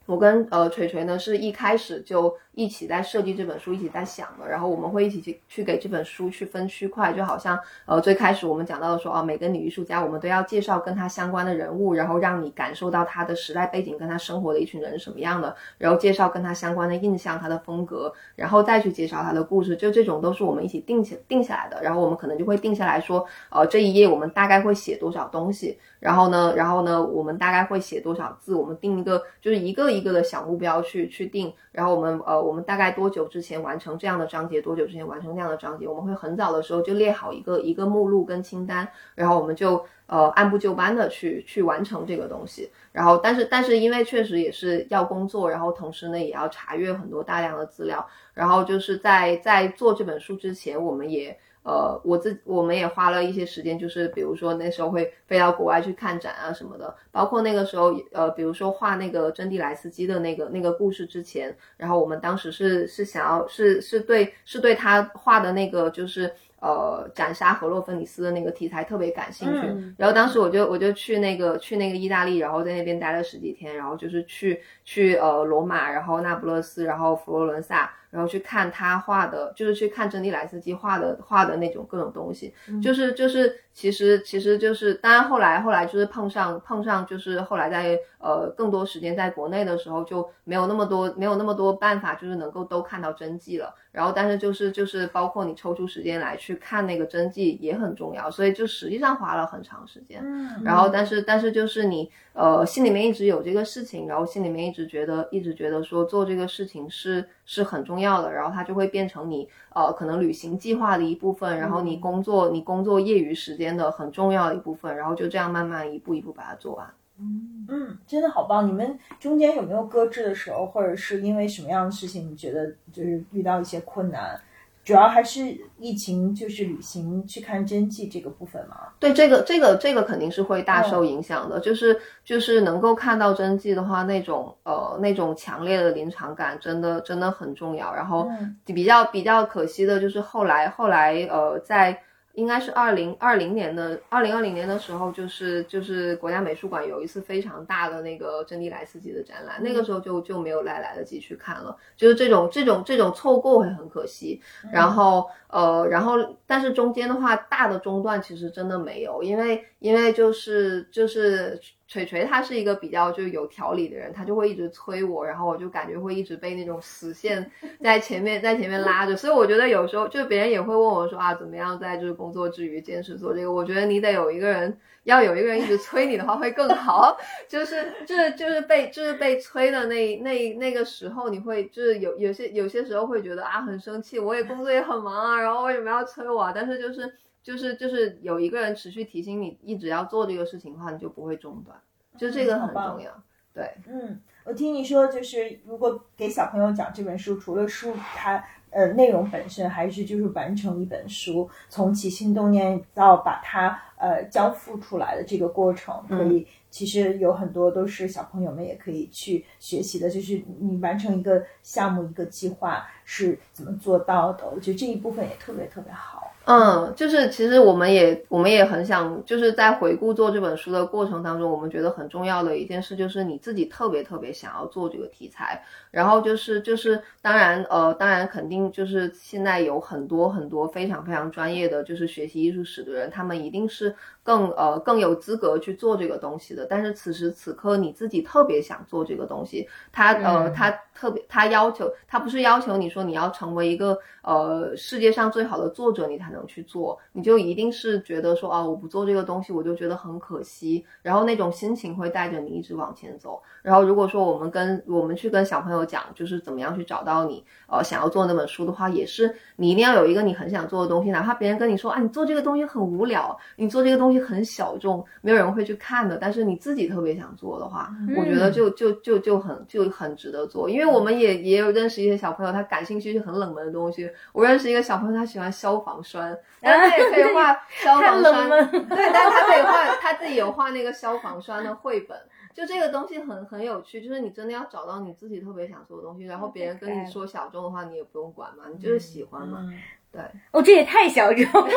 [0.07, 2.35] 我跟呃锤锤呢是一开始就。
[2.59, 32.48] 一起在设计这本书，一起在想的，然后我们会一起去去给这本书去分区块，就好像呃最开始我们讲到的说，哦每个女艺术家我们都要介绍跟她相关的人物，然后让你感受到她的时代背景跟她生活的一群人是什么样的，然后介绍跟她相关的印象、她的风格，然后再去介绍她的故事，就这种都是我们一起定起定下来的，然后我们可能就会定下来说，呃这一页我们大概会写多少东西，然后呢，然后呢我们大概会写多少字，我们定一个就是一个一个的小目标去去定，然后我们呃。
[32.49, 34.59] 我们大概多久之前完成这样的章节？
[34.59, 35.87] 多久之前完成那样的章节？
[35.87, 42.71] 我们会很早的时候就列好一个一个目录跟清单，然后我们就呃按部就班的去去完成这个东西。
[42.91, 48.03] 然后，但是但是因为确实也是要工作，然后同时呢也要查阅很多大量的资料。
[48.33, 51.37] 然后就是在在做这本书之前，我们也。
[51.63, 77.91] 呃，我自我们也花了一些时间，就是比如说那时候会飞到国外去看展啊什么的，包括那个时候，呃，比如说画那个真蒂莱斯基的那个那个故事之前，然后我们当时是是想要是是对是对他画的那个就是呃斩杀荷洛芬尼斯的那个题材特别感兴趣，然后当时我就我就去那个去那个意大利，然后在那边待了十几天，然后就是去去呃罗马，然后那不勒斯，然后佛罗伦萨。
[78.11, 93.75] 然后去看他画的，就是去看珍妮莱斯基画的画的那种各种东西，就是就是，其实其实就是，当然后来后来就是碰上碰上，就是后来在呃更多时间在国内的时候，就没有那么多没有那么多办法，就是能够都看到真迹了。
[93.99, 100.25] 然后但是就是就是包括你抽出时间来去看那个真迹也很重要，所以就实际上花了很长时间。
[100.63, 107.99] 然后但是但是就是你呃心里面一直有这个事情，然后心里面一直觉得一直觉得说做这个事情是是很重。
[107.99, 116.87] 要的，然后它就会变成你呃可能旅行计划的一部分，然后你工作你工作业余时间的很重要的一部分，然后就这样慢慢一步一步把它做完。
[117.19, 118.67] 嗯嗯，真的好棒！
[118.67, 124.39] 你们中间有没有搁置的时候，或者是因为什么样的事情，你觉得就是遇到一些困难？
[124.83, 125.41] 主要还是
[125.77, 128.87] 疫情，就是旅行去看真迹这个部分嘛。
[128.97, 131.59] 对，这个这个这个肯定是会大受影响的。
[131.59, 137.93] 就是就是能够看到真迹的话，那种呃那种强烈的临场感，真的真的很重要。
[137.93, 138.27] 然后
[138.65, 142.01] 比较比较可惜的就是后来后来呃在。
[142.39, 154.41] 应该是二零二零年的二零二零年的时候，就是就是国家美术馆有一次非常大的那个珍妮莱斯基的展览，那个时候就就没有来来得及去看了，就是这种这种这种错过会很可惜。
[154.71, 156.13] 然后呃，然后
[156.47, 161.59] 但是中间的话，大的中断其实真的没有，因为因为就是就是。
[161.89, 167.51] 锤锤他是一个比较就是有条理的人，他就会一直催我，然后我就感觉会一直被那种死线
[167.83, 173.51] 在前面在前面拉着，所以我觉得有时候就别人也会问我说啊，怎么样在就是工作之余坚持做这个？
[173.51, 177.17] 我觉得你得有一个人，要有一个人一直催你的话会更好。
[177.47, 186.39] 就是就是就是被就是被催的那那那个时候，你会就是有有些有些时候会觉得啊很生气，我也工作也很忙啊，然后为什么要催我？
[186.39, 187.11] 啊但是就是。
[187.49, 191.75] 就是就是有一个人持续提醒你，一直要做这个事情的话，你就不会中断。
[192.15, 193.11] 就这个很重要。
[193.51, 216.28] 对，嗯，我听你说，就是如果给小朋友讲这本书，除了书它呃内容本身，还是就是完成一本书，从起心动念到把它呃交付出来的这个过程，可以其实有很多都是小朋友们也可以去学习的，就是你完成一个项目一个计划是怎么做到的，我觉得这一部分也特别特别好。
[216.45, 236.65] 嗯，就是其实我们也我们也很想，就是在回顾做这本书的过程当中，我们觉得很重要的一件事就是你自己特别特别想要做这个题材，然后就是就是当然呃当然肯定就是现在有很多很多非常非常专业的就是学习艺术史的人，他们一定是更呃更有资格去做这个东西的。
[236.65, 246.39] 但是此时此刻你自己特别想做这个东西，他呃他特别他要求他不是要求你说你要成为一个呃世界上最好的作者，你才能。
[246.49, 250.83] 去做，你就一定是觉得说啊，我不做这个东西，我就觉得很可惜。
[251.01, 253.39] 然后那种心情会带着你一直往前走。
[253.61, 266.17] 然后如果说我们跟我们去跟小朋友讲，就是怎么样去找到你呃想要做那本书的话，也是你一定要有一个你很想做的东西，哪怕别人跟你说啊，你做这个东西很无聊，你做这个东西很小众，没有人会去看的。
[266.17, 270.69] 但是你自己特别想做的话，我觉得就就就就很就很值得做。
[270.69, 274.09] 因为我们也也有认识一些小朋友，他感兴趣是很冷门的东西。
[274.31, 276.18] 我认识一个小朋友，他喜欢消防栓。
[276.59, 282.17] 然后他也可以画消 防栓，对，但他可以画，他自己有画那个消防栓的绘本。
[282.53, 289.71] 就这个东西很很有趣，就是你真的要找到你自己特别想做的东西，然后别人跟你说小众的话，你也不用管嘛，你就是喜欢嘛。
[290.11, 290.21] 对，
[290.51, 291.43] 哦，这也太小众。
[291.43, 291.69] 了。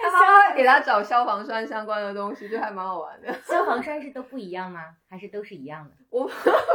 [0.00, 3.32] 他妈妈给他找消防栓相关的东西，就还蛮好玩的。
[3.44, 4.80] 消防栓是都不一样吗？
[5.08, 5.92] 还是都是一样的？
[6.10, 6.22] 我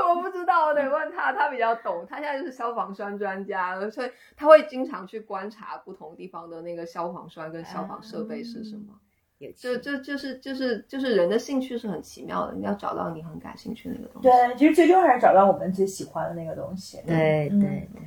[0.09, 2.05] 我不知道，我得问他，他比较懂。
[2.07, 8.93] 他现在就是消防栓专家了，所以他会经常去观察不同地方的那个消防栓跟消防设备是什么。
[9.39, 14.27] 也就就就是就是就是人的兴趣是很奇妙的，你要找到你很感兴趣那个东西。
[14.27, 16.97] 对，其实最终还是找到我们最喜欢的那个东西。
[17.05, 18.01] 对对对。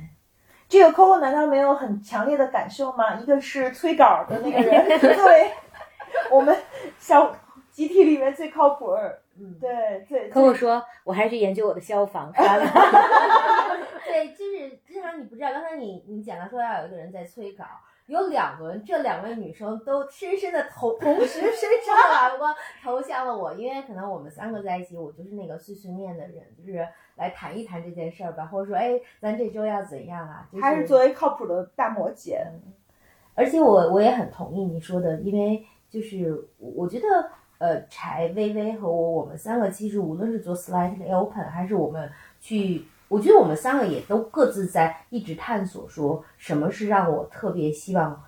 [0.71, 3.15] 这个 Coco 难道没有很强烈的感受吗？
[3.15, 5.51] 一个是催稿的那个人， 对
[6.31, 6.57] 我们
[6.97, 7.35] 小
[7.69, 8.95] 集体里面最靠谱。
[9.37, 10.31] 嗯，对对。
[10.31, 12.57] Coco 说：“我还是研究我的消防栓。
[14.05, 17.65] 对， 就是至少你不知道，刚才你你讲到说要有一个人在催稿，
[18.05, 26.35] 有两个人，这两位女生都深深的投，同时深深的把光投向了我，因为可能我们三个在一起，我就是那个碎碎念的人，
[26.65, 26.87] 就是。
[27.21, 30.49] 来谈一谈这件事儿吧，或者说，哎，咱这周要怎样啊？
[30.59, 32.35] 还是作为靠谱的大摩羯。
[33.35, 37.05] 而且我我也很同意你说的，因为就是我觉得，
[37.59, 48.19] 呃，柴、微微和我，我们三个其实无论是做 slightly open，还是我们去，我觉得我们三个也都各自在一直探索，说什么是让我特别希望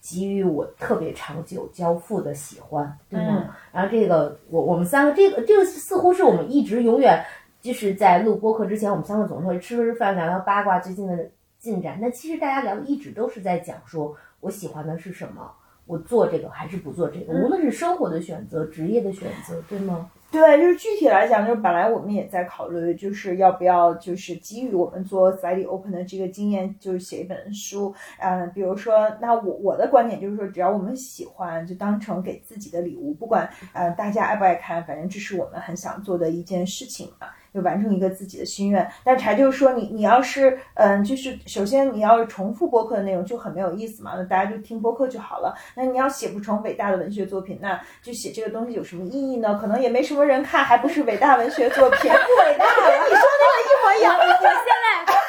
[0.00, 3.54] 给予我特别长久交付的喜欢，对吗？
[3.70, 7.22] 然后这个，我我们三个，这个这个似乎是我们一直永远。
[7.66, 11.28] 就是在录播客之前，我们三个总是会吃吃饭，聊聊八卦最近的
[11.58, 11.98] 进展。
[12.00, 15.50] 那其实大家聊的一直都是在讲，说我喜欢的是什么，
[15.84, 20.08] 我做这个还是不做这个，无论是生活的选择、职业的选择，对吗？
[20.30, 27.92] 对，就是具体来讲，就是本来我们也在考虑，就是要不要就是基于我们做 study open 的这个经验，就是写一本书。
[28.20, 37.28] 嗯，比如说，那我我的观点就是说，只要我们喜欢，就当成给自己的礼物，不管呃大家爱不爱看，反正这是我们很想做的一件事情嘛。
[37.56, 45.56] 就完成一个自己的心愿，但柴就是说，你你要是嗯，就是首先你要是重复播客的内容就很没有意思嘛，那大家就听播客就好了。
[45.74, 49.58] 那你要写不成伟大的文学作品，那就写这个东西有什么意义呢？
[49.58, 52.12] 可能也没什么人看，还不是伟大文学作品？
[52.12, 52.66] 不伟大
[53.08, 54.14] 你说那个一模一样。
[54.18, 54.84] 我现在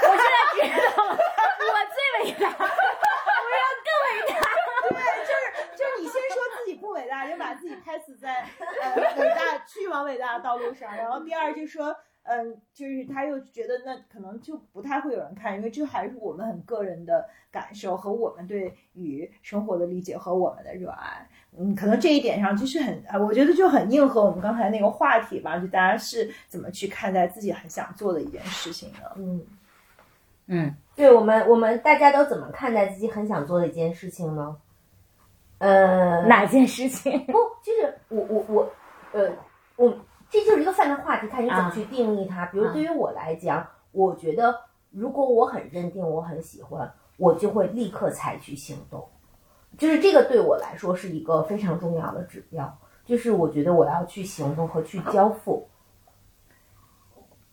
[0.09, 0.35] 我现在
[0.67, 2.63] 知道了，我最伟大，我
[3.55, 4.35] 要更伟大。
[4.89, 5.41] 对，就是
[5.77, 8.43] 就是你先说自己不伟大，就把自己拍死在
[8.83, 11.95] 呃伟大去往伟大的道路上，然后第二就说。
[12.29, 21.25] 嗯，就是他又觉得那可能就不太会有人看，因为这还是我们很个人的感受和我们对于生活的理解和我们的热爱。
[21.57, 29.13] 嗯，可能这一点上就是很，我觉得就很应和我们刚才那个话题吧，就大家是怎么去看待自己很想做的一件事情的。
[29.15, 29.41] 嗯
[30.47, 34.57] 嗯，对我们，我们大家都怎么看待自己很想做的一件事情呢？
[35.59, 37.25] 呃，哪件事情？
[37.27, 37.33] 不，
[37.63, 38.71] 就是我我我，
[39.13, 39.31] 呃，
[39.77, 39.97] 我。
[40.29, 42.45] 这就是一个泛的话题，看你怎么去定义它。
[42.47, 44.55] 比如对于我来讲，我觉得
[44.91, 49.07] 如果我很认定我很喜欢，我就会立刻采取行动。
[49.77, 52.77] 就是这个对我来说是一个非常重要的指标。
[53.05, 55.65] 就是我觉得我要去行动和去交付。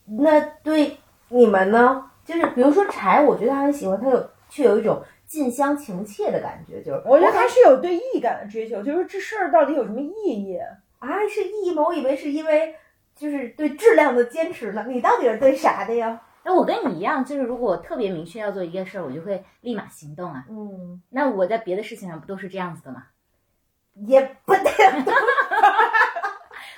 [0.05, 0.99] 那对
[1.29, 2.11] 你们呢？
[2.25, 6.83] 就是比如说柴，我觉得他很喜欢，他有却有一种近乡情怯的感觉。
[6.83, 10.59] 就是我觉得他是有对意义感的追求，就是这事儿到底有什么意义？
[11.05, 11.83] 啊，是意义吗？
[11.87, 12.75] 我以为是因为
[13.15, 14.85] 就是对质量的坚持了。
[14.87, 16.21] 你到底是对啥的呀？
[16.45, 20.45] 那我跟你一样，就是如果我特别明确要做一件事儿，我就会立马行动啊。
[20.51, 23.05] 嗯，那我在别的事情上不都是这样子的吗？
[24.07, 25.15] 也不太 多，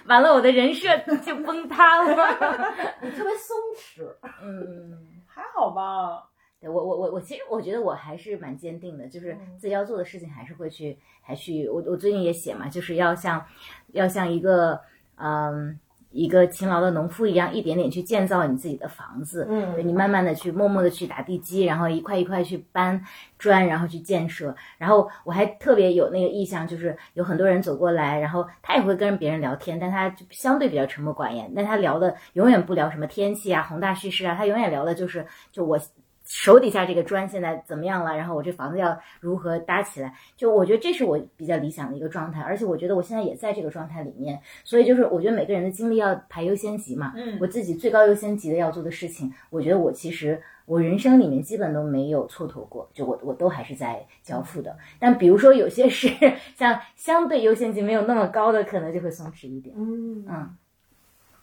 [0.04, 2.14] 完了，我的人设就崩塌了。
[3.00, 4.06] 你特别松弛。
[4.42, 6.28] 嗯，还好吧。
[6.58, 11.68] 对我我我我其实我觉得我还是蛮坚定的，就是自己要做的事情还是会去，还去。
[11.68, 13.44] 我我最近也写嘛，就是要像
[13.92, 14.80] 要像一个
[15.16, 15.78] 嗯
[16.12, 19.46] 一个勤劳的农夫一样，一点点去建造你自己的房子。
[19.50, 23.04] 嗯你慢慢的去默默的去打地基，然后一块一块去搬
[23.38, 24.56] 砖，然后去建设。
[24.78, 31.52] 然后我还特别有那个意向，就是有很多人走过来，然后他也会跟别人聊天，但他就相对比较沉默寡言。
[31.54, 35.78] 但他聊的永远不聊什么天气啊、宏大叙事啊，他永远聊的就是就我。
[36.26, 38.16] 手底下这个砖现在怎么样了？
[38.16, 40.12] 然后我这房子要如何搭起来？
[40.36, 47.12] 就我觉得这是我比较理想的一个状态，而且我觉得我现在也在这个状态里面，所以就是我觉得每个人的精力要排优先级嘛。
[47.16, 54.76] 嗯我自己最高优先级的要做的事情，我觉得我其实我人生里面基本都没有蹉跎过，就我我都还是在交付的。
[54.98, 56.08] 但比如说有些事
[56.56, 59.74] 像相对优先级没有那么高的，可能就会松弛一点。
[59.78, 60.56] 嗯嗯，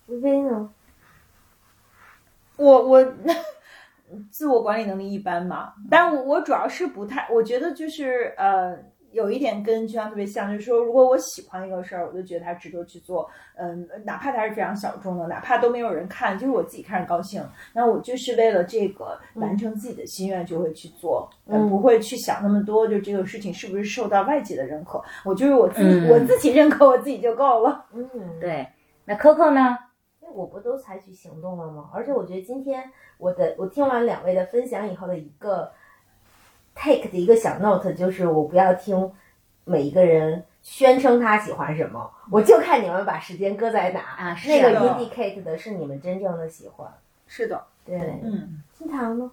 [0.08, 0.70] 微微呢？
[2.58, 3.14] 我我
[4.32, 8.78] 自我管理能力一般嘛，但我我主要是不太，我觉得就是呃，
[9.12, 17.44] 有一点跟君阳特别像，就是说，如果我喜欢一个事儿，我就觉得它值得去做，嗯、哪怕它是非常小众的，哪怕都没有人看，就是我自己看着高兴，
[17.74, 27.86] 那我就是为了这个完成自己的心愿就会去做，呃嗯不会去想那么多，就这个事情是不是受到外界的认可，我就是我自己、嗯我自己认可我自己就够了。
[27.94, 28.08] 嗯，
[28.40, 28.68] 对。
[29.06, 29.78] 那 Coco 呢？
[30.34, 31.90] 我不都采取行动了吗？
[31.94, 35.72] 而且我觉得今天我的我听完两位的分享以后的一个
[36.76, 39.12] take 的一个小 note 就是我不要听
[39.64, 46.88] 每一个人宣称他喜欢什么，我就看你们把时间搁在哪啊是那个 indicate 的是你们真正的喜欢。
[47.28, 49.32] 是的，对，嗯，金堂呢？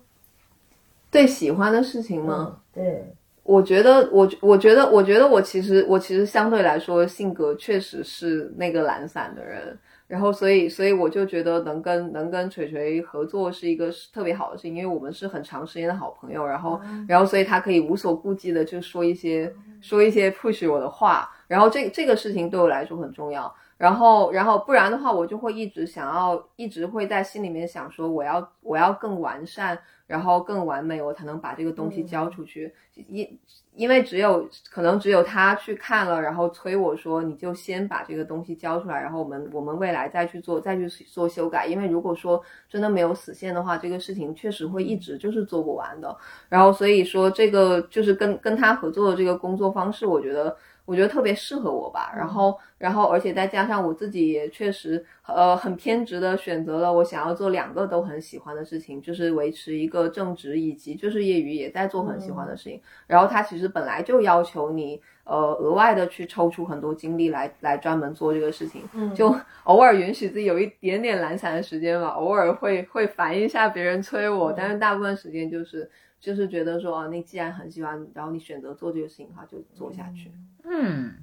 [1.11, 2.61] 对喜欢的事情吗？
[2.73, 3.13] 对，
[3.43, 9.77] 我觉得，我我觉得，我觉得我其实我其实相对来说性格确实是那个懒散的人，
[10.11, 23.55] 然后所以所以我就觉得能跟能跟锤锤合作是一个特别好的事情，因为我们是很长时间的好朋友，然后然后所以他可以无所顾忌的就说一些说一些 push 我的话，然后这这个事情对我来说很重要。
[23.79, 29.79] 然后，然后不然的话，我就会一直想要，一直会在心里面想说，我要我要更完善，
[30.11, 32.75] 然后更完美，我才能把这个东西交出去。
[33.07, 33.39] 因
[33.77, 41.67] 因为只有可能只有他去看了，然后催我说，你就先把这个东西交出来，然后我们我们未来再去做再去做修改。
[41.67, 46.15] 因为如果说真的没有死线的话，这个事情确实会一直就是做不完的。
[46.49, 50.57] 然后所以说这个就是跟跟他合作的这个工作方式，我觉得。
[50.85, 62.81] 我觉得特别适合我吧，然后，然后，而且再加上我自己也确实，呃，很偏执的选择了我想要做两个都很喜欢的事情，就是维持一个正职，以及就是业余也在做很喜欢的事情。
[63.07, 69.15] 然后它其实本来就要求你，呃，额外的去抽出很多精力来来专门做这个事情，嗯。
[69.15, 69.35] 就
[69.65, 75.89] 偶尔允许自己有一点点懒散的时间吧，偶尔会会烦一下别人催我，但是大部分时间就是
[76.21, 80.29] 就是觉得说，啊，你既然很喜欢，然后你选择做这个事情的话，就做下去。
[80.29, 81.15] 嗯，嗯，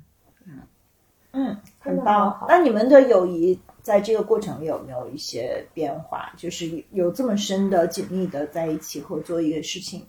[0.46, 0.62] 嗯
[1.32, 2.46] 嗯很棒。
[2.48, 6.32] 那你们的友谊在这个过程有没有一些变化？
[6.38, 10.06] 就是有这么深的、紧密的在一起合作一个事情？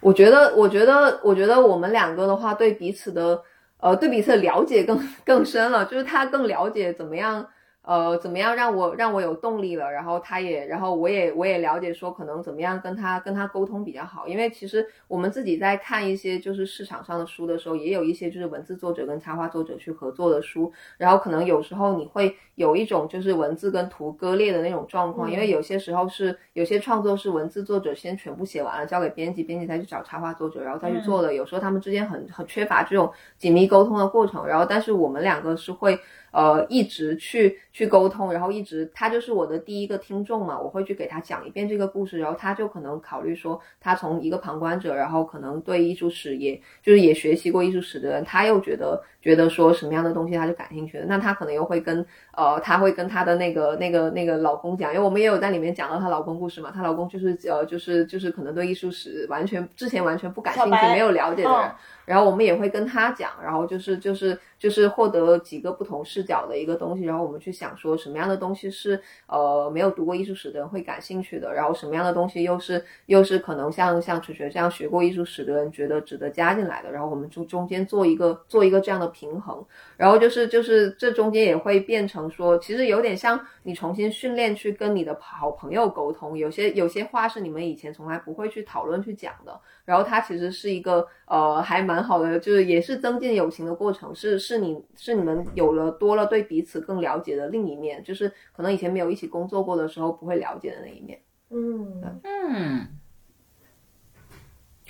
[0.00, 3.40] 我觉得，我觉得，我觉得我们两个的话，对彼此的，
[3.78, 5.84] 呃，对彼此的了解更更深了。
[5.84, 7.46] 就是他更了解怎么样，
[7.82, 9.90] 呃，怎么样让我让我有动力了。
[9.90, 14.28] 然后他也，然后我也我也了解说，可能怎么样跟他跟他沟通比较好。
[14.28, 20.72] 因为其实我们自己在看一些就是市场上的书的时候，也有一些就是文字作者跟插画作者去合作的书。
[20.96, 31.34] 然后可能有时候你会有一种就是文字跟图割裂的那种状况，因为有些时候是有些创作是文字作者先全部写完了，交给编辑，编辑再去找插画作者，然后再去做的。
[31.34, 34.46] 有时候他们之间很很缺乏这种紧密沟通的过程。
[34.46, 35.98] 然后，但是我们两个是会
[36.32, 61.60] 呃一直去去沟通，然后一直他就是我的第一个听众嘛，我会去给他讲一遍这个故事，然后他就可能考虑说，他从一个旁观者，然后可能对艺术史也就是也学习过艺术史的人，他又觉得觉得说什么样的东西他就感兴趣的，那他可能又会跟呃他会跟他的那个那个那个老公讲，因为我们也有在里面讲到她老公故事嘛，她老公就是呃就是就是可能对艺术史完全之前完全不感兴趣，没有了解的人。
[61.60, 61.74] 嗯
[62.04, 79.64] 然后我们也会跟他讲，然后就是就是就是获得几个不同视角的一个东西，然后我们去想说什么样的东西是呃没有读过艺术史的人会感兴趣的，然后什么样的东西又是又是可能像像楚学这样学过艺术史的人觉得值得加进来的，然后我们中中间做一个做一个这样的平衡。
[79.96, 89.60] 然后就是就是这中间也会变成说，其实有点像你重新训练去跟你的好朋友沟通，有些有些话是你们以前从来不会去讨论去讲的。
[89.84, 101.20] 然后它其实是一个呃还蛮好的，就是也是增进友情的过程，是是你是你们有了多了对彼此更了解的另一面，就是可能以前没有一起工作过的时候不会了解的那一面。
[101.50, 102.88] 嗯嗯，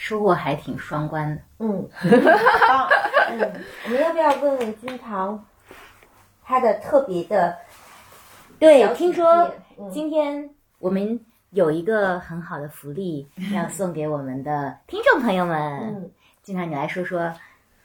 [0.05, 1.41] 收获还挺双关的。
[1.61, 2.89] 嗯 棒
[3.31, 3.53] 嗯，
[3.85, 5.47] 我们要不要问问君堂
[6.45, 7.57] 他的特别的
[8.59, 9.49] 对，听说
[9.93, 10.51] 今天
[10.81, 11.21] 我们
[11.51, 15.61] 有一个很好的福利要送给我们的听众朋友们。
[15.95, 16.11] 嗯
[16.43, 17.33] 金堂你来说说。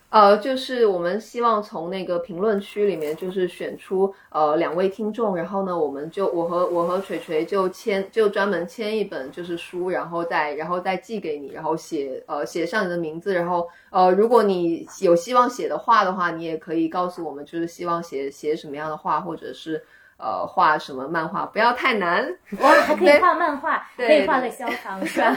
[0.09, 19.84] 呃，就是我们希望从那个评论区里面，就是选出呃两位听众，然后呢，我们就我和我和锤锤就签就专门签一本就是书，然后再然后再寄给你，然后写呃写上你的名字，然后呃如果你有希望写的话的话，你也可以告诉我们，就是希望写写什么样的话，或者是
[20.17, 22.25] 呃画什么漫画，不要太难。
[22.61, 25.35] 哇，还可以画漫画，可以画个消防栓。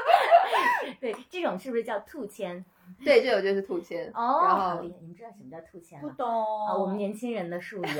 [1.00, 2.62] 对，这种是不是叫兔签？
[3.04, 4.10] 对，这首就是兔签。
[4.14, 4.96] 哦，然后好厉害！
[5.00, 6.08] 你们知道什么叫兔签吗？
[6.08, 6.26] 不懂
[6.66, 7.82] 啊，我们年轻人的术语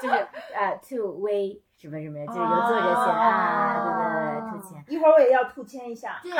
[0.00, 0.14] 就是
[0.54, 4.00] 呃，two way 什么什么，就是由作者写的啊，对对
[4.40, 4.84] 对，兔签。
[4.88, 6.20] 一会儿我也要兔签一下。
[6.22, 6.30] 对，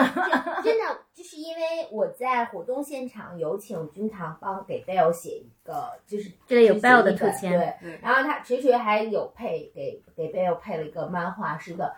[0.62, 11.94] 真的就是因为我在活动现场有请君堂帮给 Bell 写一个，就是这里有写 Bell 的兔签对嗯，然后他锤锤还有配给给 Bell 配了一个漫画师的。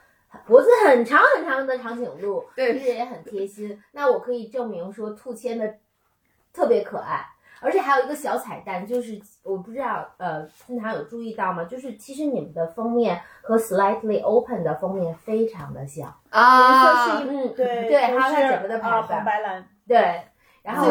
[0.46, 3.80] 脖子很长很长的长颈鹿，对其实也很贴心。
[3.92, 5.74] 那我可以证明说，兔签的
[6.52, 7.24] 特别可爱，
[7.60, 11.64] 而且还有一个小彩蛋，就是我不知道呃，经常有注意到吗？
[11.64, 20.22] 就是其实你们的封面和 Slightly Open 的封面非常的像，啊颜色是一嗯，对对，还有它整个的啊排版红，白蓝，对，
[20.62, 20.86] 然后。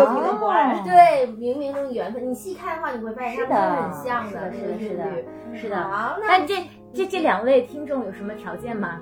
[0.83, 2.29] 对，冥冥中的缘分。
[2.29, 5.03] 你细看的话，你会发现是它们很像的是的是的
[5.55, 6.55] 是的好，那那这
[6.93, 8.99] 这这两位听众有什么条件吗？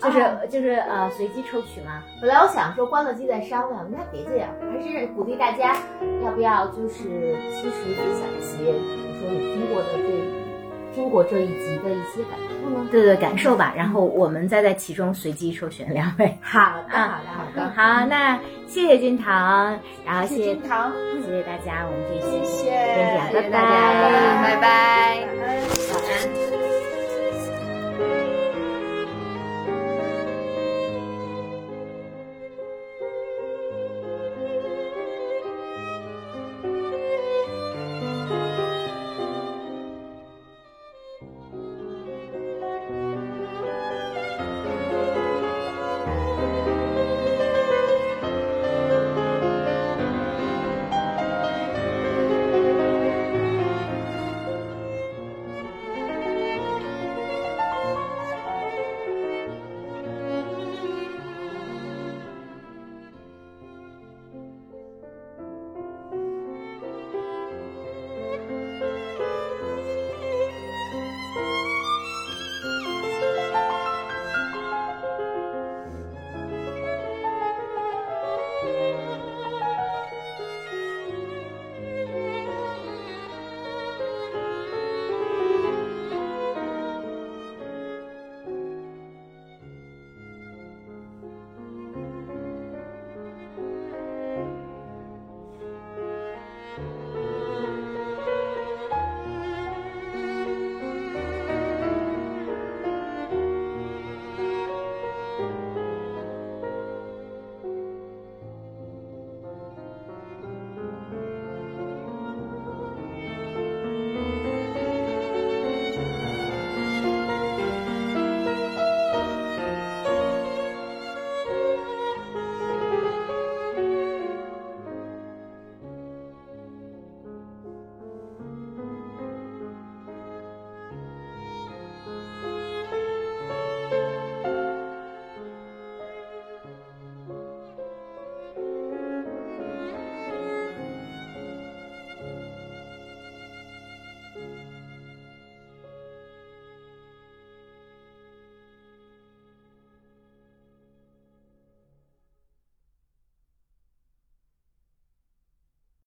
[0.00, 2.02] 就是啊就是呃，随机抽取嘛？
[2.20, 5.76] 本来我想说关了机再商量，那别这样，还是鼓励大家，
[6.24, 10.40] 要不要就是其实分享一些，比如说你听过的这
[10.94, 12.88] 听过这一集的一些感受呢？
[12.90, 13.72] 对对，感受吧。
[13.76, 16.36] 然后我们再在其中随机抽选两位。
[16.42, 16.58] 好
[16.88, 17.72] 的，啊好的，好的。
[17.76, 24.60] 好，那谢谢君堂，然后谢谢金堂，谢谢大家，我们这一期谢谢先这样，谢谢大家，拜拜。
[24.60, 25.89] 拜拜。